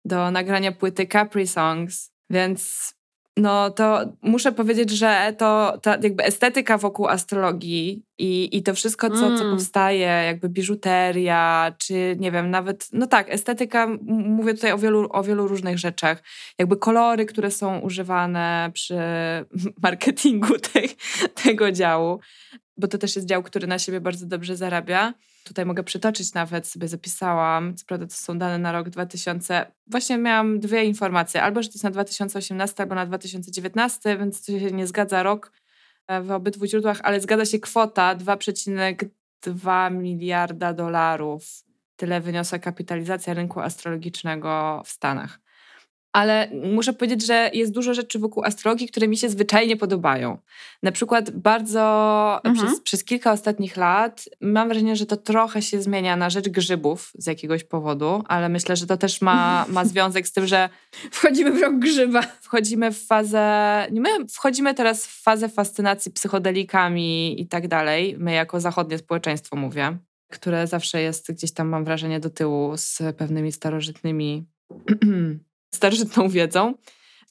do 0.05 0.31
nagrania 0.31 0.73
płyty 0.73 1.07
Capri 1.07 1.47
Songs, 1.47 2.11
więc 2.31 2.93
no 3.37 3.70
to 3.70 4.01
muszę 4.22 4.53
powiedzieć, 4.53 4.91
że 4.91 5.35
to 5.39 5.78
ta 5.83 5.91
jakby 6.03 6.24
estetyka 6.24 6.78
wokół 6.78 7.09
astrologii 7.09 8.03
i, 8.18 8.57
i 8.57 8.62
to 8.62 8.74
wszystko, 8.74 9.11
co, 9.11 9.26
mm. 9.26 9.39
co 9.39 9.45
powstaje, 9.45 10.07
jakby 10.07 10.49
biżuteria, 10.49 11.72
czy 11.78 12.16
nie 12.18 12.33
wiem, 12.33 12.51
nawet, 12.51 12.89
no 12.93 13.07
tak, 13.07 13.30
estetyka, 13.30 13.89
mówię 14.07 14.55
tutaj 14.55 14.72
o 14.72 14.78
wielu, 14.78 15.09
o 15.11 15.22
wielu 15.22 15.49
różnych 15.49 15.78
rzeczach. 15.78 16.22
Jakby 16.59 16.76
kolory, 16.76 17.26
które 17.26 17.51
są 17.51 17.78
używane 17.78 18.70
przy 18.74 18.97
marketingu 19.83 20.59
tej, 20.59 20.89
tego 21.45 21.72
działu, 21.72 22.20
bo 22.76 22.89
to 22.89 22.99
też 22.99 23.16
jest 23.16 23.28
dział, 23.28 23.43
który 23.43 23.66
na 23.66 23.78
siebie 23.78 24.01
bardzo 24.01 24.26
dobrze 24.26 24.57
zarabia. 24.57 25.14
Tutaj 25.45 25.66
mogę 25.66 25.82
przytoczyć 25.82 26.34
nawet, 26.34 26.66
sobie 26.66 26.88
zapisałam, 26.88 27.74
co 27.76 27.86
prawda 27.86 28.07
to 28.07 28.14
są 28.14 28.38
dane 28.38 28.59
na 28.59 28.72
rok 28.72 28.90
2000. 28.90 29.66
Właśnie 29.86 30.18
miałam 30.18 30.61
dwie 30.61 30.84
informacje, 30.84 31.43
albo 31.43 31.62
że 31.62 31.68
to 31.68 31.72
jest 31.74 31.84
na 31.84 31.90
2018, 31.90 32.82
albo 32.82 32.95
na 32.95 33.07
2019, 33.07 34.18
więc 34.18 34.47
to 34.47 34.53
się 34.53 34.72
nie 34.72 34.86
zgadza 34.86 35.22
rok 35.22 35.53
e, 36.07 36.22
w 36.22 36.30
obydwu 36.30 36.66
źródłach, 36.66 37.01
ale 37.03 37.20
zgadza 37.20 37.45
się 37.45 37.59
kwota 37.59 38.16
2,2 38.16 39.93
miliarda 39.93 40.72
dolarów. 40.72 41.45
Tyle 41.97 42.20
wyniosła 42.20 42.59
kapitalizacja 42.59 43.34
rynku 43.34 43.61
astrologicznego 43.61 44.82
w 44.84 44.88
Stanach 44.88 45.41
ale 46.13 46.49
muszę 46.73 46.93
powiedzieć, 46.93 47.27
że 47.27 47.51
jest 47.53 47.73
dużo 47.73 47.95
rzeczy 47.95 48.19
wokół 48.19 48.45
astrologii, 48.45 48.89
które 48.89 49.09
mi 49.09 49.17
się 49.17 49.29
zwyczajnie 49.29 49.77
podobają. 49.77 50.39
Na 50.83 50.93
przykład 50.93 51.31
bardzo 51.31 51.81
mhm. 52.45 52.55
przez, 52.55 52.81
przez, 52.81 53.05
kilka 53.05 53.33
ostatnich 53.33 53.77
lat 53.77 54.29
mam 54.41 54.69
wrażenie, 54.69 54.97
że 54.97 55.07
to 55.07 55.17
trochę 55.17 55.63
się 55.63 55.83
zmienia 55.83 56.17
na 56.17 56.31
rzecz 56.31 56.49
grzybów 56.49 57.13
z 57.15 57.27
jakiegoś 57.27 57.65
powodu, 57.65 58.23
ale 58.29 58.49
myślę, 58.49 58.77
że 58.77 58.87
to 58.87 58.97
też 58.97 59.21
ma, 59.21 59.67
ma 59.69 59.85
związek 59.93 60.29
z 60.29 60.33
tym, 60.33 60.47
że 60.47 60.69
wchodzimy 61.11 61.53
w 61.53 61.63
rok 61.63 61.79
grzyba. 61.79 62.23
Wchodzimy 62.41 62.93
w 62.93 63.07
fazę, 63.07 63.87
my 63.91 64.09
wchodzimy 64.29 64.75
teraz 64.75 65.07
w 65.07 65.23
fazę 65.23 65.49
fascynacji 65.49 66.13
psychodelikami 66.13 67.41
i 67.41 67.47
tak 67.47 67.69
dalej. 67.69 68.17
My 68.19 68.33
jako 68.33 68.61
zachodnie 68.61 68.99
społeczeństwo 68.99 69.57
mówię, 69.57 69.97
które 70.31 70.67
zawsze 70.67 71.03
jest 71.03 71.33
gdzieś 71.33 71.53
tam, 71.53 71.69
mam 71.69 71.85
wrażenie, 71.85 72.21
do 72.21 72.31
tyłu 72.31 72.77
z 72.77 72.99
pewnymi 73.17 73.53
starożytnymi 73.53 74.45
starożytną 75.75 76.29
wiedzą. 76.29 76.75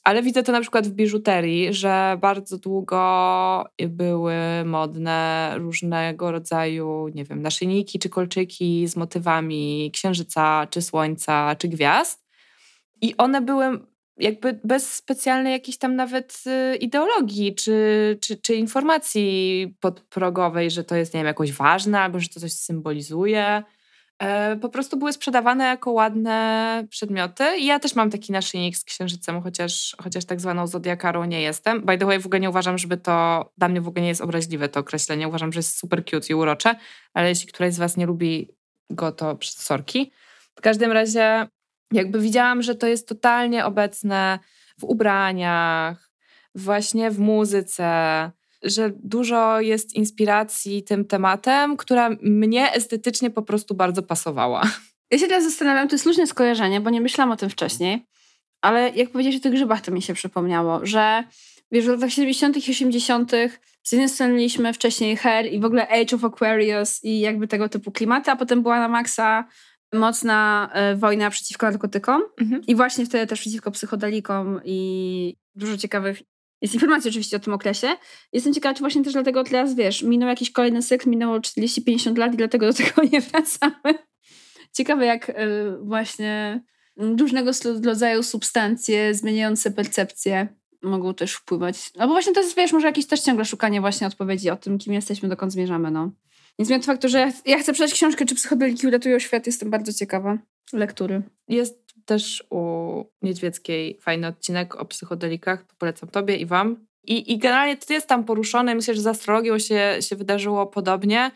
Ale 0.04 0.22
widzę 0.22 0.42
to 0.42 0.52
na 0.52 0.60
przykład 0.60 0.88
w 0.88 0.92
biżuterii, 0.92 1.74
że 1.74 2.18
bardzo 2.20 2.58
długo 2.58 3.64
były 3.88 4.34
modne 4.64 5.52
różnego 5.58 6.32
rodzaju, 6.32 7.08
nie 7.14 7.24
wiem, 7.24 7.42
naszyjniki 7.42 7.98
czy 7.98 8.08
kolczyki 8.08 8.88
z 8.88 8.96
motywami 8.96 9.90
księżyca, 9.94 10.66
czy 10.70 10.82
słońca, 10.82 11.56
czy 11.58 11.68
gwiazd. 11.68 12.24
I 13.00 13.16
one 13.16 13.40
były 13.40 13.80
jakby 14.18 14.60
bez 14.64 14.94
specjalnej 14.94 15.52
jakiejś 15.52 15.78
tam 15.78 15.96
nawet 15.96 16.42
y, 16.46 16.76
ideologii 16.76 17.54
czy, 17.54 18.18
czy, 18.20 18.36
czy 18.36 18.54
informacji 18.54 19.74
podprogowej, 19.80 20.70
że 20.70 20.84
to 20.84 20.96
jest, 20.96 21.14
nie 21.14 21.20
wiem, 21.20 21.26
jakoś 21.26 21.52
ważne 21.52 22.00
albo 22.00 22.20
że 22.20 22.28
to 22.28 22.40
coś 22.40 22.52
symbolizuje. 22.52 23.62
E, 24.18 24.56
po 24.56 24.68
prostu 24.68 24.96
były 24.96 25.12
sprzedawane 25.12 25.64
jako 25.64 25.92
ładne 25.92 26.86
przedmioty. 26.90 27.58
Ja 27.58 27.78
też 27.78 27.94
mam 27.94 28.10
taki 28.10 28.32
naszyjnik 28.32 28.76
z 28.76 28.84
księżycem, 28.84 29.42
chociaż, 29.42 29.96
chociaż 30.02 30.24
tak 30.24 30.40
zwaną 30.40 30.66
zodiakarą 30.66 31.24
nie 31.24 31.40
jestem. 31.42 31.80
By 31.80 31.98
the 31.98 32.06
way, 32.06 32.20
w 32.20 32.26
ogóle 32.26 32.40
nie 32.40 32.50
uważam, 32.50 32.78
żeby 32.78 32.96
to, 32.96 33.50
dla 33.58 33.68
mnie 33.68 33.80
w 33.80 33.88
ogóle 33.88 34.02
nie 34.02 34.08
jest 34.08 34.20
obraźliwe 34.20 34.68
to 34.68 34.80
określenie. 34.80 35.28
Uważam, 35.28 35.52
że 35.52 35.58
jest 35.58 35.78
super 35.78 36.04
cute 36.04 36.26
i 36.30 36.34
urocze, 36.34 36.74
ale 37.14 37.28
jeśli 37.28 37.46
któraś 37.46 37.74
z 37.74 37.78
was 37.78 37.96
nie 37.96 38.06
lubi 38.06 38.48
go, 38.90 39.12
to 39.12 39.38
sorki. 39.42 40.12
W 40.54 40.60
każdym 40.60 40.92
razie 40.92 41.48
jakby 41.92 42.20
widziałam, 42.20 42.62
że 42.62 42.74
to 42.74 42.86
jest 42.86 43.08
totalnie 43.08 43.64
obecne 43.64 44.38
w 44.80 44.84
ubraniach, 44.84 46.10
właśnie 46.54 47.10
w 47.10 47.18
muzyce, 47.18 48.30
że 48.62 48.92
dużo 49.02 49.60
jest 49.60 49.94
inspiracji 49.94 50.82
tym 50.82 51.04
tematem, 51.04 51.76
która 51.76 52.10
mnie 52.22 52.72
estetycznie 52.72 53.30
po 53.30 53.42
prostu 53.42 53.74
bardzo 53.74 54.02
pasowała. 54.02 54.62
Ja 55.10 55.18
się 55.18 55.26
teraz 55.26 55.44
zastanawiam, 55.44 55.88
to 55.88 55.94
jest 55.94 56.06
luźne 56.06 56.26
skojarzenie, 56.26 56.80
bo 56.80 56.90
nie 56.90 57.00
myślałam 57.00 57.32
o 57.32 57.36
tym 57.36 57.50
wcześniej, 57.50 58.06
ale 58.60 58.90
jak 58.90 59.10
powiedziałeś 59.10 59.36
o 59.36 59.40
tych 59.40 59.52
grzybach, 59.52 59.80
to 59.80 59.92
mi 59.92 60.02
się 60.02 60.14
przypomniało, 60.14 60.86
że 60.86 61.24
wiesz, 61.72 61.84
w 61.84 61.88
latach 61.88 62.10
70. 62.10 62.68
i 62.68 62.70
80. 62.70 63.32
z 63.82 63.92
jednej 63.92 64.08
strony 64.08 64.32
mieliśmy 64.32 64.72
wcześniej 64.72 65.16
Hair 65.16 65.52
i 65.52 65.60
w 65.60 65.64
ogóle 65.64 65.88
Age 65.88 66.16
of 66.16 66.24
Aquarius 66.24 67.04
i 67.04 67.20
jakby 67.20 67.48
tego 67.48 67.68
typu 67.68 67.92
klimaty, 67.92 68.30
a 68.30 68.36
potem 68.36 68.62
była 68.62 68.78
na 68.78 68.88
maksa 68.88 69.44
mocna 69.92 70.70
y, 70.92 70.96
wojna 70.96 71.30
przeciwko 71.30 71.66
narkotykom 71.66 72.22
mhm. 72.40 72.62
i 72.66 72.74
właśnie 72.74 73.06
wtedy 73.06 73.26
też 73.26 73.40
przeciwko 73.40 73.70
psychodelikom 73.70 74.60
i 74.64 75.36
dużo 75.54 75.76
ciekawych 75.76 76.22
jest 76.62 76.74
informacja 76.74 77.08
oczywiście 77.08 77.36
o 77.36 77.40
tym 77.40 77.52
okresie. 77.52 77.88
Jestem 78.32 78.54
ciekawa, 78.54 78.74
czy 78.74 78.80
właśnie 78.80 79.04
też 79.04 79.12
dlatego 79.12 79.44
teraz, 79.44 79.74
wiesz, 79.74 80.02
minął 80.02 80.28
jakiś 80.28 80.52
kolejny 80.52 80.82
seks, 80.82 81.06
minęło 81.06 81.38
40-50 81.38 82.18
lat 82.18 82.34
i 82.34 82.36
dlatego 82.36 82.66
do 82.66 82.72
tego 82.72 83.02
nie 83.12 83.20
wracamy. 83.20 83.98
Ciekawe, 84.72 85.06
jak 85.06 85.28
y, 85.28 85.34
właśnie 85.82 86.62
różnego 86.96 87.50
rodzaju 87.84 88.22
substancje 88.22 89.14
zmieniające 89.14 89.70
percepcję 89.70 90.48
mogą 90.82 91.14
też 91.14 91.32
wpływać. 91.32 91.90
Albo 91.98 92.14
właśnie 92.14 92.32
to 92.32 92.40
jest, 92.40 92.56
wiesz, 92.56 92.72
może 92.72 92.86
jakieś 92.86 93.06
też 93.06 93.20
ciągle 93.20 93.44
szukanie 93.44 93.80
właśnie 93.80 94.06
odpowiedzi 94.06 94.50
o 94.50 94.56
tym, 94.56 94.78
kim 94.78 94.92
jesteśmy, 94.92 95.28
dokąd 95.28 95.52
zmierzamy, 95.52 95.90
no. 95.90 96.10
Nie 96.58 96.64
zmienia 96.64 96.82
faktu, 96.82 97.08
że 97.08 97.18
ja, 97.18 97.32
ja 97.46 97.58
chcę 97.58 97.72
przeczytać 97.72 97.94
książkę, 97.94 98.24
czy 98.24 98.34
psychodeliki 98.34 98.86
uratują 98.86 99.18
świat. 99.18 99.46
Jestem 99.46 99.70
bardzo 99.70 99.92
ciekawa 99.92 100.38
lektury. 100.72 101.22
Jest 101.48 101.81
też 102.04 102.44
u 102.50 103.04
Niedźwieckiej 103.22 103.98
fajny 104.00 104.26
odcinek 104.26 104.76
o 104.76 104.84
psychodelikach, 104.84 105.64
to 105.64 105.74
polecam 105.78 106.08
tobie 106.08 106.36
i 106.36 106.46
wam. 106.46 106.86
I, 107.04 107.32
i 107.32 107.38
generalnie 107.38 107.76
to 107.76 107.92
jest 107.92 108.06
tam 108.06 108.24
poruszone. 108.24 108.74
Myślę, 108.74 108.94
że 108.94 109.00
z 109.00 109.06
astrologią 109.06 109.58
się, 109.58 109.96
się 110.00 110.16
wydarzyło 110.16 110.66
podobnie. 110.66 111.30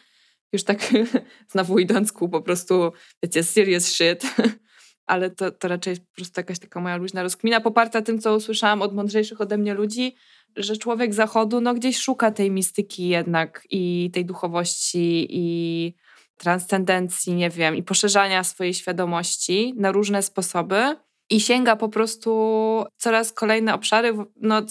Już 0.53 0.65
tak 0.65 0.79
znowu 1.53 1.79
idąc 1.79 2.13
ku 2.13 2.29
po 2.29 2.43
prostu, 2.43 2.93
wiecie, 3.23 3.43
serious 3.43 3.87
shit. 3.87 4.23
Ale 5.07 5.31
to, 5.31 5.51
to 5.51 5.69
raczej 5.69 5.97
po 5.97 6.15
prostu 6.17 6.41
jakaś 6.41 6.59
taka 6.59 6.81
moja 6.81 6.97
luźna 6.97 7.23
rozkmina, 7.23 7.61
poparta 7.61 8.03
tym, 8.03 8.19
co 8.19 8.37
usłyszałam 8.37 8.83
od 8.83 8.95
mądrzejszych 8.95 9.41
ode 9.41 9.59
mnie 9.59 9.75
ludzi, 9.75 10.15
że 10.57 10.77
człowiek 10.77 11.15
zachodu 11.15 11.61
no, 11.61 11.75
gdzieś 11.75 11.99
szuka 11.99 12.31
tej 12.31 12.51
mistyki 12.51 13.09
jednak 13.09 13.63
i 13.71 14.11
tej 14.15 14.25
duchowości 14.25 15.27
i 15.31 15.95
transcendencji, 16.37 17.35
nie 17.35 17.51
wiem, 17.51 17.77
i 17.77 17.83
poszerzania 17.83 18.45
swojej 18.45 18.75
świadomości 18.75 19.75
na 19.77 19.93
różne 19.93 20.23
sposoby. 20.23 20.97
I 21.31 21.41
sięga 21.41 21.77
po 21.77 21.89
prostu 21.89 22.85
coraz 22.97 23.33
kolejne 23.33 23.75
obszary, 23.75 24.15
no, 24.37 24.63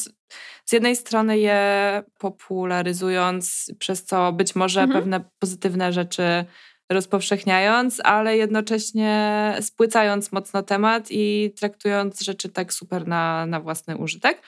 z 0.65 0.71
jednej 0.71 0.95
strony 0.95 1.39
je 1.39 2.03
popularyzując, 2.19 3.71
przez 3.79 4.03
co 4.03 4.31
być 4.31 4.55
może 4.55 4.81
mhm. 4.81 4.99
pewne 4.99 5.29
pozytywne 5.39 5.93
rzeczy 5.93 6.45
rozpowszechniając, 6.89 8.01
ale 8.03 8.37
jednocześnie 8.37 9.53
spłycając 9.61 10.31
mocno 10.31 10.63
temat 10.63 11.07
i 11.09 11.53
traktując 11.59 12.21
rzeczy 12.21 12.49
tak 12.49 12.73
super 12.73 13.07
na, 13.07 13.45
na 13.45 13.59
własny 13.59 13.97
użytek 13.97 14.41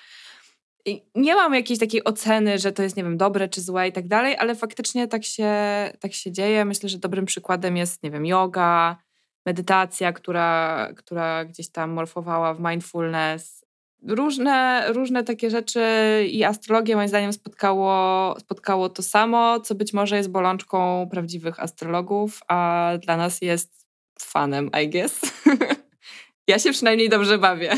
nie 1.16 1.36
mam 1.36 1.54
jakiejś 1.54 1.80
takiej 1.80 2.04
oceny, 2.04 2.60
że 2.60 2.72
to 2.72 2.84
jest, 2.84 2.98
nie 2.98 3.04
wiem, 3.04 3.18
dobre 3.18 3.50
czy 3.50 3.62
złe 3.62 3.88
i 3.88 3.92
tak 3.92 4.08
dalej, 4.08 4.36
ale 4.38 4.56
faktycznie 4.56 5.08
tak 5.08 5.24
się, 5.24 5.52
tak 6.00 6.14
się 6.14 6.32
dzieje. 6.32 6.66
Myślę, 6.66 6.90
że 6.90 6.98
dobrym 6.98 7.26
przykładem 7.26 7.78
jest, 7.78 8.04
nie 8.04 8.12
wiem, 8.12 8.26
yoga, 8.26 8.98
medytacja, 9.46 10.14
która, 10.14 10.88
która 10.96 11.46
gdzieś 11.46 11.70
tam 11.70 11.92
morfowała 11.92 12.54
w 12.54 12.60
mindfulness. 12.60 13.66
różne, 14.08 14.86
różne 14.88 15.24
takie 15.24 15.50
rzeczy 15.50 15.82
i 16.32 16.44
astrologię 16.44 16.96
moim 16.96 17.08
zdaniem 17.08 17.34
spotkało, 17.34 18.36
spotkało 18.40 18.90
to 18.90 19.04
samo, 19.04 19.60
co 19.60 19.76
być 19.76 19.94
może 19.94 20.18
jest 20.18 20.32
bolączką 20.32 21.08
prawdziwych 21.12 21.60
astrologów, 21.60 22.40
a 22.48 22.92
dla 23.02 23.18
nas 23.18 23.42
jest 23.42 23.88
fanem, 24.20 24.70
I 24.84 24.90
guess. 24.90 25.22
ja 26.48 26.60
się 26.60 26.72
przynajmniej 26.72 27.10
dobrze 27.10 27.38
bawię. 27.38 27.74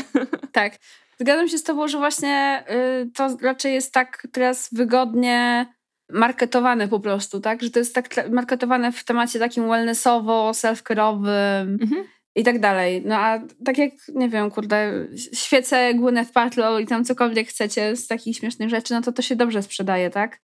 Tak. 0.52 0.78
Zgadzam 1.20 1.48
się 1.48 1.58
z 1.58 1.62
tobą, 1.62 1.88
że 1.88 1.98
właśnie 1.98 2.64
y, 3.02 3.10
to 3.10 3.36
raczej 3.42 3.74
jest 3.74 3.92
tak 3.92 4.26
teraz 4.32 4.68
wygodnie 4.72 5.66
marketowane 6.12 6.88
po 6.88 7.00
prostu, 7.00 7.40
tak? 7.40 7.62
Że 7.62 7.70
to 7.70 7.78
jest 7.78 7.94
tak 7.94 8.30
marketowane 8.30 8.92
w 8.92 9.04
temacie 9.04 9.38
takim 9.38 9.68
wellnessowo, 9.68 10.50
self-care'owym. 10.50 11.78
Mhm 11.82 12.04
i 12.34 12.44
tak 12.44 12.60
dalej. 12.60 13.02
No 13.06 13.16
a 13.16 13.38
tak 13.64 13.78
jak, 13.78 13.92
nie 14.14 14.28
wiem, 14.28 14.50
kurde, 14.50 15.06
świece 15.32 15.94
Gwyneth 15.94 16.32
Paltrow 16.32 16.80
i 16.80 16.86
tam 16.86 17.04
cokolwiek 17.04 17.48
chcecie 17.48 17.96
z 17.96 18.06
takich 18.06 18.36
śmiesznych 18.36 18.68
rzeczy, 18.70 18.94
no 18.94 19.02
to 19.02 19.12
to 19.12 19.22
się 19.22 19.36
dobrze 19.36 19.62
sprzedaje, 19.62 20.10
tak? 20.10 20.40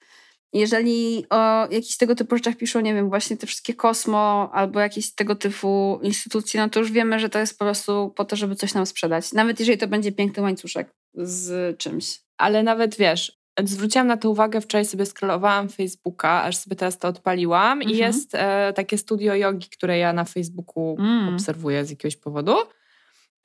Jeżeli 0.52 1.26
o 1.30 1.66
jakichś 1.70 1.96
tego 1.96 2.14
typu 2.14 2.36
rzeczach 2.36 2.56
piszą, 2.56 2.80
nie 2.80 2.94
wiem, 2.94 3.08
właśnie 3.08 3.36
te 3.36 3.46
wszystkie 3.46 3.74
kosmo 3.74 4.50
albo 4.52 4.80
jakieś 4.80 5.14
tego 5.14 5.34
typu 5.34 6.00
instytucje, 6.02 6.60
no 6.60 6.68
to 6.68 6.80
już 6.80 6.92
wiemy, 6.92 7.18
że 7.18 7.28
to 7.28 7.38
jest 7.38 7.58
po 7.58 7.64
prostu 7.64 8.12
po 8.16 8.24
to, 8.24 8.36
żeby 8.36 8.56
coś 8.56 8.74
nam 8.74 8.86
sprzedać. 8.86 9.32
Nawet 9.32 9.60
jeżeli 9.60 9.78
to 9.78 9.88
będzie 9.88 10.12
piękny 10.12 10.42
łańcuszek 10.42 10.94
z 11.14 11.78
czymś. 11.78 12.20
Ale 12.38 12.62
nawet 12.62 12.96
wiesz, 12.96 13.36
Zwróciłam 13.64 14.06
na 14.06 14.16
to 14.16 14.30
uwagę, 14.30 14.60
wczoraj 14.60 14.84
sobie 14.84 15.06
scrollowałam 15.06 15.68
Facebooka, 15.68 16.42
aż 16.42 16.56
sobie 16.56 16.76
teraz 16.76 16.98
to 16.98 17.08
odpaliłam 17.08 17.78
mhm. 17.78 17.90
i 17.90 17.96
jest 17.96 18.34
e, 18.34 18.72
takie 18.72 18.98
studio 18.98 19.34
jogi, 19.34 19.68
które 19.68 19.98
ja 19.98 20.12
na 20.12 20.24
Facebooku 20.24 20.96
mm. 20.98 21.34
obserwuję 21.34 21.84
z 21.84 21.90
jakiegoś 21.90 22.16
powodu. 22.16 22.54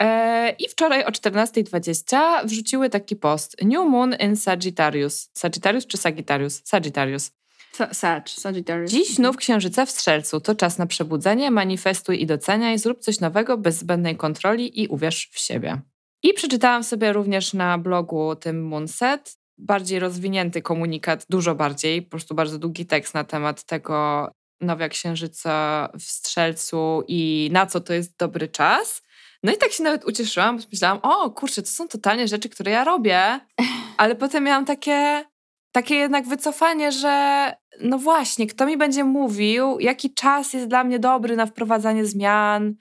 E, 0.02 0.56
I 0.60 0.70
wczoraj 0.70 1.04
o 1.06 1.10
14.20 1.10 2.46
wrzuciły 2.46 2.90
taki 2.90 3.16
post 3.16 3.62
New 3.62 3.90
Moon 3.90 4.16
in 4.20 4.36
Sagittarius. 4.36 5.30
Sagittarius 5.34 5.88
czy 5.88 5.98
Sagittarius? 5.98 6.62
Sagittarius. 6.66 7.32
Sag, 7.92 8.30
Sagittarius. 8.30 8.92
Dziś 8.92 9.16
znów 9.16 9.38
księżyca 9.38 9.86
w 9.86 9.92
Strzelcu. 9.92 10.40
To 10.40 10.56
czas 10.56 10.78
na 10.78 10.86
przebudzenie, 10.86 11.52
manifestuj 11.52 12.22
i 12.22 12.26
doceniaj, 12.26 12.78
zrób 12.78 13.00
coś 13.00 13.20
nowego 13.20 13.58
bez 13.58 13.78
zbędnej 13.78 14.18
kontroli 14.18 14.82
i 14.82 14.88
uwierz 14.88 15.30
w 15.32 15.40
siebie. 15.40 15.82
I 16.24 16.34
przeczytałam 16.34 16.84
sobie 16.84 17.14
również 17.14 17.54
na 17.54 17.78
blogu 17.78 18.36
tym 18.36 18.68
Moonset 18.68 19.38
bardziej 19.58 20.00
rozwinięty 20.00 20.62
komunikat, 20.62 21.26
dużo 21.30 21.56
bardziej, 21.56 22.02
po 22.02 22.10
prostu 22.10 22.36
bardzo 22.36 22.60
długi 22.60 22.86
tekst 22.86 23.14
na 23.14 23.24
temat 23.24 23.64
tego 23.64 24.28
nowia 24.62 24.90
księżyca 24.90 25.90
w 26.00 26.04
Strzelcu 26.04 27.04
i 27.08 27.50
na 27.52 27.66
co 27.66 27.82
to 27.82 27.94
jest 27.94 28.18
dobry 28.18 28.48
czas. 28.48 29.02
No 29.44 29.54
i 29.54 29.58
tak 29.58 29.72
się 29.72 29.84
nawet 29.84 30.06
ucieszyłam, 30.06 30.58
bo 30.58 30.64
myślałam, 30.72 31.00
o 31.02 31.30
kurczę, 31.30 31.62
to 31.62 31.68
są 31.68 31.88
totalnie 31.88 32.28
rzeczy, 32.28 32.50
które 32.50 32.72
ja 32.72 32.84
robię, 32.84 33.40
ale 33.98 34.16
potem 34.16 34.44
miałam 34.44 34.66
takie, 34.66 35.26
takie 35.72 35.96
jednak 35.96 36.28
wycofanie, 36.28 36.92
że 36.92 37.56
no 37.82 37.98
właśnie, 37.98 38.48
kto 38.48 38.66
mi 38.66 38.78
będzie 38.78 39.04
mówił, 39.04 39.80
jaki 39.80 40.14
czas 40.14 40.54
jest 40.54 40.68
dla 40.68 40.84
mnie 40.84 41.00
dobry 41.00 41.36
na 41.36 41.46
wprowadzanie 41.46 42.06
zmian, 42.06 42.76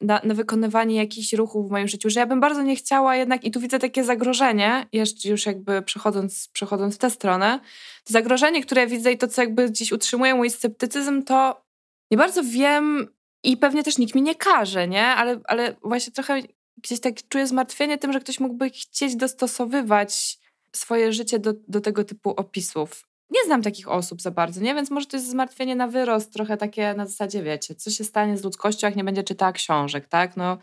na, 0.00 0.20
na, 0.24 0.34
wykonywanie 0.34 0.96
jakichś 0.96 1.32
ruchów 1.32 1.68
w 1.68 1.70
moim 1.70 1.88
życiu, 1.88 2.10
że 2.10 2.20
ja 2.20 2.26
bym 2.26 2.40
bardzo 2.40 2.62
nie 2.62 2.76
chciała 2.76 3.16
jednak, 3.16 3.44
i 3.44 3.50
tu 3.50 3.60
widzę 3.60 3.78
takie 3.78 4.04
zagrożenie, 4.04 4.86
jeszcze 4.92 5.28
już 5.28 5.46
jakby 5.46 5.82
przechodząc, 5.82 6.48
przechodząc 6.52 6.94
w 6.94 6.98
tę 6.98 7.10
stronę, 7.10 7.60
to 8.04 8.12
zagrożenie, 8.12 8.62
które 8.62 8.86
widzę 8.86 9.12
i 9.12 9.18
to, 9.18 9.28
co 9.28 9.42
jakby 9.42 9.68
gdzieś 9.68 9.92
utrzymuje 9.92 10.34
mój 10.34 10.50
sceptycyzm, 10.50 11.22
to 11.22 11.62
nie 12.10 12.18
bardzo 12.18 12.42
wiem 12.44 13.08
i 13.42 13.56
pewnie 13.56 13.82
też 13.82 13.98
nikt 13.98 14.14
mi 14.14 14.22
nie 14.22 14.34
każe, 14.34 14.88
nie? 14.88 15.06
Ale, 15.06 15.40
ale 15.44 15.76
właśnie 15.82 16.12
trochę 16.12 16.42
gdzieś 16.76 17.00
tak 17.00 17.14
czuję 17.28 17.46
zmartwienie 17.46 17.98
tym, 17.98 18.12
że 18.12 18.20
ktoś 18.20 18.40
mógłby 18.40 18.70
chcieć 18.70 19.16
dostosowywać 19.16 20.38
swoje 20.72 21.12
życie 21.12 21.38
do, 21.38 21.52
do 21.68 21.80
tego 21.80 22.04
typu 22.04 22.30
opisów 22.30 23.10
nie 23.30 23.44
znam 23.44 23.62
takich 23.62 23.88
osób 23.88 24.22
za 24.22 24.30
bardzo, 24.30 24.60
nie? 24.60 24.74
Więc 24.74 24.90
może 24.90 25.06
to 25.06 25.16
jest 25.16 25.30
zmartwienie 25.30 25.76
na 25.76 25.88
wyrost, 25.88 26.32
trochę 26.32 26.56
takie 26.56 26.94
na 26.94 27.06
zasadzie, 27.06 27.42
wiecie, 27.42 27.74
co 27.74 27.90
się 27.90 28.04
stanie 28.04 28.36
z 28.36 28.44
ludzkością, 28.44 28.86
jak 28.86 28.96
nie 28.96 29.04
będzie 29.04 29.22
czytała 29.22 29.52
książek, 29.52 30.08
tak? 30.08 30.36
No 30.36 30.58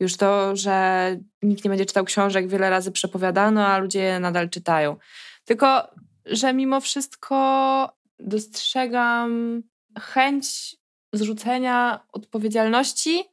już 0.00 0.16
to, 0.16 0.56
że 0.56 1.16
nikt 1.42 1.64
nie 1.64 1.68
będzie 1.68 1.86
czytał 1.86 2.04
książek 2.04 2.48
wiele 2.48 2.70
razy 2.70 2.92
przepowiadano, 2.92 3.66
a 3.66 3.78
ludzie 3.78 4.00
je 4.00 4.20
nadal 4.20 4.50
czytają. 4.50 4.96
Tylko, 5.44 5.88
że 6.26 6.54
mimo 6.54 6.80
wszystko 6.80 7.92
dostrzegam 8.18 9.62
chęć 9.98 10.76
zrzucenia 11.12 12.06
odpowiedzialności 12.12 13.24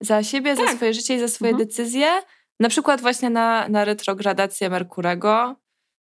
za 0.00 0.22
siebie, 0.22 0.56
tak. 0.56 0.66
za 0.66 0.76
swoje 0.76 0.94
życie 0.94 1.14
i 1.14 1.18
za 1.18 1.28
swoje 1.28 1.50
mhm. 1.50 1.68
decyzje, 1.68 2.08
na 2.60 2.68
przykład 2.68 3.00
właśnie 3.00 3.30
na, 3.30 3.68
na 3.68 3.84
retrogradację 3.84 4.70
Merkurego, 4.70 5.56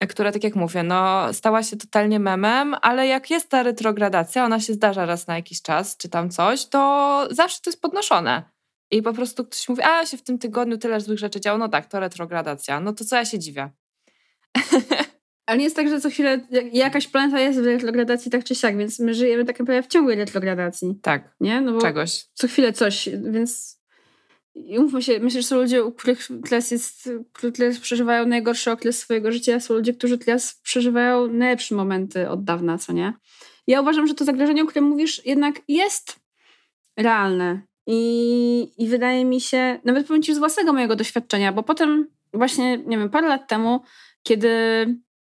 która, 0.09 0.31
tak 0.31 0.43
jak 0.43 0.55
mówię, 0.55 0.83
no, 0.83 1.33
stała 1.33 1.63
się 1.63 1.77
totalnie 1.77 2.19
memem, 2.19 2.75
ale 2.81 3.07
jak 3.07 3.29
jest 3.29 3.49
ta 3.49 3.63
retrogradacja, 3.63 4.45
ona 4.45 4.59
się 4.59 4.73
zdarza 4.73 5.05
raz 5.05 5.27
na 5.27 5.35
jakiś 5.35 5.61
czas, 5.61 5.97
czy 5.97 6.09
tam 6.09 6.29
coś, 6.29 6.65
to 6.65 7.27
zawsze 7.31 7.61
to 7.61 7.69
jest 7.69 7.81
podnoszone. 7.81 8.43
I 8.91 9.01
po 9.01 9.13
prostu 9.13 9.45
ktoś 9.45 9.69
mówi, 9.69 9.83
a 9.83 10.05
się 10.05 10.17
w 10.17 10.23
tym 10.23 10.37
tygodniu 10.37 10.77
tyle 10.77 11.01
złych 11.01 11.19
rzeczy 11.19 11.41
działo, 11.41 11.57
no 11.57 11.69
tak, 11.69 11.85
to 11.85 11.99
retrogradacja. 11.99 12.79
No 12.79 12.93
to 12.93 13.05
co 13.05 13.15
ja 13.15 13.25
się 13.25 13.39
dziwię? 13.39 13.69
Ale 15.45 15.57
nie 15.57 15.63
jest 15.63 15.75
tak, 15.75 15.89
że 15.89 16.01
co 16.01 16.09
chwilę 16.09 16.47
jakaś 16.71 17.07
planeta 17.07 17.39
jest 17.39 17.59
w 17.59 17.65
retrogradacji 17.65 18.31
tak 18.31 18.43
czy 18.43 18.55
siak, 18.55 18.77
więc 18.77 18.99
my 18.99 19.13
żyjemy 19.13 19.45
tak 19.45 19.59
naprawdę 19.59 19.83
w 19.83 19.87
ciągłej 19.87 20.17
retrogradacji. 20.17 20.99
Tak, 21.01 21.35
nie? 21.39 21.61
No 21.61 21.73
bo 21.73 21.81
czegoś. 21.81 22.25
Co 22.33 22.47
chwilę 22.47 22.73
coś, 22.73 23.09
więc 23.31 23.75
i 24.55 24.79
umówmy 24.79 25.01
się, 25.01 25.19
myślę, 25.19 25.41
że 25.41 25.47
są 25.47 25.55
ludzie, 25.55 25.83
u 25.83 25.91
których 25.91 26.27
teraz 26.49 26.71
jest, 26.71 27.09
którzy 27.33 27.51
teraz 27.51 27.79
przeżywają 27.79 28.25
najgorszy 28.25 28.71
okres 28.71 28.99
swojego 28.99 29.31
życia, 29.31 29.59
są 29.59 29.73
ludzie, 29.73 29.93
którzy 29.93 30.17
teraz 30.17 30.59
przeżywają 30.63 31.27
najlepsze 31.27 31.75
momenty 31.75 32.29
od 32.29 32.43
dawna, 32.43 32.77
co 32.77 32.93
nie? 32.93 33.13
Ja 33.67 33.81
uważam, 33.81 34.07
że 34.07 34.13
to 34.13 34.25
zagrożenie, 34.25 34.63
o 34.63 34.65
którym 34.65 34.89
mówisz, 34.89 35.25
jednak 35.25 35.61
jest 35.67 36.15
realne. 36.97 37.61
I, 37.87 38.71
I 38.77 38.87
wydaje 38.87 39.25
mi 39.25 39.41
się, 39.41 39.79
nawet 39.83 40.07
powiem 40.07 40.23
ci 40.23 40.35
z 40.35 40.37
własnego 40.37 40.73
mojego 40.73 40.95
doświadczenia, 40.95 41.51
bo 41.51 41.63
potem 41.63 42.07
właśnie, 42.33 42.77
nie 42.77 42.97
wiem, 42.97 43.09
parę 43.09 43.27
lat 43.27 43.47
temu, 43.47 43.81
kiedy 44.23 44.49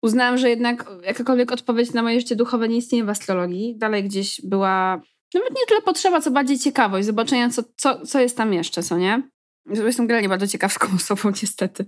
uznałam, 0.05 0.39
że 0.39 0.51
jednak 0.51 0.91
jakakolwiek 1.03 1.53
odpowiedź 1.53 1.93
na 1.93 2.03
moje 2.03 2.21
życie 2.21 2.37
duchowe 2.37 2.69
nie 2.69 2.77
istnieje 2.77 3.05
w 3.05 3.09
astrologii, 3.09 3.77
dalej 3.77 4.05
gdzieś 4.05 4.41
była 4.45 5.03
nawet 5.35 5.51
nie 5.51 5.67
tyle 5.69 5.83
potrzeba, 5.83 6.21
co 6.21 6.31
bardziej 6.31 6.59
ciekawość, 6.59 7.07
zobaczenia, 7.07 7.51
co, 7.51 7.63
co, 7.77 8.07
co 8.07 8.21
jest 8.21 8.37
tam 8.37 8.53
jeszcze, 8.53 8.83
co 8.83 8.99
nie? 8.99 9.23
Jestem 9.67 10.07
generalnie 10.07 10.29
bardzo 10.29 10.47
ciekawską 10.47 10.89
osobą, 10.97 11.33
niestety. 11.43 11.85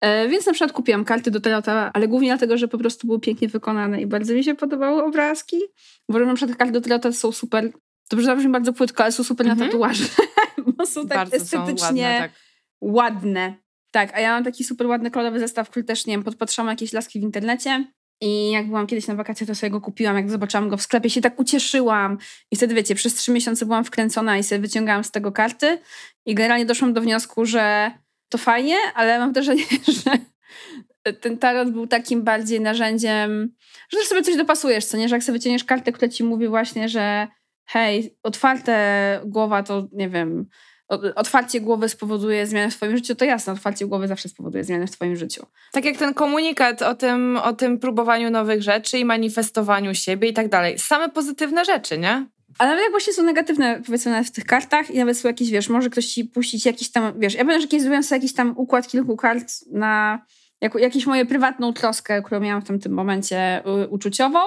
E, 0.00 0.28
więc 0.28 0.46
na 0.46 0.52
przykład 0.52 0.72
kupiłam 0.72 1.04
karty 1.04 1.30
do 1.30 1.40
Tarota, 1.40 1.90
ale 1.94 2.08
głównie 2.08 2.28
dlatego, 2.28 2.58
że 2.58 2.68
po 2.68 2.78
prostu 2.78 3.06
były 3.06 3.20
pięknie 3.20 3.48
wykonane 3.48 4.00
i 4.00 4.06
bardzo 4.06 4.34
mi 4.34 4.44
się 4.44 4.54
podobały 4.54 5.04
obrazki. 5.04 5.60
Uważam, 6.08 6.28
na 6.28 6.34
przykład 6.34 6.58
karty 6.58 6.72
do 6.72 6.80
Tarota 6.80 7.12
są 7.12 7.32
super, 7.32 7.72
to 8.08 8.22
zabrzmi 8.22 8.52
bardzo 8.52 8.72
płytko, 8.72 9.02
ale 9.02 9.12
są 9.12 9.24
super 9.24 9.46
mhm. 9.46 9.58
na 9.58 9.66
tatuaże, 9.66 10.04
bo 10.76 10.86
są 10.86 11.08
tak 11.08 11.18
bardzo 11.18 11.36
estetycznie 11.36 11.76
są 11.80 11.86
ładne, 11.86 12.18
tak. 12.18 12.32
ładne. 12.80 13.65
Tak, 13.96 14.14
a 14.14 14.20
ja 14.20 14.30
mam 14.30 14.44
taki 14.44 14.64
super 14.64 14.86
ładny 14.86 15.10
kolorowy 15.10 15.40
zestaw, 15.40 15.70
który 15.70 15.84
też, 15.84 16.06
nie 16.06 16.14
wiem, 16.14 16.24
podpatrzałam 16.24 16.70
jakieś 16.70 16.92
laski 16.92 17.20
w 17.20 17.22
internecie 17.22 17.84
i 18.20 18.50
jak 18.50 18.66
byłam 18.66 18.86
kiedyś 18.86 19.06
na 19.06 19.14
wakacjach, 19.14 19.48
to 19.48 19.54
sobie 19.54 19.70
go 19.70 19.80
kupiłam. 19.80 20.16
Jak 20.16 20.30
zobaczyłam 20.30 20.68
go 20.68 20.76
w 20.76 20.82
sklepie, 20.82 21.10
się 21.10 21.20
tak 21.20 21.40
ucieszyłam. 21.40 22.18
I 22.50 22.56
wtedy, 22.56 22.74
wiecie, 22.74 22.94
przez 22.94 23.14
trzy 23.14 23.32
miesiące 23.32 23.66
byłam 23.66 23.84
wkręcona 23.84 24.38
i 24.38 24.42
sobie 24.42 24.58
wyciągałam 24.58 25.04
z 25.04 25.10
tego 25.10 25.32
karty. 25.32 25.78
I 26.26 26.34
generalnie 26.34 26.66
doszłam 26.66 26.92
do 26.92 27.00
wniosku, 27.00 27.46
że 27.46 27.90
to 28.28 28.38
fajnie, 28.38 28.76
ale 28.94 29.18
mam 29.18 29.32
wrażenie, 29.32 29.64
że 30.04 31.12
ten 31.12 31.38
tarot 31.38 31.70
był 31.70 31.86
takim 31.86 32.22
bardziej 32.22 32.60
narzędziem, 32.60 33.54
że 33.92 33.98
też 33.98 34.08
sobie 34.08 34.22
coś 34.22 34.36
dopasujesz, 34.36 34.84
co 34.84 34.96
nie? 34.96 35.08
Że 35.08 35.16
jak 35.16 35.24
sobie 35.24 35.38
wyciągniesz 35.38 35.64
kartę, 35.64 35.92
która 35.92 36.08
ci 36.08 36.24
mówi 36.24 36.48
właśnie, 36.48 36.88
że 36.88 37.28
hej, 37.66 38.16
otwarte 38.22 39.20
głowa 39.24 39.62
to, 39.62 39.88
nie 39.92 40.08
wiem, 40.08 40.46
otwarcie 40.88 41.60
głowy 41.60 41.88
spowoduje 41.88 42.46
zmianę 42.46 42.70
w 42.70 42.76
twoim 42.76 42.96
życiu, 42.96 43.14
to 43.14 43.24
jasne, 43.24 43.52
otwarcie 43.52 43.86
głowy 43.86 44.08
zawsze 44.08 44.28
spowoduje 44.28 44.64
zmianę 44.64 44.86
w 44.86 44.90
twoim 44.90 45.16
życiu. 45.16 45.46
Tak 45.72 45.84
jak 45.84 45.96
ten 45.96 46.14
komunikat 46.14 46.82
o 46.82 46.94
tym, 46.94 47.36
o 47.36 47.52
tym 47.52 47.78
próbowaniu 47.78 48.30
nowych 48.30 48.62
rzeczy 48.62 48.98
i 48.98 49.04
manifestowaniu 49.04 49.94
siebie 49.94 50.28
i 50.28 50.32
tak 50.32 50.48
dalej. 50.48 50.78
Same 50.78 51.08
pozytywne 51.08 51.64
rzeczy, 51.64 51.98
nie? 51.98 52.26
Ale 52.58 52.70
nawet 52.70 52.82
jak 52.82 52.90
właśnie 52.90 53.12
są 53.12 53.22
negatywne, 53.22 53.82
powiedzmy, 53.86 54.12
nawet 54.12 54.26
w 54.26 54.32
tych 54.32 54.44
kartach 54.44 54.90
i 54.90 54.98
nawet 54.98 55.18
są 55.18 55.28
jakieś, 55.28 55.50
wiesz, 55.50 55.68
może 55.68 55.90
ktoś 55.90 56.06
ci 56.06 56.24
puścić 56.24 56.66
jakiś 56.66 56.90
tam, 56.90 57.20
wiesz, 57.20 57.34
ja 57.34 57.40
pamiętam, 57.40 57.60
że 57.60 57.68
kiedyś 57.68 57.82
zrobiłem 57.82 58.02
sobie 58.02 58.16
jakiś 58.16 58.34
tam 58.34 58.54
układ 58.56 58.88
kilku 58.88 59.16
kart 59.16 59.52
na 59.72 60.24
jako, 60.60 60.78
jakąś 60.78 61.06
moją 61.06 61.26
prywatną 61.26 61.72
troskę, 61.72 62.22
którą 62.22 62.40
miałam 62.40 62.62
w 62.62 62.82
tym 62.82 62.92
momencie 62.92 63.62
y, 63.84 63.88
uczuciową 63.88 64.38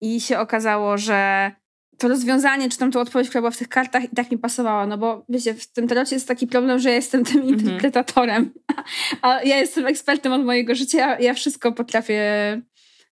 i 0.00 0.20
się 0.20 0.38
okazało, 0.38 0.98
że 0.98 1.50
to 1.98 2.08
rozwiązanie, 2.08 2.68
czy 2.68 2.78
tam 2.78 2.92
tą 2.92 3.00
odpowiedź, 3.00 3.28
która 3.28 3.42
była 3.42 3.50
w 3.50 3.56
tych 3.56 3.68
kartach 3.68 4.04
i 4.04 4.08
tak 4.08 4.30
mi 4.30 4.38
pasowała, 4.38 4.86
no 4.86 4.98
bo 4.98 5.24
wiecie, 5.28 5.54
w 5.54 5.72
tym 5.72 5.88
tarocie 5.88 6.16
jest 6.16 6.28
taki 6.28 6.46
problem, 6.46 6.78
że 6.78 6.88
ja 6.88 6.94
jestem 6.94 7.24
tym 7.24 7.40
mhm. 7.40 7.58
interpretatorem, 7.58 8.50
a 9.22 9.42
ja 9.42 9.56
jestem 9.56 9.86
ekspertem 9.86 10.32
od 10.32 10.44
mojego 10.44 10.74
życia, 10.74 10.98
ja, 10.98 11.18
ja 11.18 11.34
wszystko 11.34 11.72
potrafię, 11.72 12.22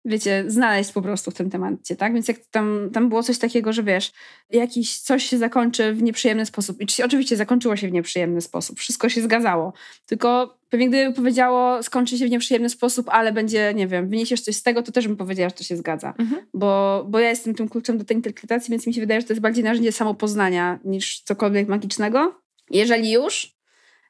wiecie, 0.05 0.43
znaleźć 0.47 0.91
po 0.91 1.01
prostu 1.01 1.31
w 1.31 1.33
tym 1.33 1.49
temacie, 1.49 1.95
tak? 1.95 2.13
Więc 2.13 2.27
jak 2.27 2.37
tam, 2.51 2.89
tam 2.93 3.09
było 3.09 3.23
coś 3.23 3.37
takiego, 3.37 3.73
że 3.73 3.83
wiesz, 3.83 4.11
jakiś 4.49 4.99
coś 4.99 5.23
się 5.23 5.37
zakończy 5.37 5.93
w 5.93 6.03
nieprzyjemny 6.03 6.45
sposób 6.45 6.77
i 6.81 7.03
oczywiście 7.03 7.37
zakończyło 7.37 7.75
się 7.75 7.87
w 7.87 7.91
nieprzyjemny 7.91 8.41
sposób, 8.41 8.79
wszystko 8.79 9.09
się 9.09 9.21
zgadzało, 9.21 9.73
tylko 10.05 10.56
Pewnie 10.69 10.89
gdyby 10.89 11.15
powiedziało, 11.15 11.83
skończy 11.83 12.17
się 12.17 12.25
w 12.25 12.29
nieprzyjemny 12.29 12.69
sposób, 12.69 13.09
ale 13.09 13.31
będzie, 13.31 13.73
nie 13.73 13.87
wiem, 13.87 14.09
wyniesiesz 14.09 14.41
coś 14.41 14.55
z 14.55 14.63
tego, 14.63 14.83
to 14.83 14.91
też 14.91 15.07
bym 15.07 15.17
powiedziała, 15.17 15.49
że 15.49 15.55
to 15.55 15.63
się 15.63 15.77
zgadza. 15.77 16.13
Mhm. 16.19 16.45
Bo, 16.53 17.05
bo 17.09 17.19
ja 17.19 17.29
jestem 17.29 17.55
tym 17.55 17.69
kluczem 17.69 17.97
do 17.97 18.05
tej 18.05 18.17
interpretacji, 18.17 18.71
więc 18.71 18.87
mi 18.87 18.93
się 18.93 19.01
wydaje, 19.01 19.21
że 19.21 19.27
to 19.27 19.33
jest 19.33 19.41
bardziej 19.41 19.63
narzędzie 19.63 19.91
samopoznania 19.91 20.79
niż 20.85 21.21
cokolwiek 21.21 21.67
magicznego. 21.67 22.41
Jeżeli 22.69 23.11
już. 23.11 23.57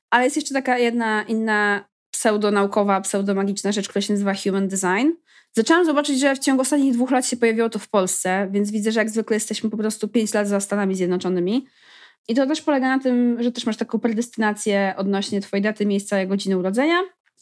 Ale 0.09 0.23
jest 0.23 0.35
jeszcze 0.35 0.53
taka 0.53 0.77
jedna 0.77 1.23
inna 1.23 1.87
pseudonaukowa, 2.11 3.01
pseudomagiczna 3.01 3.71
rzecz, 3.71 3.87
która 3.87 4.01
się 4.01 4.13
nazywa 4.13 4.33
Human 4.33 4.67
Design. 4.67 5.09
Zaczęłam 5.53 5.85
zobaczyć, 5.85 6.19
że 6.19 6.35
w 6.35 6.39
ciągu 6.39 6.61
ostatnich 6.61 6.93
dwóch 6.93 7.11
lat 7.11 7.27
się 7.27 7.37
pojawiło 7.37 7.69
to 7.69 7.79
w 7.79 7.89
Polsce, 7.89 8.49
więc 8.51 8.71
widzę, 8.71 8.91
że 8.91 8.99
jak 8.99 9.09
zwykle 9.09 9.35
jesteśmy 9.35 9.69
po 9.69 9.77
prostu 9.77 10.07
pięć 10.07 10.33
lat 10.33 10.47
za 10.47 10.59
Stanami 10.59 10.95
Zjednoczonymi. 10.95 11.65
I 12.27 12.35
to 12.35 12.47
też 12.47 12.61
polega 12.61 12.97
na 12.97 13.03
tym, 13.03 13.43
że 13.43 13.51
też 13.51 13.65
masz 13.65 13.77
taką 13.77 13.99
predestynację 13.99 14.93
odnośnie 14.97 15.41
twojej 15.41 15.63
daty, 15.63 15.85
miejsca 15.85 16.21
i 16.21 16.27
godziny 16.27 16.57
urodzenia, 16.57 16.95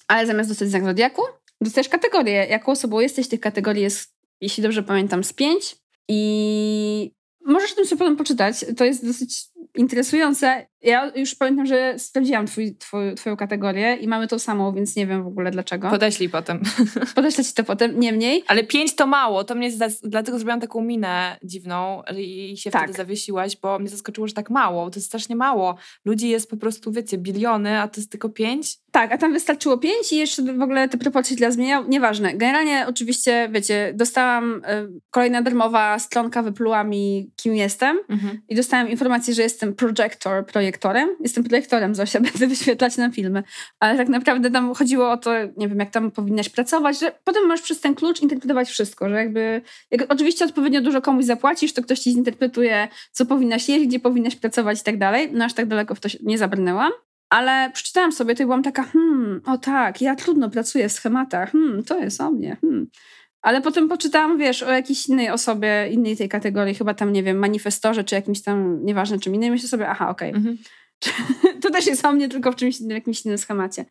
ale 0.07 0.27
zamiast 0.27 0.49
dostać 0.49 0.69
znak 0.69 0.85
zodiaku, 0.85 1.21
dostajesz 1.61 1.89
kategorię. 1.89 2.47
Jaką 2.49 2.71
osobą 2.71 2.99
jesteś? 2.99 3.27
Tych 3.27 3.39
kategorii 3.39 3.83
jest, 3.83 4.15
jeśli 4.41 4.63
dobrze 4.63 4.83
pamiętam, 4.83 5.23
z 5.23 5.33
pięć. 5.33 5.75
I 6.07 7.11
możesz 7.45 7.71
o 7.71 7.75
tym 7.75 7.85
sobie 7.85 7.99
potem 7.99 8.15
poczytać. 8.15 8.65
To 8.77 8.85
jest 8.85 9.05
dosyć 9.05 9.45
interesujące. 9.75 10.67
Ja 10.85 11.11
już 11.15 11.35
pamiętam, 11.35 11.65
że 11.65 11.99
sprawdziłam 11.99 12.47
twój, 12.47 12.75
twój, 12.75 13.15
twoją 13.15 13.37
kategorię 13.37 13.95
i 13.95 14.07
mamy 14.07 14.27
tą 14.27 14.39
samą, 14.39 14.73
więc 14.73 14.95
nie 14.95 15.07
wiem 15.07 15.23
w 15.23 15.27
ogóle 15.27 15.51
dlaczego. 15.51 15.89
Podeślij 15.89 16.29
potem. 16.29 16.61
Podeślę 17.15 17.43
ci 17.43 17.53
to 17.53 17.63
potem, 17.63 17.99
niemniej. 17.99 18.43
Ale 18.47 18.63
pięć 18.63 18.95
to 18.95 19.07
mało, 19.07 19.43
to 19.43 19.55
mnie 19.55 19.71
dlatego 20.03 20.37
zrobiłam 20.37 20.59
taką 20.59 20.81
minę 20.81 21.37
dziwną 21.43 22.01
i 22.17 22.57
się 22.57 22.71
tak. 22.71 22.83
wtedy 22.83 22.97
zawiesiłaś, 22.97 23.57
bo 23.57 23.79
mnie 23.79 23.89
zaskoczyło, 23.89 24.27
że 24.27 24.33
tak 24.33 24.49
mało. 24.49 24.89
To 24.89 24.99
jest 24.99 25.07
strasznie 25.07 25.35
mało. 25.35 25.75
Ludzi 26.05 26.29
jest 26.29 26.49
po 26.49 26.57
prostu, 26.57 26.91
wiecie, 26.91 27.17
biliony, 27.17 27.79
a 27.79 27.87
to 27.87 28.01
jest 28.01 28.11
tylko 28.11 28.29
pięć. 28.29 28.77
Tak, 28.91 29.11
a 29.11 29.17
tam 29.17 29.33
wystarczyło 29.33 29.77
pięć 29.77 30.13
i 30.13 30.17
jeszcze 30.17 30.43
w 30.43 30.61
ogóle 30.61 30.89
te 30.89 30.97
proporcje 30.97 31.35
dla 31.35 31.51
zmieniał. 31.51 31.87
Nieważne. 31.87 32.33
Generalnie 32.33 32.85
oczywiście, 32.87 33.49
wiecie, 33.51 33.93
dostałam 33.95 34.55
y, 34.55 35.01
kolejna 35.09 35.41
darmowa 35.41 35.99
stronka 35.99 36.41
wypluła 36.41 36.83
mi, 36.83 37.31
kim 37.35 37.55
jestem 37.55 37.99
mhm. 38.09 38.41
i 38.49 38.55
dostałam 38.55 38.89
informację, 38.89 39.33
że 39.33 39.41
jestem 39.41 39.75
projector, 39.75 40.45
projektorem. 40.75 41.15
Jestem 41.19 41.43
projektorem, 41.43 41.95
Zosia, 41.95 42.19
będę 42.31 42.47
wyświetlać 42.47 42.97
na 42.97 43.11
filmy. 43.11 43.43
Ale 43.79 43.97
tak 43.97 44.09
naprawdę 44.09 44.51
tam 44.51 44.73
chodziło 44.73 45.11
o 45.11 45.17
to, 45.17 45.31
nie 45.57 45.67
wiem, 45.67 45.79
jak 45.79 45.89
tam 45.89 46.11
powinnaś 46.11 46.49
pracować, 46.49 46.99
że 46.99 47.11
potem 47.23 47.47
możesz 47.47 47.61
przez 47.61 47.81
ten 47.81 47.95
klucz 47.95 48.21
interpretować 48.21 48.69
wszystko, 48.69 49.09
że 49.09 49.15
jakby, 49.15 49.61
jak 49.91 50.13
oczywiście 50.13 50.45
odpowiednio 50.45 50.81
dużo 50.81 51.01
komuś 51.01 51.25
zapłacisz, 51.25 51.73
to 51.73 51.81
ktoś 51.81 51.99
ci 51.99 52.11
zinterpretuje, 52.11 52.87
co 53.11 53.25
powinnaś 53.25 53.69
jeść, 53.69 53.85
gdzie 53.85 53.99
powinnaś 53.99 54.35
pracować 54.35 54.81
i 54.81 54.83
tak 54.83 54.97
dalej. 54.97 55.29
No 55.33 55.45
aż 55.45 55.53
tak 55.53 55.65
daleko 55.65 55.95
w 55.95 55.99
to 55.99 56.09
nie 56.23 56.37
zabrnęłam. 56.37 56.91
Ale 57.29 57.71
przeczytałam 57.73 58.11
sobie 58.11 58.35
to 58.35 58.43
i 58.43 58.45
byłam 58.45 58.63
taka, 58.63 58.83
hmm, 58.83 59.41
o 59.45 59.57
tak, 59.57 60.01
ja 60.01 60.15
trudno 60.15 60.49
pracuję 60.49 60.89
w 60.89 60.91
schematach, 60.91 61.51
hmm, 61.51 61.83
to 61.83 61.99
jest 61.99 62.21
o 62.21 62.31
mnie, 62.31 62.57
hmm. 62.61 62.87
Ale 63.45 63.61
potem 63.61 63.89
poczytałam, 63.89 64.37
wiesz, 64.37 64.63
o 64.63 64.71
jakiejś 64.71 65.07
innej 65.07 65.29
osobie, 65.29 65.89
innej 65.91 66.17
tej 66.17 66.29
kategorii, 66.29 66.75
chyba 66.75 66.93
tam, 66.93 67.13
nie 67.13 67.23
wiem, 67.23 67.37
manifestorze, 67.37 68.03
czy 68.03 68.15
jakimś 68.15 68.41
tam, 68.41 68.85
nieważne 68.85 69.19
czym 69.19 69.35
innym. 69.35 69.51
Myślę 69.51 69.69
sobie, 69.69 69.89
aha, 69.89 70.09
okej. 70.09 70.29
Okay. 70.29 70.39
Mhm. 70.39 70.57
to 71.61 71.69
też 71.69 71.85
jest 71.85 72.05
o 72.05 72.13
mnie, 72.13 72.29
tylko 72.29 72.51
w 72.51 72.55
czymś 72.55 72.79
innym, 72.79 72.97
jakimś 72.97 73.25
innym 73.25 73.37
schemacie. 73.37 73.85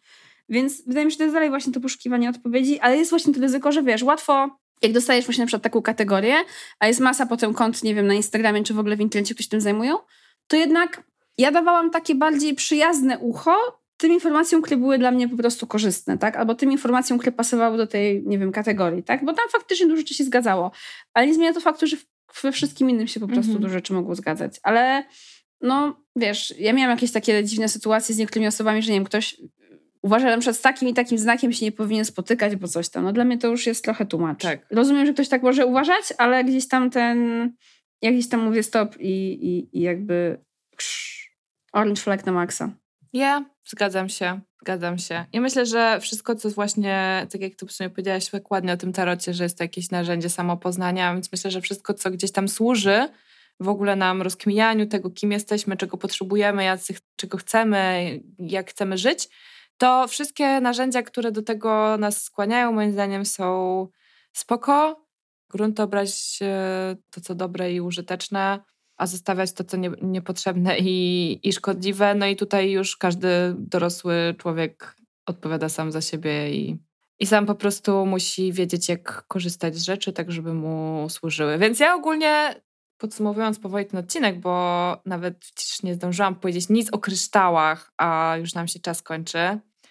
Więc 0.48 0.82
wydaje 0.86 1.06
mi 1.06 1.12
się, 1.12 1.14
że 1.14 1.18
to 1.18 1.24
jest 1.24 1.34
dalej 1.34 1.50
właśnie 1.50 1.72
to 1.72 1.80
poszukiwanie 1.80 2.30
odpowiedzi, 2.30 2.80
ale 2.80 2.96
jest 2.96 3.10
właśnie 3.10 3.34
to 3.34 3.40
ryzyko, 3.40 3.72
że 3.72 3.82
wiesz, 3.82 4.02
łatwo 4.02 4.58
jak 4.82 4.92
dostajesz 4.92 5.24
właśnie 5.24 5.42
na 5.42 5.46
przykład 5.46 5.62
taką 5.62 5.82
kategorię, 5.82 6.36
a 6.78 6.86
jest 6.86 7.00
masa 7.00 7.26
potem 7.26 7.54
kont, 7.54 7.82
nie 7.82 7.94
wiem, 7.94 8.06
na 8.06 8.14
Instagramie 8.14 8.62
czy 8.62 8.74
w 8.74 8.78
ogóle 8.78 8.96
w 8.96 9.00
internecie 9.00 9.34
ktoś 9.34 9.48
tym 9.48 9.60
zajmują, 9.60 9.98
to 10.46 10.56
jednak 10.56 11.02
ja 11.38 11.52
dawałam 11.52 11.90
takie 11.90 12.14
bardziej 12.14 12.54
przyjazne 12.54 13.18
ucho 13.18 13.83
tym 14.04 14.12
informacjom, 14.12 14.62
które 14.62 14.76
były 14.76 14.98
dla 14.98 15.10
mnie 15.10 15.28
po 15.28 15.36
prostu 15.36 15.66
korzystne, 15.66 16.18
tak? 16.18 16.36
Albo 16.36 16.54
tym 16.54 16.72
informacjom, 16.72 17.18
które 17.18 17.32
pasowały 17.32 17.76
do 17.76 17.86
tej, 17.86 18.22
nie 18.26 18.38
wiem, 18.38 18.52
kategorii, 18.52 19.02
tak? 19.02 19.24
Bo 19.24 19.32
tam 19.32 19.44
faktycznie 19.52 19.86
dużo 19.86 19.96
rzeczy 19.96 20.14
się 20.14 20.24
zgadzało. 20.24 20.70
Ale 21.14 21.26
nie 21.26 21.34
zmienia 21.34 21.52
to 21.52 21.60
faktu, 21.60 21.86
że 21.86 21.96
we 22.42 22.52
wszystkim 22.52 22.90
innym 22.90 23.06
się 23.06 23.20
po 23.20 23.26
prostu 23.26 23.50
mm 23.50 23.58
-hmm. 23.58 23.62
dużo 23.62 23.72
rzeczy 23.72 23.92
mogło 23.92 24.14
zgadzać. 24.14 24.60
Ale 24.62 25.04
no, 25.60 25.96
wiesz, 26.16 26.54
ja 26.58 26.72
miałam 26.72 26.90
jakieś 26.90 27.12
takie 27.12 27.44
dziwne 27.44 27.68
sytuacje 27.68 28.14
z 28.14 28.18
niektórymi 28.18 28.46
osobami, 28.46 28.82
że 28.82 28.92
nie 28.92 28.96
wiem, 28.96 29.04
ktoś 29.04 29.36
uważa, 30.02 30.26
że 30.26 30.32
na 30.32 30.40
przykład 30.40 30.56
z 30.56 30.60
takim 30.60 30.88
i 30.88 30.94
takim 30.94 31.18
znakiem 31.18 31.52
się 31.52 31.64
nie 31.64 31.72
powinien 31.72 32.04
spotykać, 32.04 32.56
bo 32.56 32.68
coś 32.68 32.88
tam. 32.88 33.04
No 33.04 33.12
dla 33.12 33.24
mnie 33.24 33.38
to 33.38 33.48
już 33.48 33.66
jest 33.66 33.84
trochę 33.84 34.06
tłumacz. 34.06 34.42
Tak. 34.42 34.66
Rozumiem, 34.70 35.06
że 35.06 35.12
ktoś 35.12 35.28
tak 35.28 35.42
może 35.42 35.66
uważać, 35.66 36.04
ale 36.18 36.44
gdzieś 36.44 36.68
tam 36.68 36.90
ten, 36.90 37.18
ja 38.02 38.12
gdzieś 38.12 38.28
tam 38.28 38.44
mówię 38.44 38.62
stop 38.62 38.96
i, 39.00 39.32
i, 39.48 39.78
i 39.78 39.80
jakby 39.80 40.38
orange 41.72 42.00
flag 42.02 42.26
na 42.26 42.32
maksa. 42.32 42.83
Ja 43.14 43.44
zgadzam 43.64 44.08
się, 44.08 44.40
zgadzam 44.60 44.98
się. 44.98 45.24
I 45.32 45.40
myślę, 45.40 45.66
że 45.66 46.00
wszystko, 46.00 46.34
co 46.34 46.50
właśnie, 46.50 47.26
tak 47.32 47.40
jak 47.40 47.54
ty 47.54 47.66
w 47.66 47.72
sumie 47.72 47.90
powiedziałaś 47.90 48.28
tak 48.28 48.50
ładnie 48.50 48.72
o 48.72 48.76
tym 48.76 48.92
tarocie, 48.92 49.34
że 49.34 49.44
jest 49.44 49.58
to 49.58 49.64
jakieś 49.64 49.90
narzędzie 49.90 50.30
samopoznania, 50.30 51.14
więc 51.14 51.32
myślę, 51.32 51.50
że 51.50 51.60
wszystko, 51.60 51.94
co 51.94 52.10
gdzieś 52.10 52.32
tam 52.32 52.48
służy 52.48 53.08
w 53.60 53.68
ogóle 53.68 53.96
nam 53.96 54.22
rozkminianiu 54.22 54.86
tego, 54.86 55.10
kim 55.10 55.32
jesteśmy, 55.32 55.76
czego 55.76 55.96
potrzebujemy, 55.96 56.64
jacy, 56.64 56.94
czego 57.16 57.38
chcemy, 57.38 58.20
jak 58.38 58.70
chcemy 58.70 58.98
żyć, 58.98 59.28
to 59.78 60.08
wszystkie 60.08 60.60
narzędzia, 60.60 61.02
które 61.02 61.32
do 61.32 61.42
tego 61.42 61.96
nas 61.98 62.22
skłaniają, 62.22 62.72
moim 62.72 62.92
zdaniem 62.92 63.24
są 63.24 63.88
spoko. 64.32 65.04
Grunt 65.50 65.80
obrać 65.80 66.38
to, 67.10 67.20
co 67.20 67.34
dobre 67.34 67.72
i 67.72 67.80
użyteczne 67.80 68.60
a 68.96 69.06
zostawiać 69.06 69.52
to, 69.52 69.64
co 69.64 69.76
nie, 69.76 69.90
niepotrzebne 70.02 70.78
i, 70.78 71.40
i 71.48 71.52
szkodliwe. 71.52 72.14
No 72.14 72.26
i 72.26 72.36
tutaj 72.36 72.70
już 72.70 72.96
każdy 72.96 73.28
dorosły 73.58 74.34
człowiek 74.38 74.96
odpowiada 75.26 75.68
sam 75.68 75.92
za 75.92 76.00
siebie 76.00 76.54
i, 76.54 76.78
i 77.18 77.26
sam 77.26 77.46
po 77.46 77.54
prostu 77.54 78.06
musi 78.06 78.52
wiedzieć, 78.52 78.88
jak 78.88 79.24
korzystać 79.28 79.76
z 79.76 79.84
rzeczy, 79.84 80.12
tak 80.12 80.32
żeby 80.32 80.54
mu 80.54 81.06
służyły. 81.10 81.58
Więc 81.58 81.80
ja 81.80 81.94
ogólnie 81.94 82.60
podsumowując 82.98 83.58
powoli 83.58 83.86
ten 83.86 84.00
odcinek, 84.00 84.40
bo 84.40 84.96
nawet 85.06 85.38
przecież 85.38 85.82
nie 85.82 85.94
zdążyłam 85.94 86.34
powiedzieć 86.34 86.68
nic 86.68 86.90
o 86.92 86.98
kryształach, 86.98 87.92
a 87.96 88.36
już 88.38 88.54
nam 88.54 88.68
się 88.68 88.80
czas 88.80 89.02
kończy. 89.02 89.38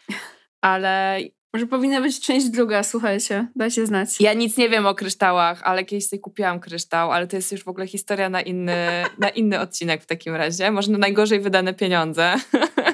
Ale 0.62 1.20
może 1.54 1.68
powinna 1.68 2.02
być 2.02 2.20
część 2.20 2.50
druga, 2.50 2.84
słuchajcie, 2.84 3.48
dajcie 3.56 3.86
znać. 3.86 4.22
Ja 4.22 4.34
nic 4.34 4.58
nie 4.58 4.70
wiem 4.70 4.86
o 4.86 4.96
kryształach, 4.96 5.62
ale 5.64 5.86
kiedyś 5.86 6.08
sobie 6.08 6.20
kupiłam 6.20 6.60
kryształ, 6.60 7.12
ale 7.12 7.28
to 7.28 7.36
jest 7.36 7.52
już 7.52 7.64
w 7.64 7.68
ogóle 7.68 7.88
historia 7.88 8.30
na 8.30 8.42
inny, 8.42 8.76
na 9.18 9.30
inny 9.30 9.60
odcinek 9.60 10.04
w 10.04 10.06
takim 10.06 10.36
razie. 10.36 10.72
Może 10.72 10.92
na 10.92 10.98
najgorzej 10.98 11.40
wydane 11.40 11.74
pieniądze. 11.74 12.36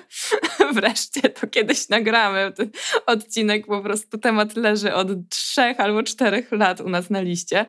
Wreszcie 0.74 1.22
to 1.22 1.47
kiedyś 1.47 1.89
nagramy. 1.89 2.51
Ten 2.55 2.70
odcinek 3.05 3.66
po 3.68 3.82
prostu 3.82 4.18
temat 4.18 4.55
leży 4.55 4.93
od 4.93 5.30
trzech 5.30 5.80
albo 5.80 6.03
czterech 6.03 6.51
lat 6.51 6.82
u 6.82 6.89
nas 6.89 7.10
na 7.10 7.22
liście. 7.22 7.66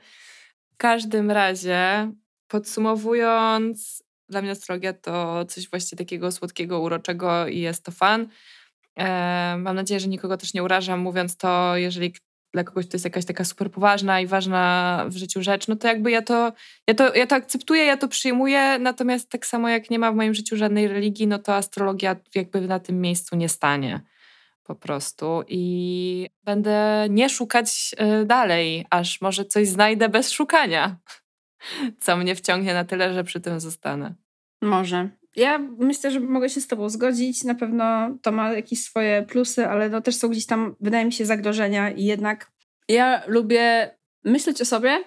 W 0.72 0.76
każdym 0.76 1.30
razie, 1.30 2.12
podsumowując, 2.48 4.02
dla 4.28 4.42
mnie 4.42 4.50
astrologia 4.50 4.92
to 4.92 5.44
coś 5.44 5.70
właśnie 5.70 5.98
takiego 5.98 6.32
słodkiego, 6.32 6.80
uroczego 6.80 7.46
i 7.46 7.58
jest 7.58 7.84
to 7.84 7.92
fan. 7.92 8.28
Mam 9.58 9.76
nadzieję, 9.76 10.00
że 10.00 10.08
nikogo 10.08 10.36
też 10.36 10.54
nie 10.54 10.62
urażam, 10.62 11.00
mówiąc 11.00 11.36
to, 11.36 11.76
jeżeli 11.76 12.14
dla 12.52 12.64
kogoś 12.64 12.86
to 12.86 12.94
jest 12.94 13.04
jakaś 13.04 13.24
taka 13.24 13.44
super 13.44 13.70
poważna 13.70 14.20
i 14.20 14.26
ważna 14.26 15.04
w 15.08 15.16
życiu 15.16 15.42
rzecz, 15.42 15.68
no 15.68 15.76
to 15.76 15.88
jakby 15.88 16.10
ja 16.10 16.22
to, 16.22 16.52
ja 16.86 16.94
to, 16.94 17.14
ja 17.14 17.26
to 17.26 17.36
akceptuję, 17.36 17.84
ja 17.84 17.96
to 17.96 18.08
przyjmuję, 18.08 18.78
natomiast 18.78 19.30
tak 19.30 19.46
samo 19.46 19.68
jak 19.68 19.90
nie 19.90 19.98
ma 19.98 20.12
w 20.12 20.14
moim 20.14 20.34
życiu 20.34 20.56
żadnej 20.56 20.88
religii, 20.88 21.26
no 21.26 21.38
to 21.38 21.54
astrologia 21.54 22.16
jakby 22.34 22.60
na 22.60 22.80
tym 22.80 23.00
miejscu 23.00 23.36
nie 23.36 23.48
stanie 23.48 24.00
po 24.62 24.74
prostu 24.74 25.42
i 25.48 26.26
będę 26.44 27.06
nie 27.10 27.28
szukać 27.28 27.94
y, 28.22 28.26
dalej, 28.26 28.86
aż 28.90 29.20
może 29.20 29.44
coś 29.44 29.68
znajdę 29.68 30.08
bez 30.08 30.30
szukania, 30.30 30.96
co 32.00 32.16
mnie 32.16 32.34
wciągnie 32.34 32.74
na 32.74 32.84
tyle, 32.84 33.14
że 33.14 33.24
przy 33.24 33.40
tym 33.40 33.60
zostanę. 33.60 34.14
Może 34.62 35.19
ja 35.36 35.58
myślę, 35.58 36.10
że 36.10 36.20
mogę 36.20 36.48
się 36.48 36.60
z 36.60 36.66
Tobą 36.66 36.88
zgodzić. 36.88 37.44
Na 37.44 37.54
pewno 37.54 38.16
to 38.22 38.32
ma 38.32 38.52
jakieś 38.52 38.82
swoje 38.82 39.22
plusy, 39.22 39.66
ale 39.66 39.88
no 39.88 40.00
też 40.00 40.16
są 40.16 40.28
gdzieś 40.28 40.46
tam, 40.46 40.76
wydaje 40.80 41.04
mi 41.04 41.12
się, 41.12 41.26
zagrożenia 41.26 41.90
i 41.90 42.04
jednak 42.04 42.52
ja 42.88 43.22
lubię 43.26 43.90
myśleć 44.24 44.62
o 44.62 44.64
sobie 44.64 45.04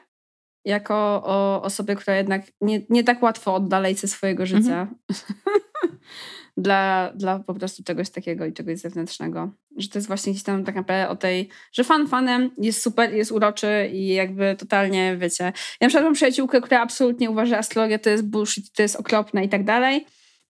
jako 0.65 0.95
o 1.25 1.61
osobie, 1.61 1.95
która 1.95 2.17
jednak 2.17 2.41
nie, 2.61 2.81
nie 2.89 3.03
tak 3.03 3.23
łatwo 3.23 3.55
oddalej 3.55 3.95
ze 3.95 4.07
swojego 4.07 4.45
życia. 4.45 4.81
Mhm. 4.81 4.95
dla, 6.57 7.11
dla 7.15 7.39
po 7.39 7.53
prostu 7.53 7.83
czegoś 7.83 8.09
takiego 8.09 8.45
i 8.45 8.53
czegoś 8.53 8.79
zewnętrznego. 8.79 9.51
Że 9.77 9.87
to 9.89 9.97
jest 9.97 10.07
właśnie 10.07 10.33
gdzieś 10.33 10.43
tam 10.43 10.63
tak 10.63 10.75
naprawdę 10.75 11.09
o 11.09 11.15
tej, 11.15 11.49
że 11.71 11.83
fan 11.83 12.07
fanem 12.07 12.51
jest 12.57 12.81
super, 12.81 13.13
jest 13.13 13.31
uroczy 13.31 13.89
i 13.93 14.07
jakby 14.07 14.55
totalnie, 14.59 15.17
wiecie. 15.17 15.43
Ja 15.43 15.51
na 15.81 15.87
przykład 15.87 16.03
mam 16.03 16.13
przyjaciółkę, 16.13 16.61
która 16.61 16.81
absolutnie 16.81 17.29
uważa, 17.31 17.49
że 17.49 17.57
astrologia 17.57 17.99
to 17.99 18.09
jest 18.09 18.25
bullshit, 18.25 18.71
to 18.71 18.81
jest 18.81 18.95
okropne 18.95 19.43
i 19.43 19.49
tak 19.49 19.63
dalej, 19.63 20.05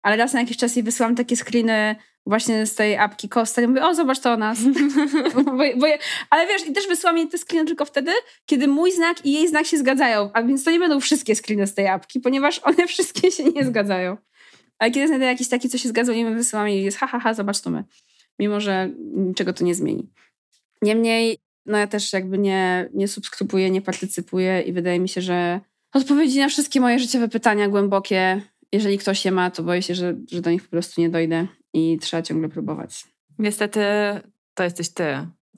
ale 0.03 0.17
raz 0.17 0.33
na 0.33 0.41
jakiś 0.41 0.57
czas 0.57 0.77
jej 0.77 0.83
wysyłam 0.83 1.17
takie 1.17 1.37
screeny 1.37 1.97
właśnie 2.27 2.67
z 2.67 2.75
tej 2.75 2.97
apki 2.97 3.29
Costa 3.29 3.63
i 3.63 3.67
mówię, 3.67 3.87
o 3.87 3.95
zobacz 3.95 4.21
to 4.21 4.33
o 4.33 4.37
nas. 4.37 4.59
bo, 5.35 5.43
bo 5.77 5.87
ale 6.31 6.47
wiesz, 6.47 6.67
i 6.67 6.73
też 6.73 6.87
wysyłam 6.89 7.19
jej 7.19 7.29
te 7.29 7.39
screeny 7.39 7.67
tylko 7.67 7.85
wtedy, 7.85 8.13
kiedy 8.47 8.69
mój 8.69 8.93
znak 8.93 9.27
i 9.27 9.33
jej 9.33 9.49
znak 9.49 9.67
się 9.67 9.79
zgadzają, 9.79 10.31
a 10.35 10.43
więc 10.43 10.65
to 10.65 10.71
nie 10.71 10.79
będą 10.79 11.01
wszystkie 11.01 11.37
screeny 11.37 11.67
z 11.67 11.75
tej 11.75 11.89
apki, 11.89 12.21
ponieważ 12.21 12.59
one 12.59 12.87
wszystkie 12.93 13.31
się 13.31 13.45
nie 13.45 13.65
zgadzają. 13.65 14.17
Ale 14.79 14.91
kiedy 14.91 15.07
znajdę 15.07 15.27
jakiś 15.27 15.49
taki, 15.49 15.69
co 15.69 15.79
się 15.79 15.89
zgadza, 15.89 16.13
nie 16.13 16.25
my 16.25 16.35
wysyłam 16.35 16.69
i 16.69 16.83
jest 16.83 16.99
ha, 16.99 17.07
ha, 17.07 17.21
ha, 17.21 17.35
zobacz 17.35 17.61
to 17.61 17.71
my. 17.71 17.85
Mimo 18.41 18.61
że 18.61 18.91
niczego 19.15 19.53
to 19.53 19.65
nie 19.65 19.75
zmieni. 19.75 20.09
Niemniej, 20.83 21.39
no 21.67 21.79
ja 21.79 21.87
też 21.87 22.13
jakby 22.13 22.39
nie, 22.39 22.89
nie 22.95 23.09
subskrybuję, 23.09 23.71
nie 23.71 23.83
partycypuję 23.83 24.63
i 24.63 24.73
wydaje 24.73 25.01
mi 25.01 25.09
się, 25.09 25.21
że 25.21 25.61
odpowiedzi 25.93 26.39
na 26.39 26.49
wszystkie 26.49 26.81
moje 26.81 26.99
życiowe 26.99 27.29
pytania 27.29 27.69
głębokie, 27.69 28.43
jeżeli 28.73 28.99
ktoś 28.99 29.25
je 29.25 29.33
ma, 29.33 29.51
to 29.51 29.63
boję 29.63 29.83
się, 29.83 29.95
że, 29.95 30.17
że 30.31 30.41
do 30.41 30.51
nich 30.51 30.63
po 30.63 30.71
prostu 30.71 31.01
nie 31.01 31.11
dojdę 31.11 31.47
i 31.73 31.99
trzeba 32.01 32.23
ciągle 32.23 32.49
próbować. 32.49 33.05
Niestety 33.39 33.81
to 34.55 34.65
jesteś 34.65 34.89
ty. 34.89 35.05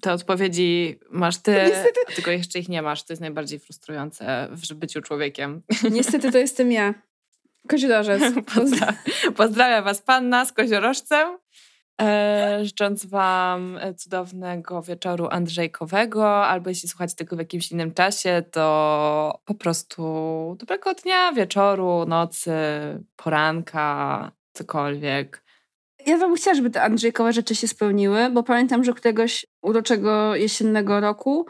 Te 0.01 0.13
odpowiedzi 0.13 0.99
masz 1.11 1.39
ty, 1.39 1.53
Niestety. 1.53 2.01
tylko 2.15 2.31
jeszcze 2.31 2.59
ich 2.59 2.69
nie 2.69 2.83
masz. 2.83 3.03
To 3.03 3.13
jest 3.13 3.21
najbardziej 3.21 3.59
frustrujące 3.59 4.49
w 4.51 4.75
byciu 4.75 5.03
człowiekiem. 5.03 5.63
Niestety 5.91 6.33
to 6.33 6.39
jestem 6.39 6.73
ja. 6.73 6.95
Koziorożec. 7.69 8.23
Pozdra 8.55 8.93
pozdrawiam 9.37 9.85
was 9.85 10.03
panna 10.03 10.45
z 10.45 10.53
koziorożcem. 10.53 11.39
E, 12.03 12.65
życząc 12.65 13.07
Wam 13.07 13.79
cudownego 13.97 14.83
wieczoru 14.83 15.29
Andrzejkowego, 15.31 16.47
albo 16.47 16.69
jeśli 16.69 16.89
słuchacie 16.89 17.15
tego 17.17 17.37
w 17.37 17.39
jakimś 17.39 17.73
innym 17.73 17.95
czasie, 17.95 18.43
to 18.51 19.41
po 19.45 19.55
prostu 19.55 20.03
dobrego 20.59 20.95
dnia, 20.95 21.33
wieczoru, 21.33 22.05
nocy, 22.07 22.53
poranka, 23.17 24.33
cokolwiek. 24.53 25.45
Ja 26.07 26.19
Wam 26.19 26.35
chciała, 26.35 26.55
żeby 26.55 26.71
te 26.71 26.83
Andrzejkowe 26.83 27.33
rzeczy 27.33 27.55
się 27.55 27.69
spełniły, 27.69 28.31
bo 28.31 28.43
pamiętam, 28.43 28.85
że 28.85 28.93
któregoś 28.93 29.47
uroczego 29.63 30.37
jesiennego 30.37 31.01
roku 31.01 31.47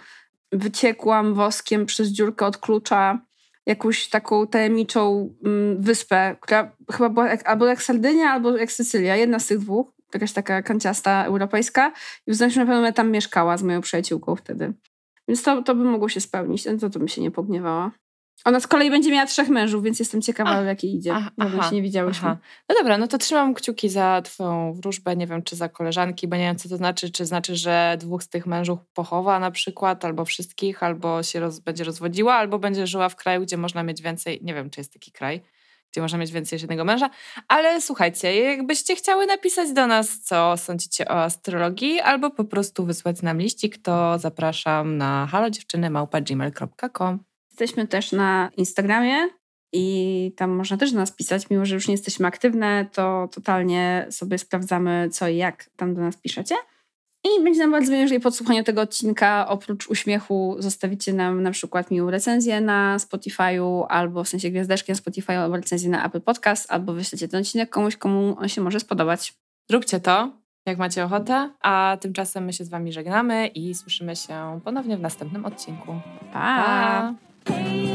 wyciekłam 0.53 1.35
woskiem 1.35 1.87
przez 1.87 2.09
dziurkę 2.09 2.47
od 2.47 2.59
klucza 2.59 3.19
jakąś 3.67 4.09
taką 4.09 4.47
tajemniczą 4.47 5.35
mm, 5.45 5.83
wyspę, 5.83 6.37
która 6.41 6.77
chyba 6.93 7.09
była 7.09 7.29
albo 7.45 7.67
jak 7.67 7.83
Sardynia, 7.83 8.31
albo 8.31 8.57
jak 8.57 8.73
Sycylia, 8.73 9.17
jedna 9.17 9.39
z 9.39 9.47
tych 9.47 9.59
dwóch 9.59 10.02
jakaś 10.15 10.33
taka 10.33 10.63
kanciasta 10.63 11.25
europejska 11.25 11.93
i 12.27 12.31
uznałam, 12.31 12.51
że 12.51 12.65
na 12.65 12.73
pewno 12.73 12.93
tam 12.93 13.11
mieszkała 13.11 13.57
z 13.57 13.63
moją 13.63 13.81
przyjaciółką 13.81 14.37
wtedy. 14.37 14.73
Więc 15.29 15.43
to, 15.43 15.63
to 15.63 15.75
by 15.75 15.85
mogło 15.85 16.09
się 16.09 16.21
spełnić. 16.21 16.65
To, 16.81 16.91
to 16.91 16.99
by 16.99 17.09
się 17.09 17.21
nie 17.21 17.31
pogniewała. 17.31 17.91
Ona 18.45 18.61
z 18.61 18.67
kolei 18.67 18.91
będzie 18.91 19.11
miała 19.11 19.27
trzech 19.27 19.49
mężów, 19.49 19.83
więc 19.83 19.99
jestem 19.99 20.23
ciekawa, 20.23 20.63
w 20.63 20.67
jakiej 20.67 20.95
idzie. 20.95 21.15
Aha, 21.15 21.31
aha, 21.39 21.69
się 21.69 21.75
nie 21.75 21.83
widziałyśmy. 21.83 22.29
Aha. 22.29 22.39
No 22.69 22.75
dobra, 22.79 22.99
no 22.99 23.09
to 23.09 23.19
trzymam 23.19 23.55
kciuki 23.55 23.89
za 23.89 24.23
twoją 24.25 24.73
wróżbę, 24.73 25.17
nie 25.17 25.27
wiem, 25.27 25.43
czy 25.43 25.57
za 25.57 25.69
koleżanki, 25.69 26.29
bo 26.29 26.37
nie 26.37 26.43
wiem, 26.43 26.57
co 26.57 26.69
to 26.69 26.77
znaczy. 26.77 27.11
Czy 27.11 27.27
znaczy, 27.27 27.57
że 27.57 27.97
dwóch 28.01 28.23
z 28.23 28.29
tych 28.29 28.47
mężów 28.47 28.79
pochowa 28.95 29.39
na 29.39 29.51
przykład, 29.51 30.05
albo 30.05 30.25
wszystkich, 30.25 30.83
albo 30.83 31.23
się 31.23 31.41
roz, 31.41 31.59
będzie 31.59 31.85
rozwodziła, 31.85 32.35
albo 32.35 32.59
będzie 32.59 32.87
żyła 32.87 33.09
w 33.09 33.17
kraju, 33.17 33.43
gdzie 33.43 33.57
można 33.57 33.83
mieć 33.83 34.03
więcej, 34.03 34.41
nie 34.43 34.55
wiem, 34.55 34.71
czy 34.71 34.81
jest 34.81 34.93
taki 34.93 35.13
kraj, 35.13 35.43
gdzie 35.93 36.01
można 36.01 36.19
mieć 36.19 36.33
więcej 36.33 36.57
niż 36.57 36.63
jednego 36.63 36.85
męża. 36.85 37.11
Ale 37.49 37.81
słuchajcie, 37.81 38.37
jakbyście 38.37 38.97
chciały 38.97 39.27
napisać 39.27 39.73
do 39.73 39.87
nas, 39.87 40.21
co 40.21 40.57
sądzicie 40.57 41.09
o 41.09 41.23
astrologii, 41.23 42.01
albo 42.01 42.31
po 42.31 42.45
prostu 42.45 42.87
wysłać 42.87 43.23
nam 43.23 43.39
liścik, 43.39 43.79
to 43.79 44.19
zapraszam 44.19 44.97
na 44.97 45.27
halodziewczynymałpa.gmail.com 45.31 47.19
Jesteśmy 47.51 47.87
też 47.87 48.13
na 48.13 48.51
Instagramie 48.57 49.29
i 49.73 50.33
tam 50.37 50.51
można 50.51 50.77
też 50.77 50.93
do 50.93 50.99
nas 50.99 51.13
pisać, 51.13 51.51
mimo 51.51 51.67
że 51.67 51.75
już 51.75 51.89
nie 51.89 51.95
jesteśmy 51.95 52.27
aktywne, 52.27 52.87
to 52.93 53.29
totalnie 53.33 54.07
sobie 54.11 54.39
sprawdzamy 54.39 55.09
co 55.13 55.29
i 55.29 55.37
jak 55.37 55.71
tam 55.77 55.95
do 55.95 56.01
nas 56.01 56.17
piszecie. 56.17 56.55
I 57.25 57.45
będzie 57.45 57.61
nam 57.61 57.71
bardzo 57.71 57.91
miło, 57.91 58.03
jeżeli 58.03 58.21
po 58.21 58.31
słuchaniu 58.31 58.65
tego 58.65 58.81
odcinka 58.81 59.49
oprócz 59.49 59.89
uśmiechu 59.89 60.57
zostawicie 60.59 61.13
nam 61.13 61.43
na 61.43 61.51
przykład 61.51 61.91
miłą 61.91 62.11
recenzję 62.11 62.61
na 62.61 62.97
Spotify'u, 62.97 63.87
albo 63.89 64.25
w 64.25 64.29
sensie 64.29 64.51
gwiazdeczki 64.51 64.93
na 64.93 64.99
Spotify'u, 64.99 65.33
albo 65.33 65.57
recenzję 65.57 65.91
na 65.91 66.07
Apple 66.07 66.21
Podcast, 66.21 66.73
albo 66.73 66.93
wyślecie 66.93 67.29
ten 67.29 67.41
odcinek 67.41 67.71
komuś, 67.71 67.97
komu 67.97 68.37
on 68.39 68.49
się 68.49 68.61
może 68.61 68.81
spodobać. 68.81 69.35
Róbcie 69.71 70.01
to, 70.01 70.31
jak 70.67 70.79
macie 70.79 71.05
ochotę, 71.05 71.51
a 71.61 71.97
tymczasem 72.01 72.45
my 72.45 72.53
się 72.53 72.65
z 72.65 72.69
wami 72.69 72.93
żegnamy 72.93 73.47
i 73.47 73.75
słyszymy 73.75 74.17
się 74.17 74.61
ponownie 74.65 74.97
w 74.97 75.01
następnym 75.01 75.45
odcinku. 75.45 75.95
pa. 76.33 77.15
pa. 77.45 77.92